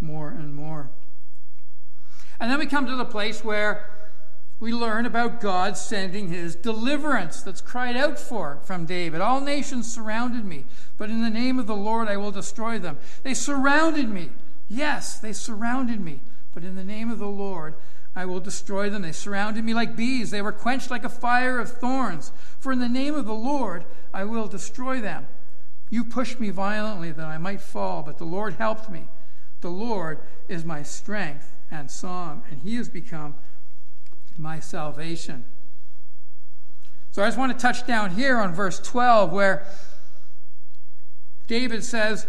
more 0.01 0.29
and 0.29 0.55
more. 0.55 0.91
And 2.39 2.51
then 2.51 2.59
we 2.59 2.67
come 2.67 2.87
to 2.87 2.97
the 2.97 3.05
place 3.05 3.45
where 3.45 3.89
we 4.63 4.73
learn 4.73 5.07
about 5.07 5.41
God 5.41 5.77
sending 5.77 6.29
his 6.29 6.55
deliverance 6.55 7.43
that's 7.43 7.61
cried 7.61 7.97
out 7.97 8.17
for 8.17 8.61
from 8.63 8.87
David. 8.87 9.21
All 9.21 9.41
nations 9.41 9.93
surrounded 9.93 10.45
me, 10.45 10.67
but 10.97 11.11
in 11.11 11.21
the 11.21 11.31
name 11.31 11.59
of 11.59 11.67
the 11.67 11.75
Lord 11.75 12.07
I 12.07 12.17
will 12.17 12.31
destroy 12.31 12.79
them. 12.79 12.99
They 13.25 13.35
surrounded 13.35 14.09
me. 14.09 14.31
Yes, 14.69 15.19
they 15.19 15.33
surrounded 15.33 16.01
me, 16.01 16.21
but 16.55 16.65
in 16.65 16.75
the 16.75 16.85
name 16.85 17.11
of 17.11 17.19
the 17.19 17.27
Lord 17.27 17.75
I 18.15 18.27
will 18.27 18.41
destroy 18.41 18.91
them. 18.91 19.03
They 19.03 19.13
surrounded 19.13 19.65
me 19.65 19.73
like 19.75 19.97
bees. 19.97 20.31
They 20.31 20.43
were 20.43 20.53
quenched 20.53 20.91
like 20.91 21.05
a 21.05 21.09
fire 21.09 21.59
of 21.59 21.73
thorns. 21.73 22.33
For 22.61 22.73
in 22.73 22.79
the 22.79 22.89
name 22.89 23.15
of 23.15 23.25
the 23.25 23.35
Lord 23.35 23.85
I 24.13 24.25
will 24.25 24.47
destroy 24.47 25.01
them. 25.01 25.27
You 25.89 26.05
pushed 26.05 26.39
me 26.39 26.51
violently 26.51 27.13
that 27.13 27.25
I 27.25 27.39
might 27.39 27.61
fall, 27.61 28.03
but 28.03 28.19
the 28.19 28.25
Lord 28.25 28.55
helped 28.55 28.91
me. 28.91 29.09
The 29.61 29.71
Lord 29.71 30.21
is 30.49 30.65
my 30.65 30.83
strength 30.83 31.55
and 31.71 31.91
song, 31.91 32.43
and 32.51 32.61
he 32.61 32.77
has 32.77 32.89
become 32.89 33.35
my 34.37 34.59
salvation. 34.61 35.45
So 37.13 37.23
I 37.23 37.27
just 37.27 37.39
want 37.39 37.53
to 37.53 37.59
touch 37.59 37.87
down 37.87 38.11
here 38.11 38.39
on 38.39 38.55
verse 38.55 38.79
12 38.79 39.33
where 39.33 39.67
David 41.47 41.85
says, 41.85 42.27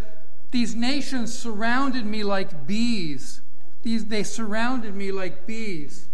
These 0.54 0.76
nations 0.76 1.36
surrounded 1.36 2.06
me 2.06 2.24
like 2.24 2.68
bees. 2.68 3.42
These, 3.82 4.06
they 4.06 4.22
surrounded 4.22 4.94
me 4.94 5.12
like 5.12 5.48
bees. 5.48 6.08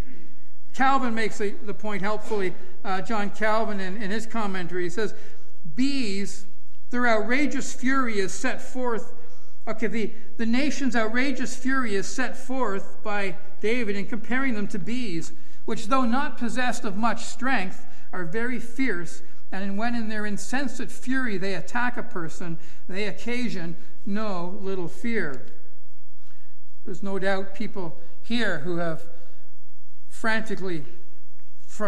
Calvin 0.74 1.14
makes 1.14 1.42
a, 1.42 1.50
the 1.50 1.74
point 1.74 2.02
helpfully, 2.02 2.56
uh, 2.86 3.02
John 3.02 3.32
Calvin, 3.32 3.82
in, 3.82 4.02
in 4.02 4.12
his 4.12 4.26
commentary. 4.26 4.84
He 4.84 4.90
says, 4.90 5.14
Bees, 5.76 6.46
their 6.90 7.06
outrageous 7.06 7.74
fury 7.74 8.20
is 8.20 8.32
set 8.32 8.62
forth. 8.62 9.12
Okay, 9.68 9.88
the, 9.88 10.14
the 10.38 10.46
nation's 10.46 10.96
outrageous 10.96 11.58
fury 11.58 11.96
is 11.96 12.08
set 12.08 12.38
forth 12.38 13.04
by 13.04 13.36
David 13.60 13.98
in 13.98 14.06
comparing 14.06 14.54
them 14.54 14.70
to 14.70 14.80
bees, 14.80 15.34
which, 15.66 15.88
though 15.88 16.06
not 16.06 16.38
possessed 16.38 16.86
of 16.86 16.96
much 16.96 17.26
strength, 17.26 17.86
are 18.14 18.24
very 18.24 18.62
fierce, 18.62 19.22
and 19.52 19.78
when 19.78 19.96
in 19.96 20.10
their 20.10 20.26
insensate 20.26 20.92
fury 20.92 21.38
they 21.38 21.56
attack 21.56 21.98
a 21.98 22.04
person, 22.04 22.60
they 22.88 23.06
occasion 23.06 23.76
no 24.06 24.58
little 24.62 24.88
fear. 24.88 25.46
There's 26.86 27.04
no 27.04 27.20
doubt 27.20 27.56
people 27.56 27.98
here 28.24 28.60
who 28.60 28.78
have 28.78 29.04
frantically 30.08 30.86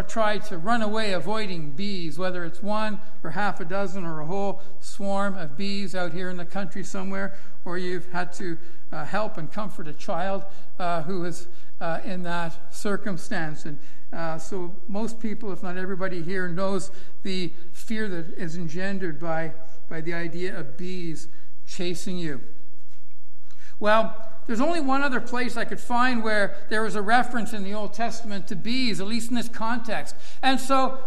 tried 0.08 0.42
to 0.42 0.56
run 0.56 0.80
away 0.80 1.12
avoiding 1.12 1.72
bees, 1.72 2.18
whether 2.18 2.46
it's 2.46 2.62
one 2.62 2.98
or 3.22 3.30
half 3.30 3.60
a 3.60 3.64
dozen 3.64 4.06
or 4.06 4.20
a 4.20 4.26
whole 4.26 4.62
swarm 4.80 5.36
of 5.36 5.56
bees 5.56 5.94
out 5.94 6.12
here 6.12 6.30
in 6.30 6.38
the 6.38 6.44
country 6.46 6.82
somewhere, 6.82 7.36
or 7.66 7.76
you've 7.76 8.10
had 8.10 8.32
to 8.32 8.56
uh, 8.90 9.04
help 9.04 9.36
and 9.36 9.52
comfort 9.52 9.86
a 9.86 9.92
child 9.92 10.44
uh, 10.78 11.02
who 11.02 11.24
is 11.26 11.46
uh, 11.82 12.00
in 12.04 12.22
that 12.22 12.72
circumstance. 12.72 13.64
And 13.64 13.78
uh, 14.12 14.38
so, 14.38 14.72
most 14.86 15.20
people, 15.20 15.52
if 15.52 15.62
not 15.62 15.76
everybody 15.76 16.22
here, 16.22 16.46
knows 16.46 16.92
the 17.24 17.52
fear 17.72 18.08
that 18.08 18.34
is 18.38 18.56
engendered 18.56 19.18
by, 19.18 19.52
by 19.88 20.00
the 20.00 20.14
idea 20.14 20.56
of 20.56 20.76
bees 20.76 21.26
chasing 21.66 22.18
you. 22.18 22.40
Well, 23.80 24.28
there's 24.46 24.60
only 24.60 24.80
one 24.80 25.02
other 25.02 25.20
place 25.20 25.56
I 25.56 25.64
could 25.64 25.80
find 25.80 26.22
where 26.22 26.54
there 26.68 26.82
was 26.84 26.94
a 26.94 27.02
reference 27.02 27.52
in 27.52 27.64
the 27.64 27.74
Old 27.74 27.94
Testament 27.94 28.46
to 28.48 28.56
bees, 28.56 29.00
at 29.00 29.08
least 29.08 29.30
in 29.30 29.36
this 29.36 29.48
context. 29.48 30.14
And 30.40 30.60
so 30.60 31.00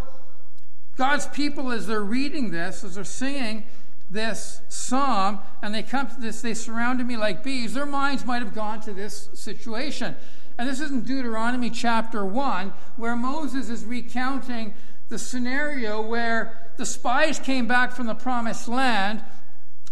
God's 0.98 1.28
people, 1.28 1.72
as 1.72 1.88
they're 1.88 2.02
reading 2.02 2.52
this, 2.52 2.84
as 2.84 2.96
they're 2.96 3.06
singing 3.06 3.66
this 4.10 4.62
psalm, 4.68 5.40
and 5.62 5.74
they 5.74 5.84
come 5.84 6.08
to 6.08 6.20
this, 6.20 6.42
they 6.42 6.54
surrounded 6.54 7.08
me 7.08 7.16
like 7.16 7.44
bees, 7.44 7.74
their 7.74 7.86
minds 7.86 8.26
might 8.26 8.42
have 8.42 8.54
gone 8.54 8.82
to 8.82 8.94
this 8.94 9.30
situation. 9.34 10.16
And 10.58 10.70
this 10.70 10.80
is 10.80 10.92
in 10.92 11.02
Deuteronomy 11.02 11.70
chapter 11.70 12.26
1, 12.26 12.74
where 12.96 13.16
Moses 13.16 13.70
is 13.70 13.84
recounting 13.86 14.74
the 15.10 15.20
scenario 15.20 16.02
where 16.02 16.72
the 16.78 16.86
spies 16.86 17.40
came 17.40 17.68
back 17.68 17.92
from 17.92 18.08
the 18.08 18.16
promised 18.16 18.68
land 18.68 19.22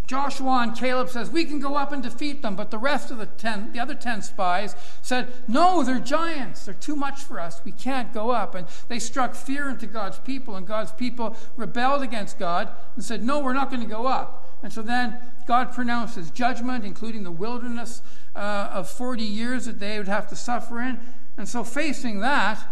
Joshua 0.06 0.60
and 0.64 0.76
Caleb 0.76 1.10
says, 1.10 1.30
We 1.30 1.46
can 1.46 1.60
go 1.60 1.76
up 1.76 1.92
and 1.92 2.04
defeat 2.04 2.42
them. 2.42 2.56
But 2.56 2.72
the 2.72 2.78
rest 2.78 3.10
of 3.10 3.18
the 3.18 3.26
ten, 3.26 3.72
the 3.72 3.80
other 3.80 3.96
ten 3.96 4.22
spies 4.22 4.76
said, 5.02 5.32
No, 5.48 5.84
they're 5.84 6.00
giants. 6.00 6.66
They're 6.66 6.74
too 6.74 6.96
much 6.96 7.22
for 7.22 7.40
us. 7.40 7.62
We 7.64 7.72
can't 7.72 8.14
go 8.14 8.32
up. 8.32 8.54
And 8.54 8.68
they 8.90 9.00
struck 9.00 9.34
fear 9.34 9.70
into 9.70 9.88
God's 9.88 10.20
people, 10.20 10.56
and 10.56 10.68
God's 10.68 10.92
people 10.92 11.38
rebelled 11.56 12.02
against 12.02 12.38
God 12.38 12.70
and 12.96 13.04
said, 13.04 13.24
No, 13.24 13.40
we're 13.40 13.54
not 13.54 13.70
going 13.70 13.82
to 13.82 13.88
go 13.88 14.06
up. 14.06 14.60
And 14.62 14.74
so 14.74 14.82
then 14.82 15.20
God 15.46 15.74
pronounces 15.74 16.32
judgment, 16.32 16.86
including 16.86 17.24
the 17.24 17.32
wilderness 17.32 18.02
uh, 18.36 18.70
of 18.72 18.90
40 18.90 19.24
years 19.24 19.66
that 19.66 19.80
they 19.80 19.98
would 19.98 20.08
have 20.08 20.28
to 20.30 20.36
suffer 20.36 20.82
in. 20.82 21.00
And 21.38 21.48
so, 21.48 21.64
facing 21.64 22.20
that, 22.20 22.64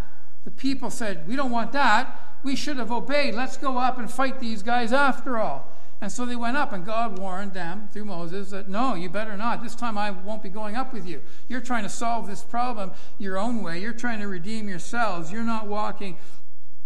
the 0.43 0.51
people 0.51 0.89
said, 0.89 1.27
We 1.27 1.35
don't 1.35 1.51
want 1.51 1.71
that. 1.73 2.37
We 2.43 2.55
should 2.55 2.77
have 2.77 2.91
obeyed. 2.91 3.35
Let's 3.35 3.57
go 3.57 3.77
up 3.77 3.97
and 3.99 4.09
fight 4.09 4.39
these 4.39 4.63
guys 4.63 4.91
after 4.91 5.37
all. 5.37 5.71
And 6.01 6.11
so 6.11 6.25
they 6.25 6.35
went 6.35 6.57
up, 6.57 6.73
and 6.73 6.83
God 6.83 7.19
warned 7.19 7.53
them 7.53 7.87
through 7.93 8.05
Moses 8.05 8.49
that, 8.49 8.67
no, 8.67 8.95
you 8.95 9.07
better 9.07 9.37
not. 9.37 9.61
This 9.61 9.75
time 9.75 9.99
I 9.99 10.09
won't 10.09 10.41
be 10.41 10.49
going 10.49 10.75
up 10.75 10.91
with 10.91 11.05
you. 11.05 11.21
You're 11.47 11.61
trying 11.61 11.83
to 11.83 11.89
solve 11.89 12.25
this 12.25 12.41
problem 12.41 12.91
your 13.19 13.37
own 13.37 13.61
way. 13.61 13.79
You're 13.79 13.93
trying 13.93 14.19
to 14.19 14.27
redeem 14.27 14.67
yourselves. 14.67 15.31
You're 15.31 15.43
not 15.43 15.67
walking 15.67 16.17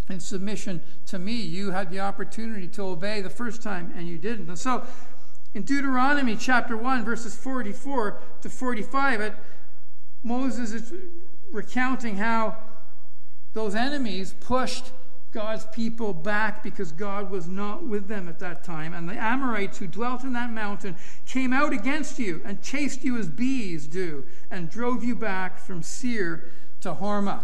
in 0.09 0.19
submission 0.19 0.81
to 1.05 1.17
me. 1.17 1.33
You 1.33 1.71
had 1.71 1.91
the 1.91 2.01
opportunity 2.01 2.67
to 2.67 2.81
obey 2.81 3.21
the 3.21 3.29
first 3.29 3.63
time, 3.63 3.93
and 3.95 4.05
you 4.05 4.17
didn't. 4.17 4.49
And 4.49 4.59
so 4.59 4.83
in 5.55 5.63
Deuteronomy 5.63 6.35
chapter 6.35 6.75
1, 6.75 7.05
verses 7.05 7.33
44 7.33 8.19
to 8.41 8.49
45, 8.49 9.21
it, 9.21 9.33
Moses 10.21 10.73
is 10.73 10.93
recounting 11.49 12.17
how 12.17 12.57
those 13.53 13.73
enemies 13.73 14.35
pushed 14.41 14.91
God's 15.31 15.65
people 15.67 16.13
back 16.13 16.61
because 16.61 16.91
God 16.91 17.31
was 17.31 17.47
not 17.47 17.83
with 17.85 18.09
them 18.09 18.27
at 18.27 18.39
that 18.39 18.65
time. 18.65 18.93
And 18.93 19.07
the 19.07 19.15
Amorites 19.15 19.77
who 19.77 19.87
dwelt 19.87 20.23
in 20.23 20.33
that 20.33 20.51
mountain 20.51 20.97
came 21.25 21.53
out 21.53 21.71
against 21.71 22.19
you 22.19 22.41
and 22.43 22.61
chased 22.61 23.05
you 23.05 23.17
as 23.17 23.29
bees 23.29 23.87
do 23.87 24.25
and 24.51 24.69
drove 24.69 25.05
you 25.05 25.15
back 25.15 25.57
from 25.57 25.81
Seir 25.81 26.51
to 26.81 26.93
Hormah. 26.93 27.43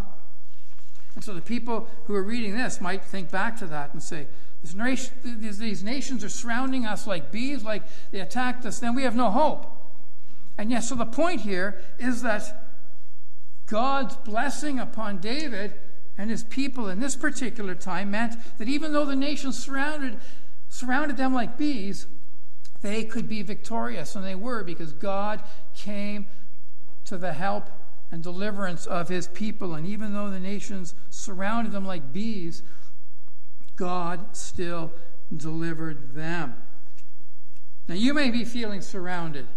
And 1.15 1.23
so 1.23 1.33
the 1.33 1.41
people 1.41 1.87
who 2.07 2.15
are 2.15 2.23
reading 2.23 2.57
this 2.57 2.81
might 2.81 3.05
think 3.05 3.31
back 3.31 3.57
to 3.59 3.67
that 3.67 3.93
and 3.93 4.03
say, 4.03 4.27
these 4.63 5.83
nations 5.83 6.23
are 6.23 6.29
surrounding 6.29 6.85
us 6.85 7.07
like 7.07 7.31
bees, 7.31 7.63
like 7.63 7.83
they 8.11 8.19
attacked 8.19 8.65
us, 8.65 8.79
then 8.79 8.95
we 8.95 9.03
have 9.03 9.15
no 9.15 9.31
hope. 9.31 9.65
And 10.57 10.69
yes, 10.69 10.89
so 10.89 10.95
the 10.95 11.05
point 11.05 11.41
here 11.41 11.81
is 11.97 12.21
that 12.21 12.67
God's 13.65 14.15
blessing 14.17 14.79
upon 14.79 15.19
David 15.19 15.73
and 16.17 16.29
his 16.29 16.43
people 16.43 16.89
in 16.89 16.99
this 16.99 17.15
particular 17.15 17.73
time 17.73 18.11
meant 18.11 18.35
that 18.57 18.67
even 18.67 18.93
though 18.93 19.05
the 19.05 19.15
nations 19.15 19.57
surrounded, 19.57 20.19
surrounded 20.69 21.17
them 21.17 21.33
like 21.33 21.57
bees, 21.57 22.05
they 22.81 23.03
could 23.03 23.27
be 23.27 23.41
victorious. 23.41 24.15
And 24.15 24.25
they 24.25 24.35
were 24.35 24.63
because 24.63 24.93
God 24.93 25.41
came 25.73 26.27
to 27.05 27.17
the 27.17 27.33
help 27.33 27.69
and 28.11 28.21
deliverance 28.21 28.85
of 28.85 29.07
his 29.07 29.27
people. 29.27 29.73
And 29.73 29.87
even 29.87 30.13
though 30.13 30.29
the 30.29 30.39
nations 30.39 30.93
surrounded 31.09 31.71
them 31.71 31.85
like 31.85 32.11
bees, 32.13 32.61
God 33.81 34.35
still 34.35 34.91
delivered 35.35 36.13
them. 36.13 36.53
Now, 37.87 37.95
you 37.95 38.13
may 38.13 38.29
be 38.29 38.45
feeling 38.45 38.79
surrounded. 38.79 39.47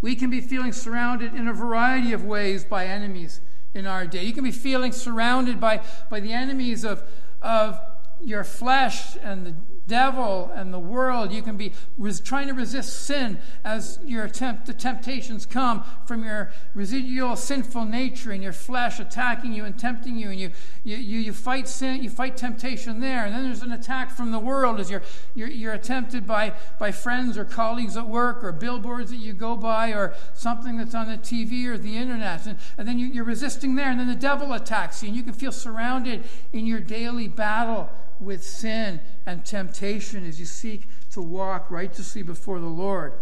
We 0.00 0.16
can 0.16 0.30
be 0.30 0.40
feeling 0.40 0.72
surrounded 0.72 1.34
in 1.34 1.46
a 1.46 1.52
variety 1.52 2.14
of 2.14 2.24
ways 2.24 2.64
by 2.64 2.86
enemies 2.86 3.42
in 3.74 3.86
our 3.86 4.06
day. 4.06 4.24
You 4.24 4.32
can 4.32 4.42
be 4.42 4.50
feeling 4.50 4.90
surrounded 4.90 5.60
by, 5.60 5.82
by 6.08 6.20
the 6.20 6.32
enemies 6.32 6.82
of, 6.82 7.02
of 7.42 7.78
your 8.22 8.42
flesh 8.42 9.18
and 9.22 9.44
the 9.44 9.54
devil 9.86 10.50
and 10.54 10.72
the 10.72 10.78
world. 10.78 11.32
You 11.32 11.42
can 11.42 11.56
be 11.56 11.72
res- 11.98 12.20
trying 12.20 12.48
to 12.48 12.54
resist 12.54 13.04
sin 13.04 13.38
as 13.64 13.98
your 14.04 14.24
attempt, 14.24 14.66
the 14.66 14.74
temptations 14.74 15.46
come 15.46 15.84
from 16.06 16.24
your 16.24 16.52
residual 16.74 17.36
sinful 17.36 17.84
nature 17.84 18.32
and 18.32 18.42
your 18.42 18.52
flesh 18.52 18.98
attacking 19.00 19.52
you 19.52 19.64
and 19.64 19.78
tempting 19.78 20.16
you, 20.16 20.30
and 20.30 20.40
you, 20.40 20.50
you, 20.84 20.96
you, 20.96 21.18
you 21.18 21.32
fight 21.32 21.68
sin, 21.68 22.02
you 22.02 22.10
fight 22.10 22.36
temptation 22.36 23.00
there. 23.00 23.24
And 23.24 23.34
then 23.34 23.44
there's 23.44 23.62
an 23.62 23.72
attack 23.72 24.10
from 24.10 24.32
the 24.32 24.38
world 24.38 24.80
as 24.80 24.90
you're, 24.90 25.02
you're, 25.34 25.48
you're 25.48 25.72
attempted 25.72 26.26
by, 26.26 26.54
by 26.78 26.92
friends 26.92 27.36
or 27.36 27.44
colleagues 27.44 27.96
at 27.96 28.06
work 28.06 28.42
or 28.42 28.52
billboards 28.52 29.10
that 29.10 29.16
you 29.16 29.32
go 29.32 29.56
by 29.56 29.90
or 29.90 30.14
something 30.32 30.76
that's 30.76 30.94
on 30.94 31.08
the 31.08 31.18
TV 31.18 31.66
or 31.66 31.78
the 31.78 31.96
internet. 31.96 32.46
And, 32.46 32.58
and 32.78 32.88
then 32.88 32.98
you, 32.98 33.06
you're 33.06 33.24
resisting 33.24 33.74
there, 33.74 33.90
and 33.90 34.00
then 34.00 34.08
the 34.08 34.14
devil 34.14 34.52
attacks 34.52 35.02
you, 35.02 35.08
and 35.08 35.16
you 35.16 35.22
can 35.22 35.32
feel 35.32 35.52
surrounded 35.52 36.24
in 36.52 36.66
your 36.66 36.80
daily 36.80 37.28
battle 37.28 37.90
with 38.20 38.44
sin 38.44 39.00
and 39.26 39.44
temptation 39.44 40.26
as 40.26 40.38
you 40.38 40.46
seek 40.46 40.88
to 41.12 41.22
walk 41.22 41.70
righteously 41.70 42.22
before 42.22 42.58
the 42.58 42.66
Lord. 42.66 43.12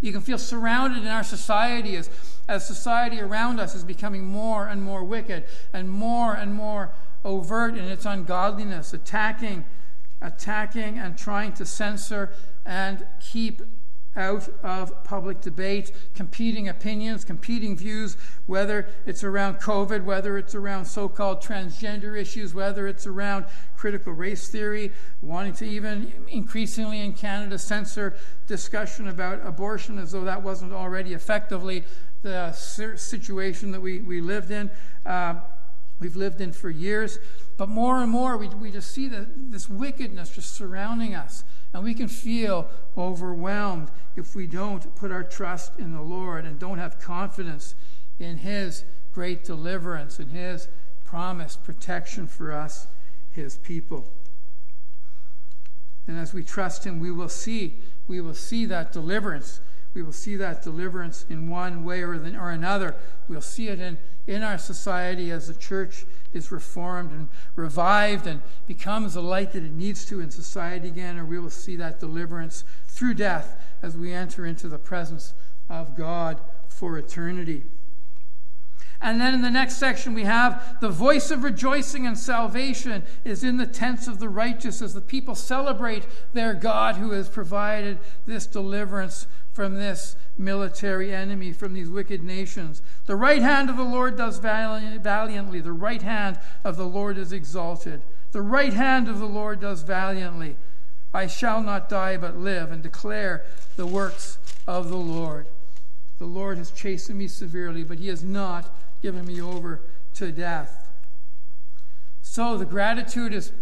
You 0.00 0.12
can 0.12 0.20
feel 0.20 0.38
surrounded 0.38 1.02
in 1.02 1.08
our 1.08 1.24
society 1.24 1.96
as, 1.96 2.10
as 2.48 2.66
society 2.66 3.20
around 3.20 3.58
us 3.58 3.74
is 3.74 3.84
becoming 3.84 4.24
more 4.24 4.66
and 4.66 4.82
more 4.82 5.02
wicked 5.02 5.44
and 5.72 5.88
more 5.88 6.34
and 6.34 6.54
more 6.54 6.92
overt 7.24 7.76
in 7.76 7.84
its 7.84 8.04
ungodliness, 8.04 8.92
attacking, 8.92 9.64
attacking 10.20 10.98
and 10.98 11.16
trying 11.16 11.52
to 11.54 11.64
censor 11.64 12.30
and 12.66 13.06
keep 13.20 13.62
out 14.16 14.48
of 14.62 15.04
public 15.04 15.40
debate, 15.40 15.92
competing 16.14 16.68
opinions, 16.68 17.24
competing 17.24 17.76
views, 17.76 18.16
whether 18.46 18.88
it's 19.06 19.24
around 19.24 19.56
COVID, 19.56 20.04
whether 20.04 20.38
it's 20.38 20.54
around 20.54 20.84
so 20.84 21.08
called 21.08 21.42
transgender 21.42 22.18
issues, 22.18 22.54
whether 22.54 22.86
it's 22.86 23.06
around 23.06 23.46
critical 23.76 24.12
race 24.12 24.48
theory, 24.48 24.92
wanting 25.20 25.52
to 25.54 25.66
even 25.66 26.12
increasingly 26.28 27.00
in 27.00 27.12
Canada 27.12 27.58
censor 27.58 28.16
discussion 28.46 29.08
about 29.08 29.44
abortion 29.44 29.98
as 29.98 30.12
though 30.12 30.24
that 30.24 30.42
wasn't 30.42 30.72
already 30.72 31.12
effectively 31.12 31.84
the 32.22 32.52
situation 32.52 33.70
that 33.72 33.80
we, 33.80 33.98
we 33.98 34.20
lived 34.20 34.50
in. 34.50 34.70
Uh, 35.04 35.34
we've 36.00 36.16
lived 36.16 36.40
in 36.40 36.52
for 36.52 36.70
years. 36.70 37.18
But 37.56 37.68
more 37.68 38.02
and 38.02 38.10
more, 38.10 38.36
we, 38.36 38.48
we 38.48 38.70
just 38.70 38.90
see 38.90 39.08
the, 39.08 39.26
this 39.36 39.68
wickedness 39.68 40.30
just 40.30 40.54
surrounding 40.54 41.14
us. 41.14 41.44
And 41.74 41.82
we 41.82 41.92
can 41.92 42.06
feel 42.06 42.70
overwhelmed 42.96 43.90
if 44.14 44.36
we 44.36 44.46
don't 44.46 44.94
put 44.94 45.10
our 45.10 45.24
trust 45.24 45.72
in 45.76 45.92
the 45.92 46.00
Lord 46.00 46.46
and 46.46 46.58
don't 46.58 46.78
have 46.78 47.00
confidence 47.00 47.74
in 48.20 48.38
His 48.38 48.84
great 49.12 49.44
deliverance 49.44 50.20
and 50.20 50.30
His 50.30 50.68
promised 51.04 51.64
protection 51.64 52.28
for 52.28 52.52
us, 52.52 52.86
His 53.32 53.56
people. 53.58 54.08
And 56.06 56.16
as 56.16 56.32
we 56.32 56.44
trust 56.44 56.84
Him, 56.84 57.00
we 57.00 57.10
will 57.10 57.28
see, 57.28 57.80
we 58.06 58.20
will 58.20 58.34
see 58.34 58.66
that 58.66 58.92
deliverance. 58.92 59.60
We 59.94 60.02
will 60.02 60.12
see 60.12 60.34
that 60.36 60.62
deliverance 60.62 61.24
in 61.30 61.48
one 61.48 61.84
way 61.84 62.02
or, 62.02 62.14
or 62.14 62.50
another. 62.50 62.96
We'll 63.28 63.40
see 63.40 63.68
it 63.68 63.80
in, 63.80 63.96
in 64.26 64.42
our 64.42 64.58
society 64.58 65.30
as 65.30 65.46
the 65.46 65.54
church 65.54 66.04
is 66.32 66.50
reformed 66.50 67.12
and 67.12 67.28
revived 67.54 68.26
and 68.26 68.42
becomes 68.66 69.14
the 69.14 69.22
light 69.22 69.52
that 69.52 69.62
it 69.62 69.72
needs 69.72 70.04
to 70.06 70.20
in 70.20 70.30
society 70.30 70.88
again, 70.88 71.16
or 71.16 71.24
we 71.24 71.38
will 71.38 71.48
see 71.48 71.76
that 71.76 72.00
deliverance 72.00 72.64
through 72.88 73.14
death 73.14 73.56
as 73.82 73.96
we 73.96 74.12
enter 74.12 74.44
into 74.44 74.68
the 74.68 74.78
presence 74.78 75.32
of 75.68 75.96
God 75.96 76.40
for 76.68 76.98
eternity. 76.98 77.62
And 79.00 79.20
then 79.20 79.34
in 79.34 79.42
the 79.42 79.50
next 79.50 79.76
section, 79.76 80.14
we 80.14 80.24
have 80.24 80.78
the 80.80 80.88
voice 80.88 81.30
of 81.30 81.44
rejoicing 81.44 82.06
and 82.06 82.16
salvation 82.16 83.04
is 83.22 83.44
in 83.44 83.58
the 83.58 83.66
tents 83.66 84.08
of 84.08 84.18
the 84.18 84.30
righteous 84.30 84.80
as 84.80 84.94
the 84.94 85.00
people 85.02 85.34
celebrate 85.34 86.06
their 86.32 86.54
God 86.54 86.96
who 86.96 87.10
has 87.10 87.28
provided 87.28 87.98
this 88.26 88.46
deliverance 88.46 89.26
from 89.54 89.76
this 89.76 90.16
military 90.36 91.14
enemy, 91.14 91.52
from 91.52 91.72
these 91.74 91.88
wicked 91.88 92.22
nations. 92.22 92.82
The 93.06 93.16
right 93.16 93.40
hand 93.40 93.70
of 93.70 93.76
the 93.76 93.84
Lord 93.84 94.16
does 94.16 94.38
valiantly. 94.38 95.60
The 95.60 95.72
right 95.72 96.02
hand 96.02 96.40
of 96.64 96.76
the 96.76 96.86
Lord 96.86 97.16
is 97.16 97.32
exalted. 97.32 98.02
The 98.32 98.42
right 98.42 98.72
hand 98.72 99.08
of 99.08 99.20
the 99.20 99.26
Lord 99.26 99.60
does 99.60 99.82
valiantly. 99.82 100.56
I 101.14 101.28
shall 101.28 101.62
not 101.62 101.88
die 101.88 102.16
but 102.16 102.36
live 102.36 102.72
and 102.72 102.82
declare 102.82 103.44
the 103.76 103.86
works 103.86 104.38
of 104.66 104.88
the 104.88 104.96
Lord. 104.96 105.46
The 106.18 106.26
Lord 106.26 106.58
has 106.58 106.72
chastened 106.72 107.20
me 107.20 107.28
severely, 107.28 107.84
but 107.84 108.00
he 108.00 108.08
has 108.08 108.24
not 108.24 108.74
given 109.02 109.24
me 109.24 109.40
over 109.40 109.82
to 110.14 110.32
death. 110.32 110.88
So 112.22 112.58
the 112.58 112.64
gratitude 112.64 113.32
is 113.32 113.52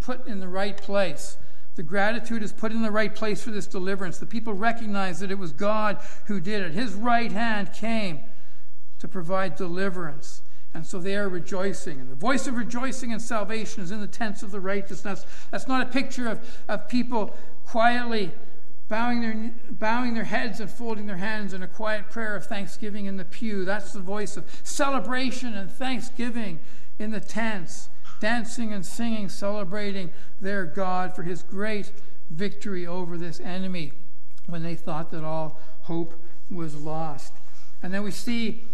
put 0.00 0.26
in 0.26 0.40
the 0.40 0.48
right 0.48 0.76
place. 0.76 1.38
The 1.78 1.84
gratitude 1.84 2.42
is 2.42 2.52
put 2.52 2.72
in 2.72 2.82
the 2.82 2.90
right 2.90 3.14
place 3.14 3.44
for 3.44 3.52
this 3.52 3.68
deliverance. 3.68 4.18
The 4.18 4.26
people 4.26 4.52
recognize 4.52 5.20
that 5.20 5.30
it 5.30 5.38
was 5.38 5.52
God 5.52 5.98
who 6.26 6.40
did 6.40 6.60
it. 6.60 6.72
His 6.72 6.92
right 6.92 7.30
hand 7.30 7.72
came 7.72 8.18
to 8.98 9.06
provide 9.06 9.54
deliverance. 9.54 10.42
And 10.74 10.84
so 10.84 10.98
they 10.98 11.14
are 11.14 11.28
rejoicing. 11.28 12.00
And 12.00 12.10
the 12.10 12.16
voice 12.16 12.48
of 12.48 12.56
rejoicing 12.56 13.12
and 13.12 13.22
salvation 13.22 13.84
is 13.84 13.92
in 13.92 14.00
the 14.00 14.08
tents 14.08 14.42
of 14.42 14.50
the 14.50 14.58
righteousness. 14.58 15.24
That's 15.52 15.68
not 15.68 15.86
a 15.86 15.86
picture 15.86 16.26
of, 16.26 16.44
of 16.66 16.88
people 16.88 17.36
quietly 17.64 18.32
bowing 18.88 19.20
their, 19.20 19.54
bowing 19.70 20.14
their 20.14 20.24
heads 20.24 20.58
and 20.58 20.68
folding 20.68 21.06
their 21.06 21.18
hands 21.18 21.54
in 21.54 21.62
a 21.62 21.68
quiet 21.68 22.10
prayer 22.10 22.34
of 22.34 22.44
thanksgiving 22.44 23.06
in 23.06 23.18
the 23.18 23.24
pew. 23.24 23.64
That's 23.64 23.92
the 23.92 24.00
voice 24.00 24.36
of 24.36 24.46
celebration 24.64 25.54
and 25.54 25.70
thanksgiving 25.70 26.58
in 26.98 27.12
the 27.12 27.20
tents, 27.20 27.88
dancing 28.20 28.72
and 28.72 28.84
singing, 28.84 29.28
celebrating 29.28 30.10
their 30.40 30.64
God 30.64 31.14
for 31.14 31.22
his 31.22 31.42
great 31.42 31.92
victory 32.30 32.86
over 32.86 33.16
this 33.16 33.40
enemy 33.40 33.92
when 34.46 34.62
they 34.62 34.74
thought 34.74 35.10
that 35.10 35.24
all 35.24 35.60
hope 35.82 36.14
was 36.50 36.74
lost. 36.74 37.32
And 37.82 37.92
then 37.92 38.02
we 38.02 38.10
see 38.10 38.64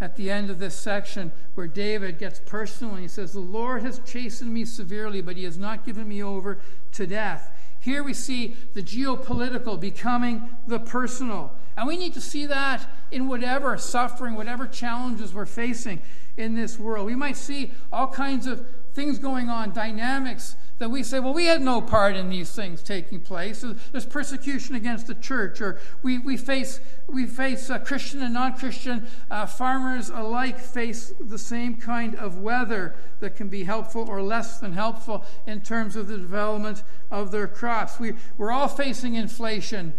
at 0.00 0.16
the 0.16 0.30
end 0.30 0.50
of 0.50 0.58
this 0.58 0.76
section 0.76 1.32
where 1.54 1.66
David 1.66 2.18
gets 2.18 2.38
personal 2.40 2.94
and 2.94 3.02
he 3.02 3.08
says, 3.08 3.32
The 3.32 3.40
Lord 3.40 3.82
has 3.82 4.00
chastened 4.00 4.52
me 4.52 4.64
severely, 4.64 5.20
but 5.20 5.36
he 5.36 5.44
has 5.44 5.58
not 5.58 5.84
given 5.84 6.08
me 6.08 6.22
over 6.22 6.58
to 6.92 7.06
death. 7.06 7.50
Here 7.80 8.02
we 8.02 8.14
see 8.14 8.56
the 8.74 8.82
geopolitical 8.82 9.78
becoming 9.78 10.50
the 10.66 10.78
personal. 10.78 11.52
And 11.76 11.86
we 11.86 11.96
need 11.96 12.14
to 12.14 12.20
see 12.20 12.46
that 12.46 12.88
in 13.10 13.28
whatever 13.28 13.76
suffering, 13.76 14.34
whatever 14.34 14.66
challenges 14.66 15.34
we're 15.34 15.46
facing 15.46 16.00
in 16.36 16.54
this 16.54 16.78
world. 16.78 17.06
We 17.06 17.14
might 17.14 17.36
see 17.36 17.72
all 17.92 18.08
kinds 18.08 18.46
of 18.46 18.66
things 18.94 19.18
going 19.18 19.50
on, 19.50 19.72
dynamics 19.72 20.56
that 20.78 20.90
we 20.90 21.02
say, 21.02 21.20
well, 21.20 21.32
we 21.32 21.46
had 21.46 21.62
no 21.62 21.80
part 21.80 22.16
in 22.16 22.28
these 22.28 22.54
things 22.54 22.82
taking 22.82 23.20
place. 23.20 23.64
There's 23.92 24.04
persecution 24.04 24.74
against 24.74 25.06
the 25.06 25.14
church, 25.14 25.60
or 25.60 25.78
we, 26.02 26.18
we 26.18 26.36
face, 26.36 26.80
we 27.06 27.26
face 27.26 27.70
uh, 27.70 27.78
Christian 27.78 28.22
and 28.22 28.34
non 28.34 28.56
Christian 28.56 29.06
uh, 29.30 29.46
farmers 29.46 30.10
alike 30.10 30.58
face 30.58 31.14
the 31.18 31.38
same 31.38 31.76
kind 31.76 32.14
of 32.16 32.38
weather 32.38 32.94
that 33.20 33.36
can 33.36 33.48
be 33.48 33.64
helpful 33.64 34.06
or 34.08 34.20
less 34.22 34.58
than 34.58 34.72
helpful 34.72 35.24
in 35.46 35.62
terms 35.62 35.96
of 35.96 36.08
the 36.08 36.18
development 36.18 36.82
of 37.10 37.30
their 37.30 37.46
crops. 37.46 37.98
We, 37.98 38.14
we're 38.36 38.52
all 38.52 38.68
facing 38.68 39.14
inflation 39.14 39.94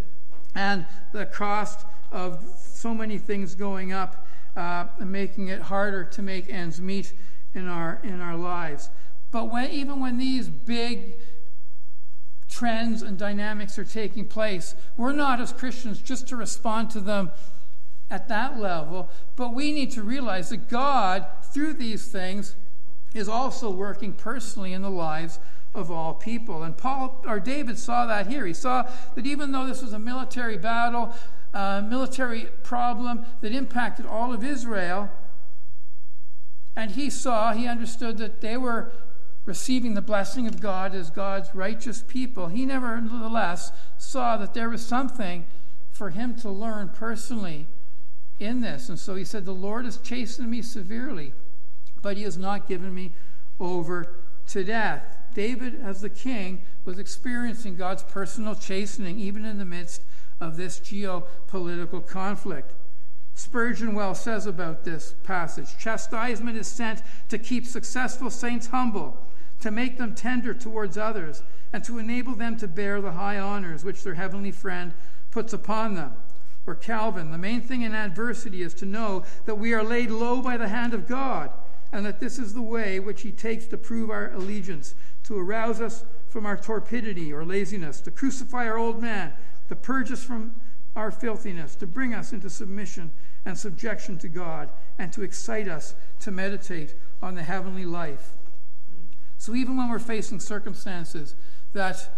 and 0.58 0.88
the 1.12 1.28
cost 1.28 1.86
of 2.12 2.44
so 2.58 2.92
many 2.92 3.20
things 3.20 3.54
going 3.54 3.94
up, 3.94 4.26
uh, 4.56 4.88
and 5.00 5.12
making 5.12 5.50
it 5.50 5.62
harder 5.62 6.04
to 6.04 6.22
make 6.24 6.52
ends 6.52 6.82
meet 6.82 7.14
in 7.54 7.68
our, 7.68 8.00
in 8.04 8.22
our 8.22 8.36
lives. 8.36 8.90
But 9.30 9.52
when, 9.52 9.70
even 9.70 10.00
when 10.00 10.18
these 10.18 10.48
big 10.48 11.14
trends 12.50 13.04
and 13.04 13.20
dynamics 13.20 13.78
are 13.78 13.86
taking 13.86 14.26
place, 14.26 14.74
we're 14.98 15.12
not 15.12 15.40
as 15.40 15.54
Christians 15.54 16.02
just 16.02 16.28
to 16.30 16.36
respond 16.36 16.90
to 16.92 17.02
them 17.02 17.30
at 18.10 18.28
that 18.30 18.60
level, 18.60 19.12
but 19.36 19.54
we 19.54 19.72
need 19.72 19.92
to 19.92 20.02
realize 20.02 20.50
that 20.50 20.70
God, 20.70 21.28
through 21.54 21.74
these 21.74 22.08
things, 22.08 22.56
is 23.14 23.30
also 23.30 23.70
working 23.70 24.14
personally 24.14 24.74
in 24.74 24.82
the 24.82 24.90
lives 24.90 25.38
of 25.78 25.92
all 25.92 26.14
people. 26.14 26.64
And 26.64 26.78
Paul 26.78 27.24
or 27.26 27.40
David 27.40 27.78
saw 27.78 28.06
that 28.08 28.28
here. 28.28 28.46
He 28.46 28.54
saw 28.54 28.90
that 29.16 29.26
even 29.26 29.52
though 29.52 29.66
this 29.66 29.82
was 29.82 29.94
a 29.94 30.00
military 30.00 30.58
battle, 30.58 31.14
a 31.54 31.82
military 31.82 32.48
problem 32.64 33.26
that 33.42 33.52
impacted 33.52 34.06
all 34.06 34.34
of 34.34 34.44
Israel, 34.44 35.10
and 36.76 36.92
he 36.92 37.10
saw, 37.10 37.54
he 37.54 37.68
understood 37.68 38.18
that 38.18 38.42
they 38.42 38.58
were 38.58 38.92
receiving 39.46 39.94
the 39.94 40.02
blessing 40.02 40.46
of 40.46 40.60
God 40.60 40.94
as 40.94 41.10
God's 41.10 41.56
righteous 41.56 42.04
people, 42.06 42.48
he 42.48 42.66
nevertheless 42.66 43.72
saw 43.98 44.38
that 44.38 44.54
there 44.54 44.70
was 44.70 44.86
something 44.86 45.46
for 45.90 46.10
him 46.10 46.36
to 46.36 46.50
learn 46.50 46.90
personally 46.90 47.66
in 48.40 48.62
this. 48.62 48.90
And 48.90 49.00
so 49.00 49.16
he 49.16 49.24
said, 49.24 49.46
The 49.46 49.54
Lord 49.54 49.86
has 49.86 49.98
chastened 49.98 50.52
me 50.52 50.62
severely, 50.62 51.34
but 52.02 52.18
he 52.18 52.24
has 52.24 52.38
not 52.38 52.68
given 52.68 52.94
me 52.94 53.14
over 53.60 54.14
to 54.48 54.64
death. 54.64 55.17
David, 55.38 55.80
as 55.84 56.02
the 56.02 56.10
king, 56.10 56.64
was 56.84 56.98
experiencing 56.98 57.76
God's 57.76 58.02
personal 58.02 58.56
chastening 58.56 59.20
even 59.20 59.46
in 59.46 59.60
the 59.60 59.66
midst 59.66 60.02
of 60.42 60.58
this 60.58 60.80
geopolitical 60.80 62.06
conflict. 62.06 62.74
Spurgeon 63.36 63.94
well 63.94 64.16
says 64.16 64.48
about 64.48 64.84
this 64.84 65.14
passage 65.24 65.78
chastisement 65.78 66.58
is 66.58 66.66
sent 66.66 67.04
to 67.30 67.38
keep 67.38 67.68
successful 67.68 68.32
saints 68.32 68.66
humble 68.66 69.28
to 69.60 69.70
make 69.70 70.00
them 70.00 70.16
tender 70.16 70.56
towards 70.56 70.98
others, 70.98 71.44
and 71.72 71.84
to 71.84 72.00
enable 72.00 72.34
them 72.34 72.58
to 72.58 72.68
bear 72.68 73.00
the 73.00 73.12
high 73.12 73.38
honors 73.38 73.84
which 73.84 74.02
their 74.04 74.16
heavenly 74.16 74.52
friend 74.52 74.92
puts 75.30 75.54
upon 75.54 75.94
them. 75.94 76.14
Or 76.66 76.74
Calvin, 76.74 77.30
the 77.30 77.38
main 77.38 77.62
thing 77.62 77.84
in 77.84 77.94
adversity 77.94 78.64
is 78.64 78.74
to 78.76 78.86
know 78.86 79.24
that 79.46 79.60
we 79.60 79.72
are 79.74 79.84
laid 79.84 80.10
low 80.10 80.42
by 80.42 80.58
the 80.58 80.68
hand 80.68 80.96
of 80.96 81.08
God, 81.08 81.52
and 81.92 82.06
that 82.06 82.20
this 82.20 82.38
is 82.38 82.54
the 82.54 82.62
way 82.62 83.00
which 83.00 83.22
he 83.22 83.32
takes 83.32 83.66
to 83.68 83.78
prove 83.78 84.10
our 84.10 84.32
allegiance, 84.34 84.94
to 85.28 85.38
arouse 85.38 85.82
us 85.82 86.06
from 86.30 86.46
our 86.46 86.58
torpidity 86.58 87.32
or 87.32 87.44
laziness, 87.44 88.00
to 88.00 88.10
crucify 88.10 88.66
our 88.66 88.78
old 88.78 89.02
man, 89.02 89.34
to 89.68 89.76
purge 89.76 90.10
us 90.10 90.24
from 90.24 90.54
our 90.96 91.12
filthiness, 91.12 91.76
to 91.76 91.86
bring 91.86 92.14
us 92.14 92.32
into 92.32 92.50
submission 92.50 93.12
and 93.46 93.58
subjection 93.58 94.18
to 94.18 94.30
God, 94.30 94.70
and 94.98 95.12
to 95.12 95.24
excite 95.24 95.68
us 95.68 95.96
to 96.22 96.32
meditate 96.32 96.96
on 97.22 97.36
the 97.36 97.44
heavenly 97.44 97.86
life. 97.86 98.38
So 99.38 99.54
even 99.54 99.76
when 99.76 99.90
we're 99.90 100.00
facing 100.00 100.40
circumstances 100.40 101.36
that 101.74 102.10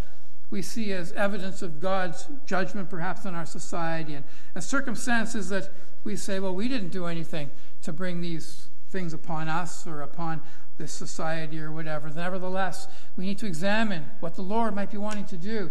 we 0.52 0.62
see 0.62 0.94
as 0.94 1.12
evidence 1.14 1.62
of 1.62 1.82
God's 1.82 2.28
judgment, 2.46 2.90
perhaps 2.90 3.26
on 3.26 3.34
our 3.36 3.46
society, 3.46 4.14
and, 4.14 4.26
and 4.54 4.64
circumstances 4.64 5.50
that 5.50 5.70
we 6.04 6.16
say, 6.16 6.40
well, 6.40 6.56
we 6.56 6.68
didn't 6.68 6.90
do 6.90 7.06
anything 7.06 7.50
to 7.82 7.92
bring 7.92 8.22
these 8.22 8.69
things 8.90 9.14
upon 9.14 9.48
us 9.48 9.88
or 9.88 10.02
upon 10.02 10.42
this 10.78 10.92
society 10.92 11.60
or 11.60 11.72
whatever. 11.72 12.10
Nevertheless, 12.10 12.88
we 13.16 13.26
need 13.26 13.38
to 13.40 13.46
examine 13.46 14.06
what 14.20 14.36
the 14.36 14.42
Lord 14.42 14.74
might 14.74 14.92
be 14.92 14.98
wanting 14.98 15.26
to 15.26 15.38
do 15.38 15.70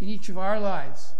in 0.00 0.08
each 0.08 0.28
of 0.28 0.38
our 0.38 0.60
lives 0.60 1.14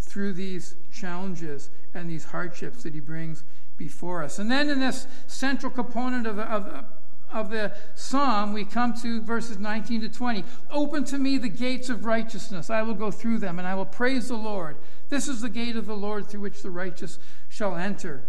through 0.00 0.32
these 0.32 0.76
challenges 0.92 1.70
and 1.94 2.08
these 2.08 2.24
hardships 2.24 2.82
that 2.82 2.94
He 2.94 3.00
brings 3.00 3.44
before 3.76 4.22
us. 4.22 4.38
And 4.38 4.50
then 4.50 4.68
in 4.68 4.80
this 4.80 5.06
central 5.26 5.70
component 5.70 6.26
of, 6.26 6.38
of, 6.38 6.84
of 7.32 7.50
the 7.50 7.72
psalm, 7.94 8.52
we 8.52 8.64
come 8.64 8.94
to 9.02 9.20
verses 9.20 9.58
19 9.58 10.02
to 10.02 10.08
20. 10.08 10.44
Open 10.70 11.04
to 11.04 11.18
me 11.18 11.38
the 11.38 11.48
gates 11.48 11.88
of 11.88 12.04
righteousness. 12.04 12.70
I 12.70 12.82
will 12.82 12.94
go 12.94 13.10
through 13.10 13.38
them, 13.38 13.58
and 13.58 13.66
I 13.66 13.74
will 13.74 13.86
praise 13.86 14.28
the 14.28 14.36
Lord. 14.36 14.76
This 15.08 15.28
is 15.28 15.40
the 15.40 15.48
gate 15.48 15.76
of 15.76 15.86
the 15.86 15.96
Lord 15.96 16.26
through 16.26 16.40
which 16.40 16.62
the 16.62 16.70
righteous 16.70 17.18
shall 17.48 17.76
enter. 17.76 18.24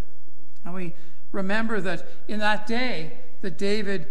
And 0.63 0.73
we 0.73 0.95
remember 1.35 1.79
that 1.81 2.07
in 2.27 2.39
that 2.39 2.65
day 2.65 3.19
that 3.41 3.57
David, 3.57 4.07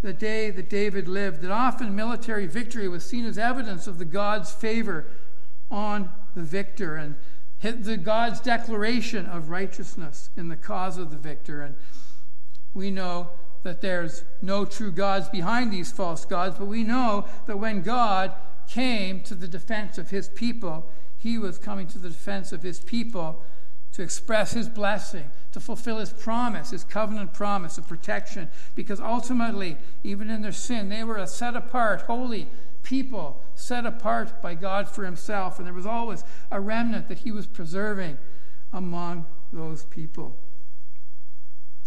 the 0.00 0.12
day 0.12 0.50
that 0.50 0.70
David 0.70 1.08
lived, 1.08 1.42
that 1.42 1.50
often 1.50 1.94
military 1.94 2.46
victory 2.46 2.88
was 2.88 3.04
seen 3.04 3.26
as 3.26 3.36
evidence 3.36 3.86
of 3.86 3.98
the 3.98 4.04
God's 4.04 4.50
favor 4.50 5.06
on 5.70 6.10
the 6.34 6.42
victor 6.42 6.96
and 6.96 7.16
the 7.62 7.98
God's 7.98 8.40
declaration 8.40 9.26
of 9.26 9.50
righteousness 9.50 10.30
in 10.36 10.48
the 10.48 10.56
cause 10.56 10.96
of 10.96 11.10
the 11.10 11.16
victor. 11.16 11.60
And 11.60 11.74
we 12.72 12.90
know 12.90 13.28
that 13.62 13.82
there's 13.82 14.24
no 14.40 14.64
true 14.64 14.90
gods 14.90 15.28
behind 15.28 15.70
these 15.70 15.92
false 15.92 16.24
gods, 16.24 16.56
but 16.58 16.64
we 16.66 16.82
know 16.82 17.26
that 17.46 17.58
when 17.58 17.82
God 17.82 18.32
came 18.66 19.20
to 19.24 19.34
the 19.34 19.48
defense 19.48 19.98
of 19.98 20.10
his 20.10 20.28
people, 20.28 20.90
he 21.18 21.36
was 21.36 21.58
coming 21.58 21.86
to 21.88 21.98
the 21.98 22.08
defense 22.08 22.52
of 22.52 22.62
his 22.62 22.78
people 22.78 23.42
to 23.92 24.02
express 24.02 24.52
his 24.52 24.68
blessing, 24.68 25.30
to 25.52 25.60
fulfill 25.60 25.98
his 25.98 26.12
promise, 26.12 26.70
his 26.70 26.84
covenant 26.84 27.32
promise 27.32 27.78
of 27.78 27.88
protection, 27.88 28.48
because 28.74 29.00
ultimately, 29.00 29.76
even 30.04 30.30
in 30.30 30.42
their 30.42 30.52
sin, 30.52 30.88
they 30.88 31.04
were 31.04 31.16
a 31.16 31.26
set 31.26 31.56
apart, 31.56 32.02
holy 32.02 32.48
people, 32.82 33.42
set 33.54 33.84
apart 33.84 34.40
by 34.40 34.54
God 34.54 34.88
for 34.88 35.04
himself, 35.04 35.58
and 35.58 35.66
there 35.66 35.74
was 35.74 35.86
always 35.86 36.24
a 36.50 36.60
remnant 36.60 37.08
that 37.08 37.18
he 37.18 37.32
was 37.32 37.46
preserving 37.46 38.16
among 38.72 39.26
those 39.52 39.84
people. 39.84 40.36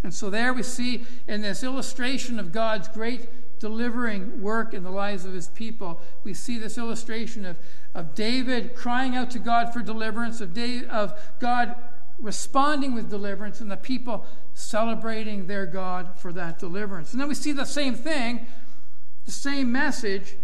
And 0.03 0.13
so 0.13 0.29
there 0.29 0.53
we 0.53 0.63
see 0.63 1.05
in 1.27 1.41
this 1.41 1.63
illustration 1.63 2.37
of 2.37 2.51
God's 2.51 2.89
great 2.89 3.27
delivering 3.63 4.41
work 4.41 4.73
in 4.73 4.83
the 4.83 4.91
lives 4.91 5.23
of 5.23 5.33
his 5.33 5.47
people, 5.47 6.01
we 6.25 6.33
see 6.33 6.57
this 6.57 6.77
illustration 6.77 7.45
of, 7.45 7.57
of 7.95 8.13
David 8.13 8.75
crying 8.75 9.15
out 9.15 9.31
to 9.31 9.39
God 9.39 9.71
for 9.71 9.79
deliverance, 9.79 10.41
of, 10.41 10.53
Dave, 10.53 10.83
of 10.89 11.17
God 11.39 11.73
responding 12.19 12.93
with 12.93 13.09
deliverance, 13.09 13.59
and 13.61 13.71
the 13.71 13.77
people 13.77 14.25
celebrating 14.53 15.47
their 15.47 15.65
God 15.65 16.17
for 16.17 16.31
that 16.33 16.59
deliverance. 16.59 17.11
And 17.11 17.21
then 17.21 17.27
we 17.27 17.35
see 17.35 17.51
the 17.51 17.65
same 17.65 17.95
thing, 17.95 18.45
the 19.25 19.31
same 19.31 19.71
message, 19.71 20.35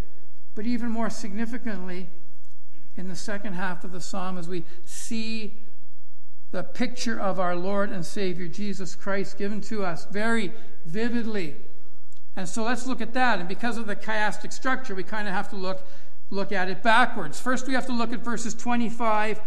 but 0.55 0.65
even 0.65 0.89
more 0.89 1.09
significantly 1.09 2.09
in 2.97 3.07
the 3.07 3.15
second 3.15 3.53
half 3.53 3.84
of 3.84 3.91
the 3.91 4.01
psalm 4.01 4.38
as 4.38 4.49
we 4.49 4.65
see 4.84 5.53
the 6.51 6.63
picture 6.63 7.20
of 7.20 7.39
our 7.39 7.55
Lord 7.55 7.91
and 7.91 8.05
Savior 8.05 8.47
Jesus 8.47 8.95
Christ 8.95 9.38
given 9.38 9.61
to 9.61 9.86
us 9.86 10.05
very 10.05 10.51
vividly. 10.86 11.55
And 12.36 12.47
so 12.49 12.63
let's 12.63 12.88
look 12.88 13.01
at 13.01 13.13
that. 13.13 13.39
And 13.39 13.47
because 13.47 13.78
of 13.78 13.86
the 13.86 13.95
chiastic 13.95 14.51
structure, 14.51 14.95
we 14.95 15.03
kind 15.03 15.28
of 15.28 15.34
have 15.34 15.49
to 15.49 15.55
look, 15.55 15.82
look 16.30 16.51
at 16.51 16.70
it 16.70 16.82
backwards. 16.82 17.39
First, 17.39 17.67
we 17.67 17.74
have 17.74 17.86
to 17.86 17.93
look 17.93 18.11
at 18.11 18.20
verses 18.20 18.53
25 18.55 19.39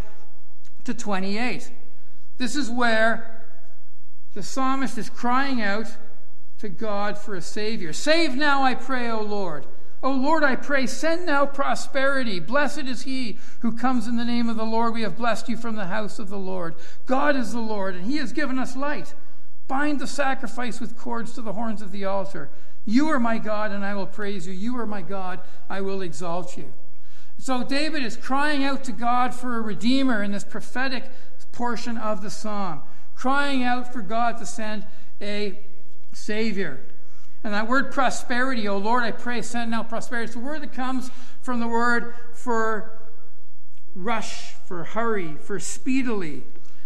to 0.85 0.93
28. 0.93 1.71
This 2.37 2.55
is 2.55 2.69
where 2.69 3.45
the 4.33 4.43
psalmist 4.43 4.97
is 4.97 5.09
crying 5.09 5.61
out 5.61 5.87
to 6.59 6.69
God 6.69 7.17
for 7.17 7.35
a 7.35 7.41
Savior. 7.41 7.93
Save 7.93 8.35
now, 8.35 8.63
I 8.63 8.73
pray, 8.73 9.09
O 9.09 9.21
Lord. 9.21 9.65
O 10.01 10.11
Lord, 10.11 10.43
I 10.43 10.57
pray, 10.57 10.85
send 10.85 11.25
now 11.25 11.45
prosperity. 11.45 12.39
Blessed 12.39 12.79
is 12.79 13.03
he 13.03 13.37
who 13.61 13.77
comes 13.77 14.05
in 14.05 14.17
the 14.17 14.25
name 14.25 14.49
of 14.49 14.57
the 14.57 14.65
Lord. 14.65 14.93
We 14.93 15.03
have 15.03 15.15
blessed 15.15 15.47
you 15.47 15.55
from 15.55 15.75
the 15.75 15.85
house 15.85 16.19
of 16.19 16.29
the 16.29 16.37
Lord. 16.37 16.75
God 17.05 17.37
is 17.37 17.53
the 17.53 17.59
Lord, 17.59 17.95
and 17.95 18.05
he 18.05 18.17
has 18.17 18.33
given 18.33 18.59
us 18.59 18.75
light. 18.75 19.13
Bind 19.67 20.01
the 20.01 20.07
sacrifice 20.07 20.81
with 20.81 20.97
cords 20.97 21.33
to 21.33 21.41
the 21.41 21.53
horns 21.53 21.81
of 21.81 21.93
the 21.93 22.03
altar. 22.03 22.49
You 22.85 23.07
are 23.09 23.19
my 23.19 23.37
God, 23.37 23.71
and 23.71 23.85
I 23.85 23.95
will 23.95 24.05
praise 24.05 24.45
you. 24.45 24.53
You 24.53 24.77
are 24.77 24.85
my 24.85 25.01
God, 25.01 25.39
I 25.69 25.79
will 25.79 26.01
exalt 26.01 26.57
you. 26.57 26.73
So 27.37 27.63
David 27.63 28.03
is 28.03 28.17
crying 28.17 28.63
out 28.63 28.83
to 28.83 28.91
God 28.91 29.33
for 29.33 29.57
a 29.57 29.61
redeemer 29.61 30.21
in 30.21 30.31
this 30.31 30.43
prophetic 30.43 31.09
portion 31.53 31.97
of 31.97 32.21
the 32.21 32.29
psalm, 32.29 32.81
crying 33.15 33.63
out 33.63 33.93
for 33.93 34.01
God 34.01 34.37
to 34.39 34.45
send 34.45 34.85
a 35.21 35.59
savior. 36.11 36.81
And 37.43 37.53
that 37.53 37.67
word 37.67 37.91
prosperity, 37.91 38.67
oh 38.67 38.77
Lord, 38.77 39.03
I 39.03 39.11
pray, 39.11 39.41
send 39.41 39.71
now 39.71 39.83
prosperity. 39.83 40.25
It's 40.25 40.33
the 40.33 40.39
word 40.39 40.61
that 40.63 40.73
comes 40.73 41.09
from 41.41 41.59
the 41.59 41.67
word 41.67 42.15
for 42.33 42.99
rush, 43.95 44.53
for 44.65 44.83
hurry, 44.83 45.35
for 45.35 45.59
speedily. 45.59 46.43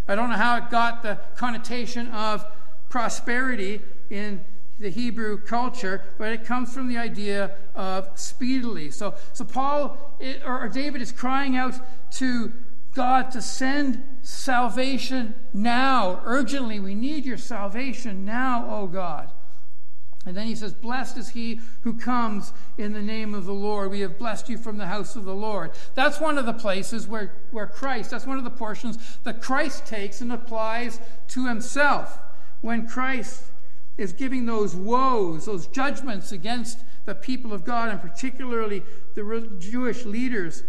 I 0.08 0.16
don't 0.16 0.30
know 0.30 0.36
how 0.36 0.58
it 0.58 0.70
got 0.70 1.04
the 1.04 1.20
connotation 1.36 2.08
of 2.10 2.46
prosperity 2.90 3.82
in 4.10 4.44
the 4.80 4.90
Hebrew 4.90 5.38
culture, 5.38 6.04
but 6.18 6.32
it 6.32 6.46
comes 6.46 6.74
from 6.74 6.88
the 6.88 6.98
idea 6.98 7.52
of 7.76 8.10
speedily. 8.16 8.92
So, 8.92 9.16
so 9.34 9.44
Paul 9.44 10.16
or 10.46 10.70
David 10.70 11.02
is 11.02 11.12
crying 11.12 11.56
out 11.56 11.74
to 12.14 12.54
God 12.94 13.32
to 13.32 13.42
send 13.42 14.04
salvation 14.28 15.34
now, 15.54 16.22
urgently. 16.26 16.82
We 16.82 16.96
need 16.96 17.26
your 17.26 17.38
salvation 17.38 18.26
now, 18.26 18.68
O 18.70 18.86
God. 18.86 19.32
And 20.26 20.36
then 20.36 20.48
he 20.48 20.56
says, 20.56 20.74
Blessed 20.74 21.16
is 21.16 21.30
he 21.30 21.62
who 21.84 21.98
comes 21.98 22.52
in 22.78 22.92
the 22.92 23.02
name 23.02 23.34
of 23.34 23.46
the 23.46 23.54
Lord. 23.54 23.90
We 23.90 24.02
have 24.02 24.20
blessed 24.20 24.50
you 24.50 24.58
from 24.58 24.76
the 24.76 24.88
house 24.88 25.16
of 25.16 25.24
the 25.24 25.34
Lord. 25.34 25.72
That's 25.96 26.20
one 26.20 26.38
of 26.38 26.46
the 26.46 26.54
places 26.54 27.08
where, 27.08 27.36
where 27.52 27.68
Christ, 27.68 28.12
that's 28.12 28.28
one 28.28 28.38
of 28.38 28.44
the 28.44 28.50
portions 28.50 29.18
that 29.24 29.42
Christ 29.42 29.86
takes 29.86 30.20
and 30.20 30.34
applies 30.34 31.00
to 31.30 31.48
himself. 31.48 32.20
When 32.60 32.86
Christ 32.86 33.44
is 33.96 34.12
giving 34.12 34.46
those 34.46 34.76
woes, 34.76 35.46
those 35.46 35.68
judgments 35.68 36.34
against 36.34 36.80
the 37.06 37.16
people 37.16 37.54
of 37.54 37.64
God, 37.64 37.88
and 37.88 38.02
particularly 38.02 38.84
the 39.16 39.50
Jewish 39.58 40.04
leaders. 40.04 40.64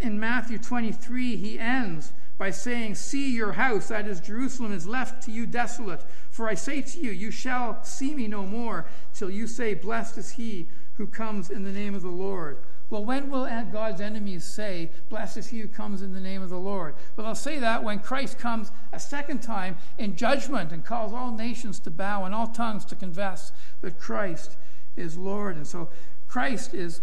In 0.00 0.18
Matthew 0.18 0.56
23, 0.56 1.36
he 1.36 1.58
ends 1.58 2.14
by 2.38 2.50
saying, 2.50 2.94
See 2.96 3.34
your 3.34 3.52
house, 3.52 3.88
that 3.88 4.06
is 4.06 4.20
Jerusalem, 4.20 4.72
is 4.72 4.86
left 4.86 5.22
to 5.24 5.32
you 5.32 5.46
desolate. 5.46 6.04
For 6.30 6.48
I 6.48 6.54
say 6.54 6.82
to 6.82 6.98
you, 6.98 7.10
you 7.10 7.30
shall 7.30 7.82
see 7.84 8.14
me 8.14 8.26
no 8.26 8.44
more 8.44 8.86
till 9.12 9.30
you 9.30 9.46
say, 9.46 9.74
Blessed 9.74 10.18
is 10.18 10.30
he 10.32 10.68
who 10.96 11.06
comes 11.06 11.50
in 11.50 11.64
the 11.64 11.72
name 11.72 11.94
of 11.94 12.02
the 12.02 12.08
Lord. 12.08 12.58
Well, 12.90 13.04
when 13.04 13.30
will 13.30 13.48
God's 13.72 14.00
enemies 14.00 14.44
say, 14.44 14.90
Blessed 15.08 15.38
is 15.38 15.46
he 15.48 15.60
who 15.60 15.68
comes 15.68 16.02
in 16.02 16.12
the 16.12 16.20
name 16.20 16.42
of 16.42 16.50
the 16.50 16.58
Lord? 16.58 16.94
Well, 17.16 17.26
they'll 17.26 17.34
say 17.34 17.58
that 17.58 17.82
when 17.82 17.98
Christ 17.98 18.38
comes 18.38 18.70
a 18.92 19.00
second 19.00 19.42
time 19.42 19.76
in 19.98 20.16
judgment 20.16 20.70
and 20.70 20.84
calls 20.84 21.12
all 21.12 21.32
nations 21.32 21.78
to 21.80 21.90
bow 21.90 22.24
and 22.24 22.34
all 22.34 22.46
tongues 22.46 22.84
to 22.86 22.94
confess 22.94 23.52
that 23.80 23.98
Christ 23.98 24.56
is 24.96 25.16
Lord. 25.16 25.56
And 25.56 25.66
so 25.66 25.88
Christ 26.28 26.74
is 26.74 27.00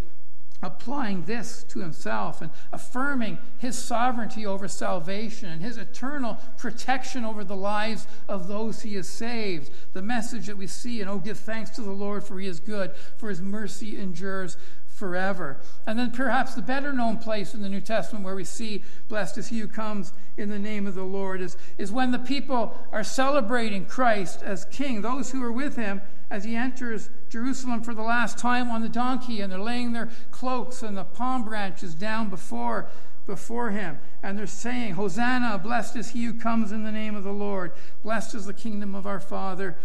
applying 0.61 1.25
this 1.25 1.63
to 1.63 1.79
himself 1.79 2.41
and 2.41 2.51
affirming 2.71 3.37
his 3.57 3.77
sovereignty 3.77 4.45
over 4.45 4.67
salvation 4.67 5.49
and 5.49 5.61
his 5.61 5.77
eternal 5.77 6.37
protection 6.57 7.25
over 7.25 7.43
the 7.43 7.55
lives 7.55 8.07
of 8.27 8.47
those 8.47 8.81
he 8.81 8.95
has 8.95 9.07
saved. 9.07 9.71
The 9.93 10.01
message 10.01 10.47
that 10.47 10.57
we 10.57 10.67
see, 10.67 11.01
and 11.01 11.09
oh, 11.09 11.17
give 11.17 11.39
thanks 11.39 11.71
to 11.71 11.81
the 11.81 11.91
Lord, 11.91 12.23
for 12.23 12.39
he 12.39 12.47
is 12.47 12.59
good, 12.59 12.91
for 13.17 13.29
his 13.29 13.41
mercy 13.41 13.99
endures 13.99 14.57
forever. 14.87 15.57
And 15.87 15.97
then 15.97 16.11
perhaps 16.11 16.53
the 16.53 16.61
better 16.61 16.93
known 16.93 17.17
place 17.17 17.55
in 17.55 17.63
the 17.63 17.69
New 17.69 17.81
Testament 17.81 18.23
where 18.23 18.35
we 18.35 18.43
see, 18.43 18.83
blessed 19.07 19.39
is 19.39 19.47
he 19.47 19.59
who 19.59 19.67
comes 19.67 20.13
in 20.37 20.49
the 20.49 20.59
name 20.59 20.85
of 20.85 20.93
the 20.93 21.03
Lord, 21.03 21.41
is, 21.41 21.57
is 21.79 21.91
when 21.91 22.11
the 22.11 22.19
people 22.19 22.77
are 22.91 23.03
celebrating 23.03 23.85
Christ 23.85 24.43
as 24.43 24.65
king, 24.65 25.01
those 25.01 25.31
who 25.31 25.43
are 25.43 25.51
with 25.51 25.75
him 25.75 26.01
as 26.31 26.45
he 26.45 26.55
enters 26.55 27.09
Jerusalem 27.29 27.83
for 27.83 27.93
the 27.93 28.01
last 28.01 28.39
time 28.39 28.71
on 28.71 28.81
the 28.81 28.89
donkey, 28.89 29.41
and 29.41 29.51
they're 29.51 29.59
laying 29.59 29.91
their 29.91 30.09
cloaks 30.31 30.81
and 30.81 30.97
the 30.97 31.03
palm 31.03 31.43
branches 31.43 31.93
down 31.93 32.29
before, 32.29 32.87
before 33.27 33.71
him. 33.71 33.99
And 34.23 34.39
they're 34.39 34.47
saying, 34.47 34.93
Hosanna, 34.93 35.57
blessed 35.57 35.97
is 35.97 36.11
he 36.11 36.23
who 36.23 36.33
comes 36.33 36.71
in 36.71 36.83
the 36.83 36.91
name 36.91 37.15
of 37.15 37.25
the 37.25 37.33
Lord. 37.33 37.73
Blessed 38.01 38.33
is 38.33 38.45
the 38.45 38.53
kingdom 38.53 38.95
of 38.95 39.05
our 39.05 39.19
father 39.19 39.75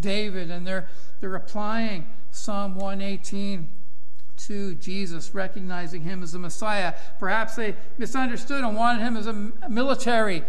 David. 0.00 0.48
And 0.48 0.64
they're, 0.64 0.88
they're 1.20 1.34
applying 1.34 2.06
Psalm 2.30 2.76
118 2.76 3.68
to 4.36 4.74
Jesus, 4.76 5.34
recognizing 5.34 6.02
him 6.02 6.22
as 6.22 6.34
a 6.34 6.38
Messiah. 6.38 6.94
Perhaps 7.18 7.56
they 7.56 7.74
misunderstood 7.98 8.62
and 8.62 8.76
wanted 8.76 9.02
him 9.02 9.16
as 9.16 9.26
a 9.26 9.32
military 9.68 10.44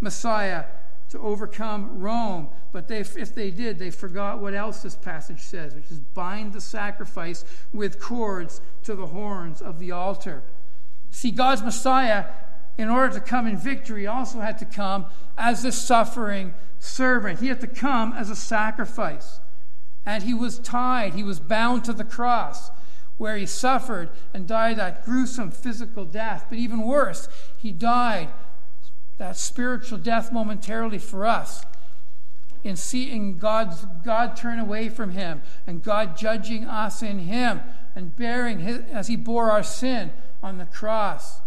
Messiah 0.00 0.64
to 1.10 1.18
overcome 1.18 2.00
Rome. 2.00 2.48
But 2.72 2.88
they, 2.88 2.98
if 2.98 3.34
they 3.34 3.50
did, 3.50 3.78
they 3.78 3.90
forgot 3.90 4.40
what 4.40 4.54
else 4.54 4.82
this 4.82 4.96
passage 4.96 5.40
says, 5.40 5.74
which 5.74 5.90
is 5.90 5.98
bind 5.98 6.52
the 6.52 6.60
sacrifice 6.60 7.44
with 7.72 8.00
cords 8.00 8.60
to 8.84 8.94
the 8.94 9.06
horns 9.06 9.62
of 9.62 9.78
the 9.78 9.92
altar. 9.92 10.42
See, 11.10 11.30
God's 11.30 11.62
Messiah, 11.62 12.26
in 12.76 12.88
order 12.88 13.14
to 13.14 13.20
come 13.20 13.46
in 13.46 13.56
victory, 13.56 14.06
also 14.06 14.40
had 14.40 14.58
to 14.58 14.64
come 14.64 15.06
as 15.38 15.64
a 15.64 15.72
suffering 15.72 16.54
servant. 16.78 17.40
He 17.40 17.48
had 17.48 17.60
to 17.60 17.66
come 17.66 18.12
as 18.12 18.30
a 18.30 18.36
sacrifice. 18.36 19.40
And 20.04 20.22
he 20.22 20.34
was 20.34 20.58
tied, 20.58 21.14
he 21.14 21.24
was 21.24 21.40
bound 21.40 21.84
to 21.84 21.92
the 21.92 22.04
cross 22.04 22.70
where 23.16 23.36
he 23.36 23.46
suffered 23.46 24.10
and 24.34 24.46
died 24.46 24.76
that 24.76 25.04
gruesome 25.04 25.50
physical 25.50 26.04
death. 26.04 26.46
But 26.48 26.58
even 26.58 26.82
worse, 26.82 27.28
he 27.56 27.72
died 27.72 28.28
that 29.18 29.36
spiritual 29.36 29.98
death 29.98 30.32
momentarily 30.32 30.98
for 30.98 31.26
us 31.26 31.64
in 32.64 32.76
seeing 32.76 33.38
God's, 33.38 33.86
God 34.04 34.36
turn 34.36 34.58
away 34.58 34.88
from 34.88 35.12
him 35.12 35.42
and 35.66 35.82
God 35.82 36.16
judging 36.16 36.64
us 36.64 37.02
in 37.02 37.20
him 37.20 37.60
and 37.94 38.14
bearing 38.16 38.60
his, 38.60 38.80
as 38.90 39.06
he 39.06 39.16
bore 39.16 39.50
our 39.50 39.62
sin 39.62 40.12
on 40.42 40.58
the 40.58 40.66
cross 40.66 41.40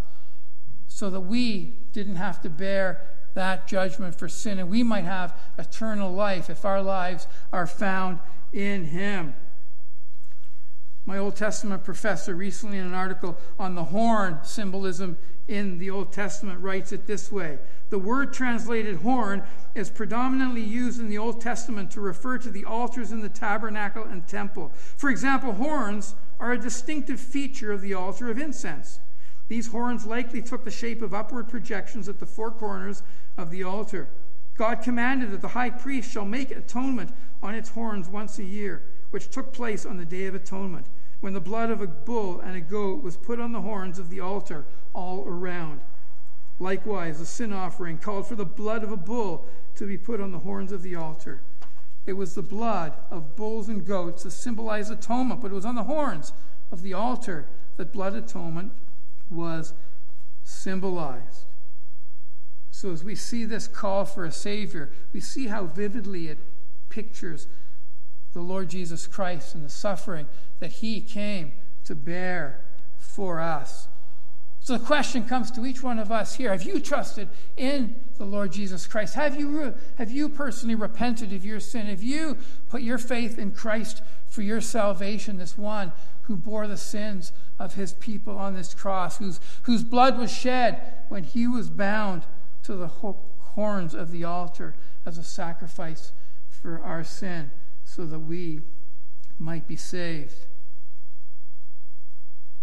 so 0.88 1.10
that 1.10 1.20
we 1.20 1.74
didn't 1.92 2.16
have 2.16 2.40
to 2.42 2.48
bear 2.48 3.00
that 3.34 3.68
judgment 3.68 4.14
for 4.14 4.28
sin 4.28 4.58
and 4.58 4.68
we 4.68 4.82
might 4.82 5.04
have 5.04 5.38
eternal 5.58 6.12
life 6.12 6.50
if 6.50 6.64
our 6.64 6.82
lives 6.82 7.26
are 7.52 7.66
found 7.66 8.18
in 8.52 8.86
him. 8.86 9.34
My 11.06 11.18
Old 11.18 11.34
Testament 11.34 11.82
professor, 11.82 12.34
recently 12.34 12.78
in 12.78 12.86
an 12.86 12.94
article 12.94 13.38
on 13.58 13.74
the 13.74 13.84
horn 13.84 14.38
symbolism 14.42 15.16
in 15.48 15.78
the 15.78 15.90
Old 15.90 16.12
Testament, 16.12 16.60
writes 16.60 16.92
it 16.92 17.06
this 17.06 17.32
way 17.32 17.58
The 17.88 17.98
word 17.98 18.32
translated 18.32 18.96
horn 18.96 19.42
is 19.74 19.90
predominantly 19.90 20.62
used 20.62 21.00
in 21.00 21.08
the 21.08 21.18
Old 21.18 21.40
Testament 21.40 21.90
to 21.92 22.00
refer 22.00 22.38
to 22.38 22.50
the 22.50 22.64
altars 22.64 23.12
in 23.12 23.20
the 23.20 23.28
tabernacle 23.28 24.04
and 24.04 24.26
temple. 24.26 24.72
For 24.96 25.10
example, 25.10 25.52
horns 25.54 26.14
are 26.38 26.52
a 26.52 26.58
distinctive 26.58 27.18
feature 27.18 27.72
of 27.72 27.80
the 27.80 27.94
altar 27.94 28.30
of 28.30 28.38
incense. 28.38 29.00
These 29.48 29.68
horns 29.68 30.06
likely 30.06 30.42
took 30.42 30.64
the 30.64 30.70
shape 30.70 31.02
of 31.02 31.12
upward 31.12 31.48
projections 31.48 32.08
at 32.08 32.20
the 32.20 32.26
four 32.26 32.52
corners 32.52 33.02
of 33.36 33.50
the 33.50 33.64
altar. 33.64 34.08
God 34.56 34.82
commanded 34.82 35.32
that 35.32 35.40
the 35.40 35.48
high 35.48 35.70
priest 35.70 36.12
shall 36.12 36.24
make 36.24 36.50
atonement 36.50 37.12
on 37.42 37.54
its 37.54 37.70
horns 37.70 38.08
once 38.08 38.38
a 38.38 38.44
year, 38.44 38.84
which 39.10 39.30
took 39.30 39.52
place 39.52 39.84
on 39.84 39.96
the 39.96 40.04
Day 40.04 40.26
of 40.26 40.34
Atonement 40.34 40.86
when 41.20 41.32
the 41.32 41.40
blood 41.40 41.70
of 41.70 41.80
a 41.80 41.86
bull 41.86 42.40
and 42.40 42.56
a 42.56 42.60
goat 42.60 43.02
was 43.02 43.16
put 43.16 43.40
on 43.40 43.52
the 43.52 43.60
horns 43.60 43.98
of 43.98 44.10
the 44.10 44.20
altar 44.20 44.64
all 44.92 45.24
around. 45.26 45.80
Likewise, 46.58 47.18
the 47.18 47.26
sin 47.26 47.52
offering 47.52 47.98
called 47.98 48.26
for 48.26 48.34
the 48.34 48.44
blood 48.44 48.82
of 48.82 48.92
a 48.92 48.96
bull 48.96 49.46
to 49.76 49.86
be 49.86 49.98
put 49.98 50.20
on 50.20 50.32
the 50.32 50.40
horns 50.40 50.72
of 50.72 50.82
the 50.82 50.94
altar. 50.94 51.42
It 52.06 52.14
was 52.14 52.34
the 52.34 52.42
blood 52.42 52.94
of 53.10 53.36
bulls 53.36 53.68
and 53.68 53.86
goats 53.86 54.22
to 54.22 54.30
symbolize 54.30 54.90
atonement, 54.90 55.40
but 55.40 55.50
it 55.50 55.54
was 55.54 55.64
on 55.64 55.74
the 55.74 55.84
horns 55.84 56.32
of 56.72 56.82
the 56.82 56.94
altar 56.94 57.46
that 57.76 57.92
blood 57.92 58.14
atonement 58.14 58.72
was 59.30 59.74
symbolized. 60.42 61.44
So, 62.70 62.92
as 62.92 63.04
we 63.04 63.14
see 63.14 63.44
this 63.44 63.68
call 63.68 64.04
for 64.04 64.24
a 64.24 64.32
Savior, 64.32 64.90
we 65.12 65.20
see 65.20 65.48
how 65.48 65.66
vividly 65.66 66.28
it 66.28 66.38
pictures 66.88 67.46
the 68.32 68.40
Lord 68.40 68.68
Jesus 68.68 69.06
Christ 69.06 69.54
and 69.54 69.64
the 69.64 69.70
suffering 69.70 70.26
that 70.60 70.72
he 70.72 71.00
came 71.00 71.52
to 71.84 71.94
bear 71.94 72.60
for 72.96 73.40
us. 73.40 73.88
So 74.62 74.76
the 74.76 74.84
question 74.84 75.24
comes 75.24 75.50
to 75.52 75.64
each 75.64 75.82
one 75.82 75.98
of 75.98 76.12
us 76.12 76.34
here 76.34 76.50
Have 76.50 76.62
you 76.62 76.80
trusted 76.80 77.28
in 77.56 77.96
the 78.18 78.24
Lord 78.24 78.52
Jesus 78.52 78.86
Christ? 78.86 79.14
Have 79.14 79.38
you, 79.38 79.74
have 79.96 80.10
you 80.10 80.28
personally 80.28 80.74
repented 80.74 81.32
of 81.32 81.44
your 81.44 81.60
sin? 81.60 81.86
Have 81.86 82.02
you 82.02 82.36
put 82.68 82.82
your 82.82 82.98
faith 82.98 83.38
in 83.38 83.52
Christ 83.52 84.02
for 84.28 84.42
your 84.42 84.60
salvation, 84.60 85.38
this 85.38 85.58
one 85.58 85.92
who 86.22 86.36
bore 86.36 86.68
the 86.68 86.76
sins 86.76 87.32
of 87.58 87.74
his 87.74 87.94
people 87.94 88.38
on 88.38 88.54
this 88.54 88.74
cross, 88.74 89.18
whose, 89.18 89.40
whose 89.62 89.82
blood 89.82 90.18
was 90.18 90.32
shed 90.32 90.80
when 91.08 91.24
he 91.24 91.48
was 91.48 91.68
bound 91.68 92.22
to 92.62 92.76
the 92.76 92.86
horns 92.86 93.94
of 93.94 94.12
the 94.12 94.22
altar 94.22 94.76
as 95.04 95.18
a 95.18 95.24
sacrifice 95.24 96.12
for 96.48 96.80
our 96.80 97.02
sin? 97.02 97.50
So 98.00 98.06
that 98.06 98.18
we 98.18 98.62
might 99.38 99.68
be 99.68 99.76
saved. 99.76 100.46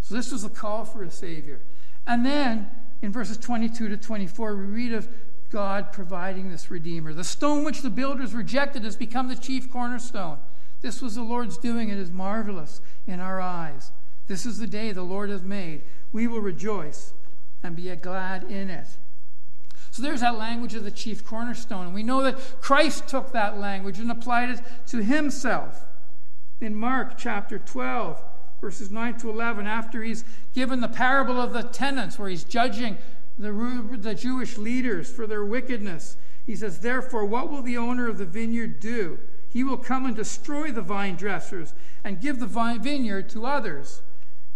So, 0.02 0.16
this 0.16 0.32
was 0.32 0.44
a 0.44 0.50
call 0.50 0.84
for 0.84 1.04
a 1.04 1.12
Savior. 1.12 1.60
And 2.08 2.26
then 2.26 2.72
in 3.04 3.12
verses 3.12 3.38
22 3.38 3.90
to 3.90 3.98
24, 3.98 4.56
we 4.56 4.64
read 4.64 4.94
of 4.94 5.08
God 5.52 5.92
providing 5.92 6.50
this 6.50 6.72
Redeemer. 6.72 7.14
The 7.14 7.24
stone 7.24 7.64
which 7.64 7.84
the 7.84 7.92
builders 7.92 8.34
rejected 8.34 8.84
has 8.84 8.96
become 8.96 9.28
the 9.28 9.36
chief 9.36 9.72
cornerstone. 9.72 10.40
This 10.82 11.04
was 11.04 11.14
the 11.14 11.22
Lord's 11.22 11.60
doing. 11.60 11.90
It 11.90 12.00
is 12.00 12.10
marvelous 12.10 12.82
in 13.06 13.20
our 13.20 13.40
eyes. 13.40 13.92
This 14.26 14.44
is 14.44 14.58
the 14.58 14.66
day 14.66 14.92
the 14.92 15.04
Lord 15.04 15.30
has 15.30 15.44
made. 15.44 15.84
We 16.12 16.26
will 16.26 16.42
rejoice 16.42 17.14
and 17.62 17.76
be 17.76 17.96
glad 17.96 18.50
in 18.50 18.72
it. 18.72 18.88
So 19.98 20.04
there's 20.04 20.22
that 20.22 20.38
language 20.38 20.76
of 20.76 20.84
the 20.84 20.92
chief 20.92 21.26
cornerstone. 21.26 21.88
And 21.88 21.96
we 21.96 22.04
know 22.04 22.22
that 22.22 22.38
Christ 22.62 23.08
took 23.08 23.32
that 23.32 23.58
language 23.58 23.98
and 23.98 24.12
applied 24.12 24.52
it 24.52 24.62
to 24.90 25.02
himself. 25.02 25.88
In 26.62 26.76
Mark 26.76 27.18
chapter 27.18 27.58
12, 27.58 28.22
verses 28.62 28.92
9 28.92 29.18
to 29.18 29.32
11, 29.32 29.66
after 29.66 30.04
he's 30.04 30.24
given 30.54 30.82
the 30.82 30.88
parable 30.88 31.42
of 31.42 31.52
the 31.52 31.64
tenants, 31.64 32.20
where 32.20 32.30
he's 32.30 32.44
judging 32.44 33.00
the, 33.40 33.52
the 34.00 34.14
Jewish 34.14 34.60
leaders 34.60 35.12
for 35.12 35.26
their 35.26 35.44
wickedness, 35.44 36.18
he 36.46 36.56
says, 36.56 36.82
Therefore, 36.82 37.26
what 37.26 37.50
will 37.50 37.64
the 37.64 37.78
owner 37.78 38.08
of 38.08 38.20
the 38.20 38.26
vineyard 38.26 38.80
do? 38.80 39.18
He 39.50 39.64
will 39.64 39.78
come 39.78 40.06
and 40.06 40.16
destroy 40.16 40.72
the 40.72 40.84
vine 40.84 41.16
dressers 41.16 41.74
and 42.04 42.22
give 42.22 42.38
the 42.38 42.46
vine 42.46 42.84
vineyard 42.84 43.30
to 43.30 43.48
others. 43.48 44.04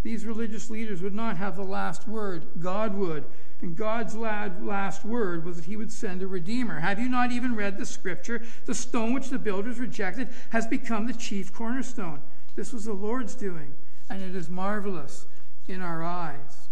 These 0.03 0.23
religious 0.23 0.69
leaders 0.69 1.01
would 1.01 1.15
not 1.15 1.37
have 1.37 1.55
the 1.55 1.63
last 1.63 2.07
word, 2.07 2.45
God 2.59 2.93
would. 2.93 3.25
And 3.61 3.75
God's 3.75 4.15
last 4.15 5.05
word 5.05 5.45
was 5.45 5.57
that 5.57 5.65
he 5.65 5.77
would 5.77 5.91
send 5.91 6.23
a 6.23 6.27
redeemer. 6.27 6.79
Have 6.79 6.99
you 6.99 7.07
not 7.07 7.31
even 7.31 7.55
read 7.55 7.77
the 7.77 7.85
scripture? 7.85 8.41
The 8.65 8.73
stone 8.73 9.13
which 9.13 9.29
the 9.29 9.37
builders 9.37 9.79
rejected 9.79 10.29
has 10.49 10.65
become 10.65 11.05
the 11.05 11.13
chief 11.13 11.53
cornerstone. 11.53 12.21
This 12.55 12.73
was 12.73 12.85
the 12.85 12.93
Lord's 12.93 13.35
doing, 13.35 13.73
and 14.09 14.21
it 14.23 14.35
is 14.35 14.49
marvelous 14.49 15.27
in 15.67 15.81
our 15.81 16.03
eyes. 16.03 16.69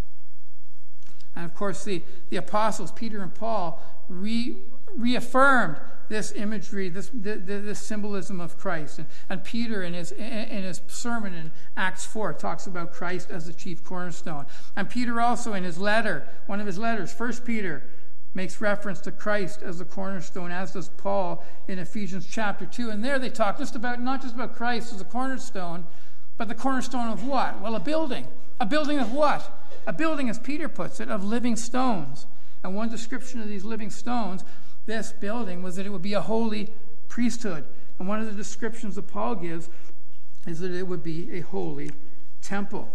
And 1.36 1.44
of 1.44 1.54
course, 1.54 1.84
the, 1.84 2.02
the 2.28 2.36
apostles, 2.36 2.90
Peter 2.90 3.22
and 3.22 3.32
Paul, 3.32 3.80
re, 4.08 4.56
reaffirmed 4.96 5.76
this 6.10 6.32
imagery, 6.32 6.88
this, 6.88 7.08
this 7.14 7.78
symbolism 7.78 8.40
of 8.40 8.58
Christ. 8.58 8.98
And, 8.98 9.06
and 9.30 9.44
Peter, 9.44 9.82
in 9.82 9.94
his, 9.94 10.10
in 10.12 10.64
his 10.64 10.82
sermon 10.88 11.32
in 11.32 11.52
Acts 11.76 12.04
4, 12.04 12.34
talks 12.34 12.66
about 12.66 12.92
Christ 12.92 13.30
as 13.30 13.46
the 13.46 13.52
chief 13.52 13.82
cornerstone. 13.82 14.44
And 14.76 14.90
Peter 14.90 15.20
also, 15.20 15.54
in 15.54 15.62
his 15.64 15.78
letter, 15.78 16.26
one 16.46 16.60
of 16.60 16.66
his 16.66 16.78
letters, 16.78 17.14
1 17.16 17.32
Peter, 17.44 17.84
makes 18.34 18.60
reference 18.60 19.00
to 19.00 19.12
Christ 19.12 19.62
as 19.62 19.78
the 19.78 19.84
cornerstone, 19.84 20.50
as 20.50 20.72
does 20.72 20.88
Paul 20.88 21.44
in 21.68 21.78
Ephesians 21.78 22.26
chapter 22.28 22.66
2. 22.66 22.90
And 22.90 23.04
there 23.04 23.20
they 23.20 23.30
talk 23.30 23.56
just 23.56 23.76
about, 23.76 24.00
not 24.00 24.20
just 24.20 24.34
about 24.34 24.56
Christ 24.56 24.92
as 24.92 25.00
a 25.00 25.04
cornerstone, 25.04 25.86
but 26.36 26.48
the 26.48 26.54
cornerstone 26.56 27.10
of 27.10 27.24
what? 27.24 27.60
Well, 27.60 27.76
a 27.76 27.80
building. 27.80 28.26
A 28.58 28.66
building 28.66 28.98
of 28.98 29.12
what? 29.12 29.48
A 29.86 29.92
building, 29.92 30.28
as 30.28 30.40
Peter 30.40 30.68
puts 30.68 30.98
it, 30.98 31.08
of 31.08 31.24
living 31.24 31.54
stones. 31.54 32.26
And 32.64 32.74
one 32.74 32.90
description 32.90 33.40
of 33.40 33.48
these 33.48 33.64
living 33.64 33.90
stones 33.90 34.44
this 34.86 35.12
building 35.12 35.62
was 35.62 35.76
that 35.76 35.86
it 35.86 35.90
would 35.90 36.02
be 36.02 36.14
a 36.14 36.20
holy 36.20 36.72
priesthood. 37.08 37.64
And 37.98 38.08
one 38.08 38.20
of 38.20 38.26
the 38.26 38.32
descriptions 38.32 38.94
that 38.94 39.08
Paul 39.08 39.34
gives 39.34 39.68
is 40.46 40.60
that 40.60 40.72
it 40.72 40.86
would 40.86 41.02
be 41.02 41.38
a 41.38 41.40
holy 41.40 41.90
temple. 42.40 42.88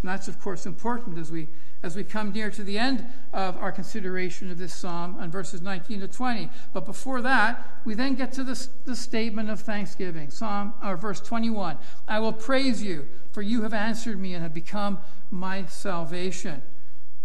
And 0.00 0.10
that's, 0.10 0.28
of 0.28 0.40
course, 0.40 0.66
important 0.66 1.18
as 1.18 1.30
we, 1.30 1.48
as 1.82 1.96
we 1.96 2.04
come 2.04 2.32
near 2.32 2.50
to 2.50 2.62
the 2.62 2.78
end 2.78 3.06
of 3.32 3.56
our 3.56 3.70
consideration 3.70 4.50
of 4.50 4.58
this 4.58 4.74
psalm 4.74 5.16
on 5.18 5.30
verses 5.30 5.62
19 5.62 6.00
to 6.00 6.08
20. 6.08 6.50
But 6.72 6.84
before 6.84 7.22
that, 7.22 7.80
we 7.84 7.94
then 7.94 8.14
get 8.14 8.32
to 8.34 8.44
the, 8.44 8.68
the 8.84 8.96
statement 8.96 9.50
of 9.50 9.60
thanksgiving. 9.60 10.30
Psalm, 10.30 10.74
or 10.82 10.96
verse 10.96 11.20
21 11.20 11.78
I 12.08 12.18
will 12.18 12.32
praise 12.32 12.82
you, 12.82 13.06
for 13.30 13.42
you 13.42 13.62
have 13.62 13.74
answered 13.74 14.18
me 14.18 14.34
and 14.34 14.42
have 14.42 14.54
become 14.54 14.98
my 15.30 15.66
salvation. 15.66 16.62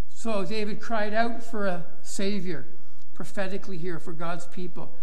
So 0.10 0.46
David 0.46 0.80
cried 0.80 1.14
out 1.14 1.44
for 1.44 1.68
a 1.68 1.86
Savior 2.02 2.66
prophetically 3.18 3.80
here 3.80 3.98
for 3.98 4.14
God's 4.14 4.46
people. 4.46 4.94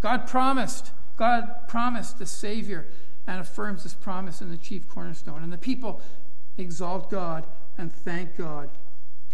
God 0.00 0.28
promised, 0.28 0.92
God 1.16 1.66
promised 1.66 2.20
the 2.20 2.24
Savior 2.24 2.86
and 3.26 3.40
affirms 3.40 3.82
this 3.82 3.94
promise 3.94 4.40
in 4.40 4.48
the 4.48 4.56
chief 4.56 4.88
cornerstone. 4.88 5.42
And 5.42 5.52
the 5.52 5.58
people 5.58 6.00
exalt 6.56 7.10
God 7.10 7.44
and 7.76 7.92
thank 7.92 8.36
God 8.36 8.70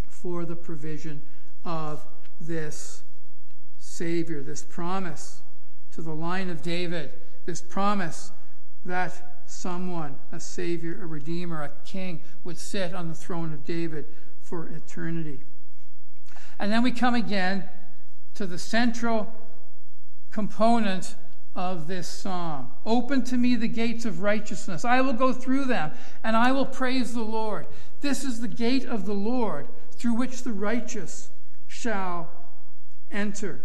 for 0.07 0.43
the 0.43 0.55
provision 0.55 1.21
of 1.63 2.03
this 2.39 3.03
Savior, 3.77 4.41
this 4.41 4.63
promise 4.63 5.43
to 5.91 6.01
the 6.01 6.15
line 6.15 6.49
of 6.49 6.63
David, 6.63 7.11
this 7.45 7.61
promise 7.61 8.31
that 8.85 9.43
someone, 9.45 10.15
a 10.31 10.39
Savior, 10.39 10.97
a 10.99 11.05
Redeemer, 11.05 11.61
a 11.61 11.69
King, 11.85 12.21
would 12.43 12.57
sit 12.57 12.95
on 12.95 13.07
the 13.07 13.13
throne 13.13 13.53
of 13.53 13.63
David 13.65 14.05
for 14.41 14.67
eternity. 14.69 15.41
And 16.57 16.71
then 16.71 16.81
we 16.81 16.91
come 16.91 17.13
again 17.13 17.69
to 18.41 18.47
the 18.47 18.57
central 18.57 19.31
component 20.31 21.13
of 21.53 21.85
this 21.85 22.07
psalm. 22.07 22.71
Open 22.87 23.23
to 23.23 23.37
me 23.37 23.55
the 23.55 23.67
gates 23.67 24.03
of 24.03 24.23
righteousness. 24.23 24.83
I 24.83 24.99
will 25.01 25.13
go 25.13 25.31
through 25.31 25.65
them, 25.65 25.91
and 26.23 26.35
I 26.35 26.51
will 26.51 26.65
praise 26.65 27.13
the 27.13 27.21
Lord. 27.21 27.67
This 27.99 28.23
is 28.23 28.41
the 28.41 28.47
gate 28.47 28.83
of 28.83 29.05
the 29.05 29.13
Lord 29.13 29.67
through 29.91 30.15
which 30.15 30.41
the 30.41 30.53
righteous 30.53 31.29
shall 31.67 32.31
enter. 33.11 33.61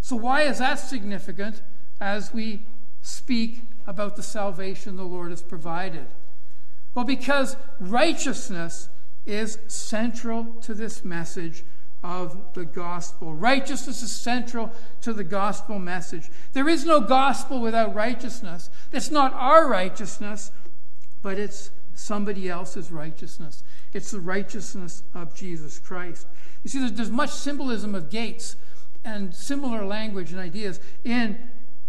So, 0.00 0.16
why 0.16 0.44
is 0.44 0.56
that 0.56 0.76
significant 0.76 1.60
as 2.00 2.32
we 2.32 2.62
speak 3.02 3.60
about 3.86 4.16
the 4.16 4.22
salvation 4.22 4.96
the 4.96 5.02
Lord 5.02 5.28
has 5.28 5.42
provided? 5.42 6.06
Well, 6.94 7.04
because 7.04 7.58
righteousness 7.78 8.88
is 9.26 9.58
central 9.66 10.46
to 10.62 10.72
this 10.72 11.04
message 11.04 11.62
of 12.04 12.52
the 12.52 12.66
gospel. 12.66 13.34
Righteousness 13.34 14.02
is 14.02 14.12
central 14.12 14.70
to 15.00 15.14
the 15.14 15.24
gospel 15.24 15.78
message. 15.78 16.30
There 16.52 16.68
is 16.68 16.84
no 16.84 17.00
gospel 17.00 17.60
without 17.60 17.94
righteousness. 17.94 18.68
It's 18.92 19.10
not 19.10 19.32
our 19.32 19.66
righteousness, 19.66 20.52
but 21.22 21.38
it's 21.38 21.70
somebody 21.94 22.50
else's 22.50 22.92
righteousness. 22.92 23.64
It's 23.94 24.10
the 24.10 24.20
righteousness 24.20 25.02
of 25.14 25.34
Jesus 25.34 25.78
Christ. 25.78 26.26
You 26.62 26.70
see, 26.70 26.88
there's, 26.90 27.10
much 27.10 27.30
symbolism 27.30 27.94
of 27.94 28.10
gates 28.10 28.56
and 29.02 29.34
similar 29.34 29.84
language 29.84 30.30
and 30.30 30.40
ideas 30.40 30.80
in 31.04 31.38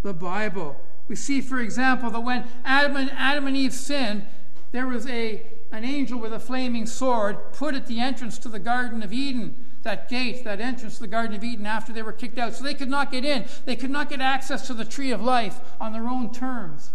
the 0.02 0.14
Bible. 0.14 0.80
We 1.10 1.18
see, 1.18 1.42
for 1.42 1.60
example, 1.60 2.10
that 2.12 2.22
when 2.22 2.48
Adam 2.64 2.96
and, 2.96 3.12
Adam 3.12 3.48
and 3.48 3.58
Eve 3.58 3.74
sinned, 3.74 4.26
there 4.72 4.88
was 4.88 5.08
a, 5.08 5.42
an 5.74 5.84
angel 5.84 6.20
with 6.20 6.32
a 6.32 6.40
flaming 6.40 6.86
sword 6.86 7.52
put 7.52 7.76
at 7.76 7.88
the 7.88 8.00
entrance 8.00 8.38
to 8.40 8.50
the 8.50 8.60
Garden 8.60 9.04
of 9.04 9.12
Eden 9.12 9.65
that 9.86 10.10
gate, 10.10 10.44
that 10.44 10.60
entrance 10.60 10.96
to 10.96 11.02
the 11.02 11.08
Garden 11.08 11.36
of 11.36 11.44
Eden 11.44 11.66
after 11.66 11.94
they 11.94 12.02
were 12.02 12.12
kicked 12.12 12.38
out. 12.38 12.54
So 12.54 12.64
they 12.64 12.74
could 12.74 12.90
not 12.90 13.12
get 13.12 13.24
in. 13.24 13.46
They 13.64 13.78
could 13.78 13.90
not 13.90 14.10
get 14.10 14.20
access 14.20 14.68
to 14.68 14.74
the 14.74 14.84
tree 14.84 15.12
of 15.12 15.22
life 15.22 15.60
on 15.80 15.94
their 15.94 16.10
own 16.10 16.34
terms. 16.34 16.92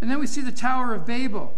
And 0.00 0.10
then 0.10 0.20
we 0.20 0.26
see 0.26 0.40
the 0.40 0.52
Tower 0.52 0.94
of 0.94 1.04
Babel. 1.04 1.54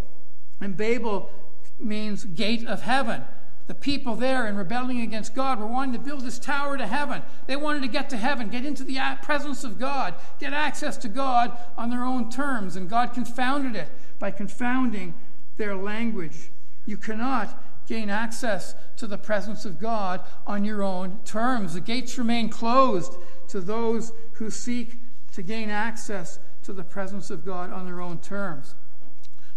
And 0.61 0.77
Babel 0.77 1.31
means 1.79 2.25
gate 2.25 2.67
of 2.67 2.83
heaven. 2.83 3.25
The 3.67 3.75
people 3.75 4.15
there 4.15 4.47
in 4.47 4.57
rebelling 4.57 5.01
against 5.01 5.35
God 5.35 5.59
were 5.59 5.67
wanting 5.67 5.95
to 5.95 5.99
build 5.99 6.23
this 6.23 6.39
tower 6.39 6.77
to 6.77 6.87
heaven. 6.87 7.23
They 7.47 7.57
wanted 7.57 7.81
to 7.83 7.89
get 7.89 8.11
to 8.11 8.17
heaven, 8.19 8.51
get 8.51 8.67
into 8.67 8.85
the 8.85 8.99
presence 9.23 9.65
of 9.65 9.79
God, 9.79 10.15
get 10.39 10.53
access 10.53 10.99
to 10.99 11.09
God 11.09 11.57
on 11.79 11.89
their 11.89 12.05
own 12.05 12.31
terms. 12.31 12.77
And 12.77 12.91
God 12.91 13.15
confounded 13.15 13.75
it 13.75 13.89
by 14.19 14.31
confounding 14.31 15.15
their 15.57 15.75
language. 15.75 16.51
You 16.85 16.99
cannot 16.99 17.64
gain 17.87 18.11
access 18.11 18.75
to 18.97 19.07
the 19.07 19.19
presence 19.19 19.65
of 19.65 19.79
God 19.79 20.21
on 20.47 20.65
your 20.65 20.83
own 20.83 21.21
terms. 21.25 21.75
The 21.75 21.81
gates 21.81 22.19
remain 22.19 22.49
closed 22.49 23.15
to 23.49 23.61
those 23.61 24.13
who 24.35 24.51
seek 24.51 25.01
to 25.33 25.43
gain 25.43 25.71
access 25.71 26.39
to 26.63 26.73
the 26.73 26.85
presence 26.85 27.31
of 27.31 27.45
God 27.45 27.73
on 27.73 27.85
their 27.85 28.01
own 28.01 28.19
terms. 28.19 28.75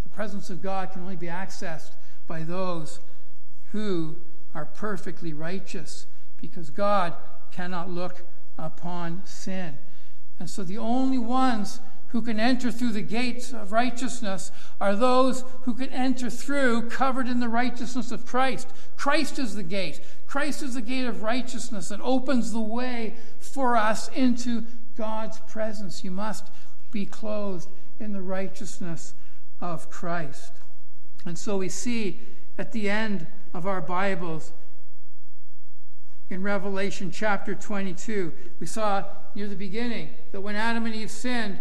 The 0.03 0.09
presence 0.09 0.49
of 0.49 0.61
God 0.61 0.91
can 0.91 1.01
only 1.03 1.15
be 1.15 1.28
accessed 1.28 1.91
by 2.28 2.43
those 2.43 2.99
who 3.71 4.17
are 4.53 4.65
perfectly 4.65 5.34
righteous 5.34 6.07
because 6.41 6.69
God 6.69 7.13
cannot 7.51 7.89
look 7.89 8.23
upon 8.57 9.21
sin. 9.25 9.78
And 10.39 10.49
so 10.49 10.63
the 10.63 10.78
only 10.78 11.17
ones 11.17 11.80
who 12.10 12.22
can 12.22 12.39
enter 12.39 12.72
through 12.72 12.93
the 12.93 13.01
gates 13.01 13.51
of 13.51 13.72
righteousness 13.72 14.51
are 14.80 14.95
those 14.95 15.43
who 15.64 15.74
can 15.74 15.89
enter 15.89 16.30
through 16.30 16.89
covered 16.89 17.28
in 17.28 17.39
the 17.39 17.49
righteousness 17.49 18.12
of 18.12 18.26
Christ. 18.26 18.70
Christ 18.95 19.38
is 19.38 19.55
the 19.55 19.64
gate. 19.64 19.99
Christ 20.26 20.62
is 20.62 20.76
the 20.76 20.82
gate 20.82 21.05
of 21.05 21.24
righteousness 21.24 21.89
that 21.89 21.99
opens 22.01 22.51
the 22.51 22.62
way 22.62 23.16
for 23.39 23.76
us 23.76 24.08
into 24.10 24.66
God's 24.97 25.39
presence. 25.41 26.03
You 26.03 26.12
must 26.12 26.49
be 26.91 27.05
clothed 27.05 27.70
in 27.99 28.14
the 28.14 28.22
righteousness 28.22 29.14
of 29.60 29.89
Christ. 29.89 30.53
And 31.26 31.38
so 31.38 31.58
we 31.58 31.70
see 31.70 32.20
at 32.58 32.72
the 32.72 32.89
end 32.89 33.28
of 33.53 33.68
our 33.68 33.82
Bibles 33.82 34.53
in 36.30 36.41
Revelation 36.41 37.12
chapter 37.12 37.55
22. 37.55 38.34
We 38.60 38.68
saw 38.68 39.05
near 39.36 39.47
the 39.47 39.55
beginning 39.55 40.10
that 40.32 40.41
when 40.41 40.55
Adam 40.55 40.86
and 40.86 40.95
Eve 40.95 41.12
sinned, 41.12 41.60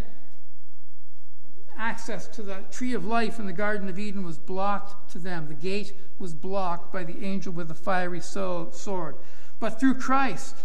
access 1.76 2.26
to 2.28 2.42
the 2.42 2.64
tree 2.70 2.94
of 2.94 3.04
life 3.04 3.38
in 3.38 3.46
the 3.46 3.52
Garden 3.52 3.88
of 3.88 3.98
Eden 3.98 4.24
was 4.24 4.38
blocked 4.38 5.10
to 5.12 5.18
them. 5.18 5.48
The 5.48 5.54
gate 5.54 5.94
was 6.18 6.34
blocked 6.34 6.92
by 6.92 7.04
the 7.04 7.24
angel 7.24 7.52
with 7.52 7.68
the 7.68 7.74
fiery 7.74 8.20
sword. 8.20 9.16
But 9.58 9.80
through 9.80 9.94
Christ, 9.94 10.56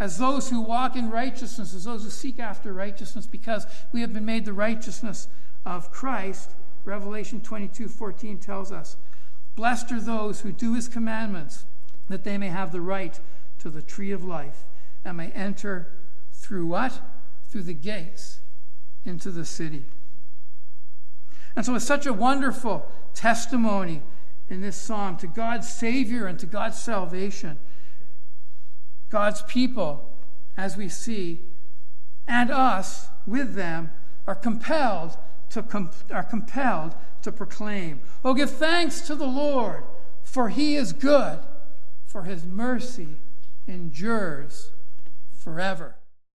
as 0.00 0.18
those 0.18 0.50
who 0.50 0.60
walk 0.60 0.96
in 0.96 1.10
righteousness, 1.10 1.74
as 1.74 1.84
those 1.84 2.04
who 2.04 2.10
seek 2.10 2.38
after 2.38 2.72
righteousness, 2.72 3.26
because 3.26 3.66
we 3.92 4.00
have 4.00 4.12
been 4.12 4.24
made 4.24 4.44
the 4.44 4.52
righteousness 4.52 5.28
of 5.64 5.90
Christ, 5.90 6.50
Revelation 6.84 7.40
22 7.40 7.88
14 7.88 8.38
tells 8.38 8.70
us, 8.72 8.96
Blessed 9.56 9.90
are 9.92 10.00
those 10.00 10.42
who 10.42 10.52
do 10.52 10.74
his 10.74 10.88
commandments, 10.88 11.64
that 12.08 12.24
they 12.24 12.38
may 12.38 12.48
have 12.48 12.72
the 12.72 12.80
right 12.80 13.18
to 13.58 13.70
the 13.70 13.82
tree 13.82 14.12
of 14.12 14.24
life 14.24 14.64
and 15.04 15.16
may 15.16 15.30
enter 15.32 15.88
through 16.32 16.66
what? 16.66 17.00
Through 17.48 17.62
the 17.62 17.74
gates 17.74 18.40
into 19.04 19.30
the 19.30 19.44
city. 19.44 19.84
And 21.56 21.64
so 21.64 21.74
it's 21.74 21.84
such 21.84 22.06
a 22.06 22.12
wonderful 22.12 22.90
testimony 23.14 24.02
in 24.48 24.60
this 24.60 24.76
psalm 24.76 25.16
to 25.18 25.26
God's 25.26 25.68
Savior 25.68 26.26
and 26.26 26.38
to 26.38 26.46
God's 26.46 26.78
salvation. 26.78 27.58
God's 29.10 29.42
people, 29.42 30.10
as 30.56 30.76
we 30.76 30.88
see, 30.88 31.40
and 32.26 32.50
us 32.50 33.08
with 33.26 33.54
them, 33.54 33.90
are 34.26 34.34
compelled 34.34 35.16
to 35.50 35.62
com- 35.62 35.90
are 36.10 36.22
compelled 36.22 36.94
to 37.22 37.32
proclaim. 37.32 38.00
Oh, 38.24 38.34
give 38.34 38.50
thanks 38.50 39.00
to 39.02 39.14
the 39.14 39.26
Lord, 39.26 39.84
for 40.22 40.50
he 40.50 40.76
is 40.76 40.92
good, 40.92 41.38
for 42.06 42.24
his 42.24 42.44
mercy 42.44 43.16
endures 43.66 44.70
forever. 45.32 45.97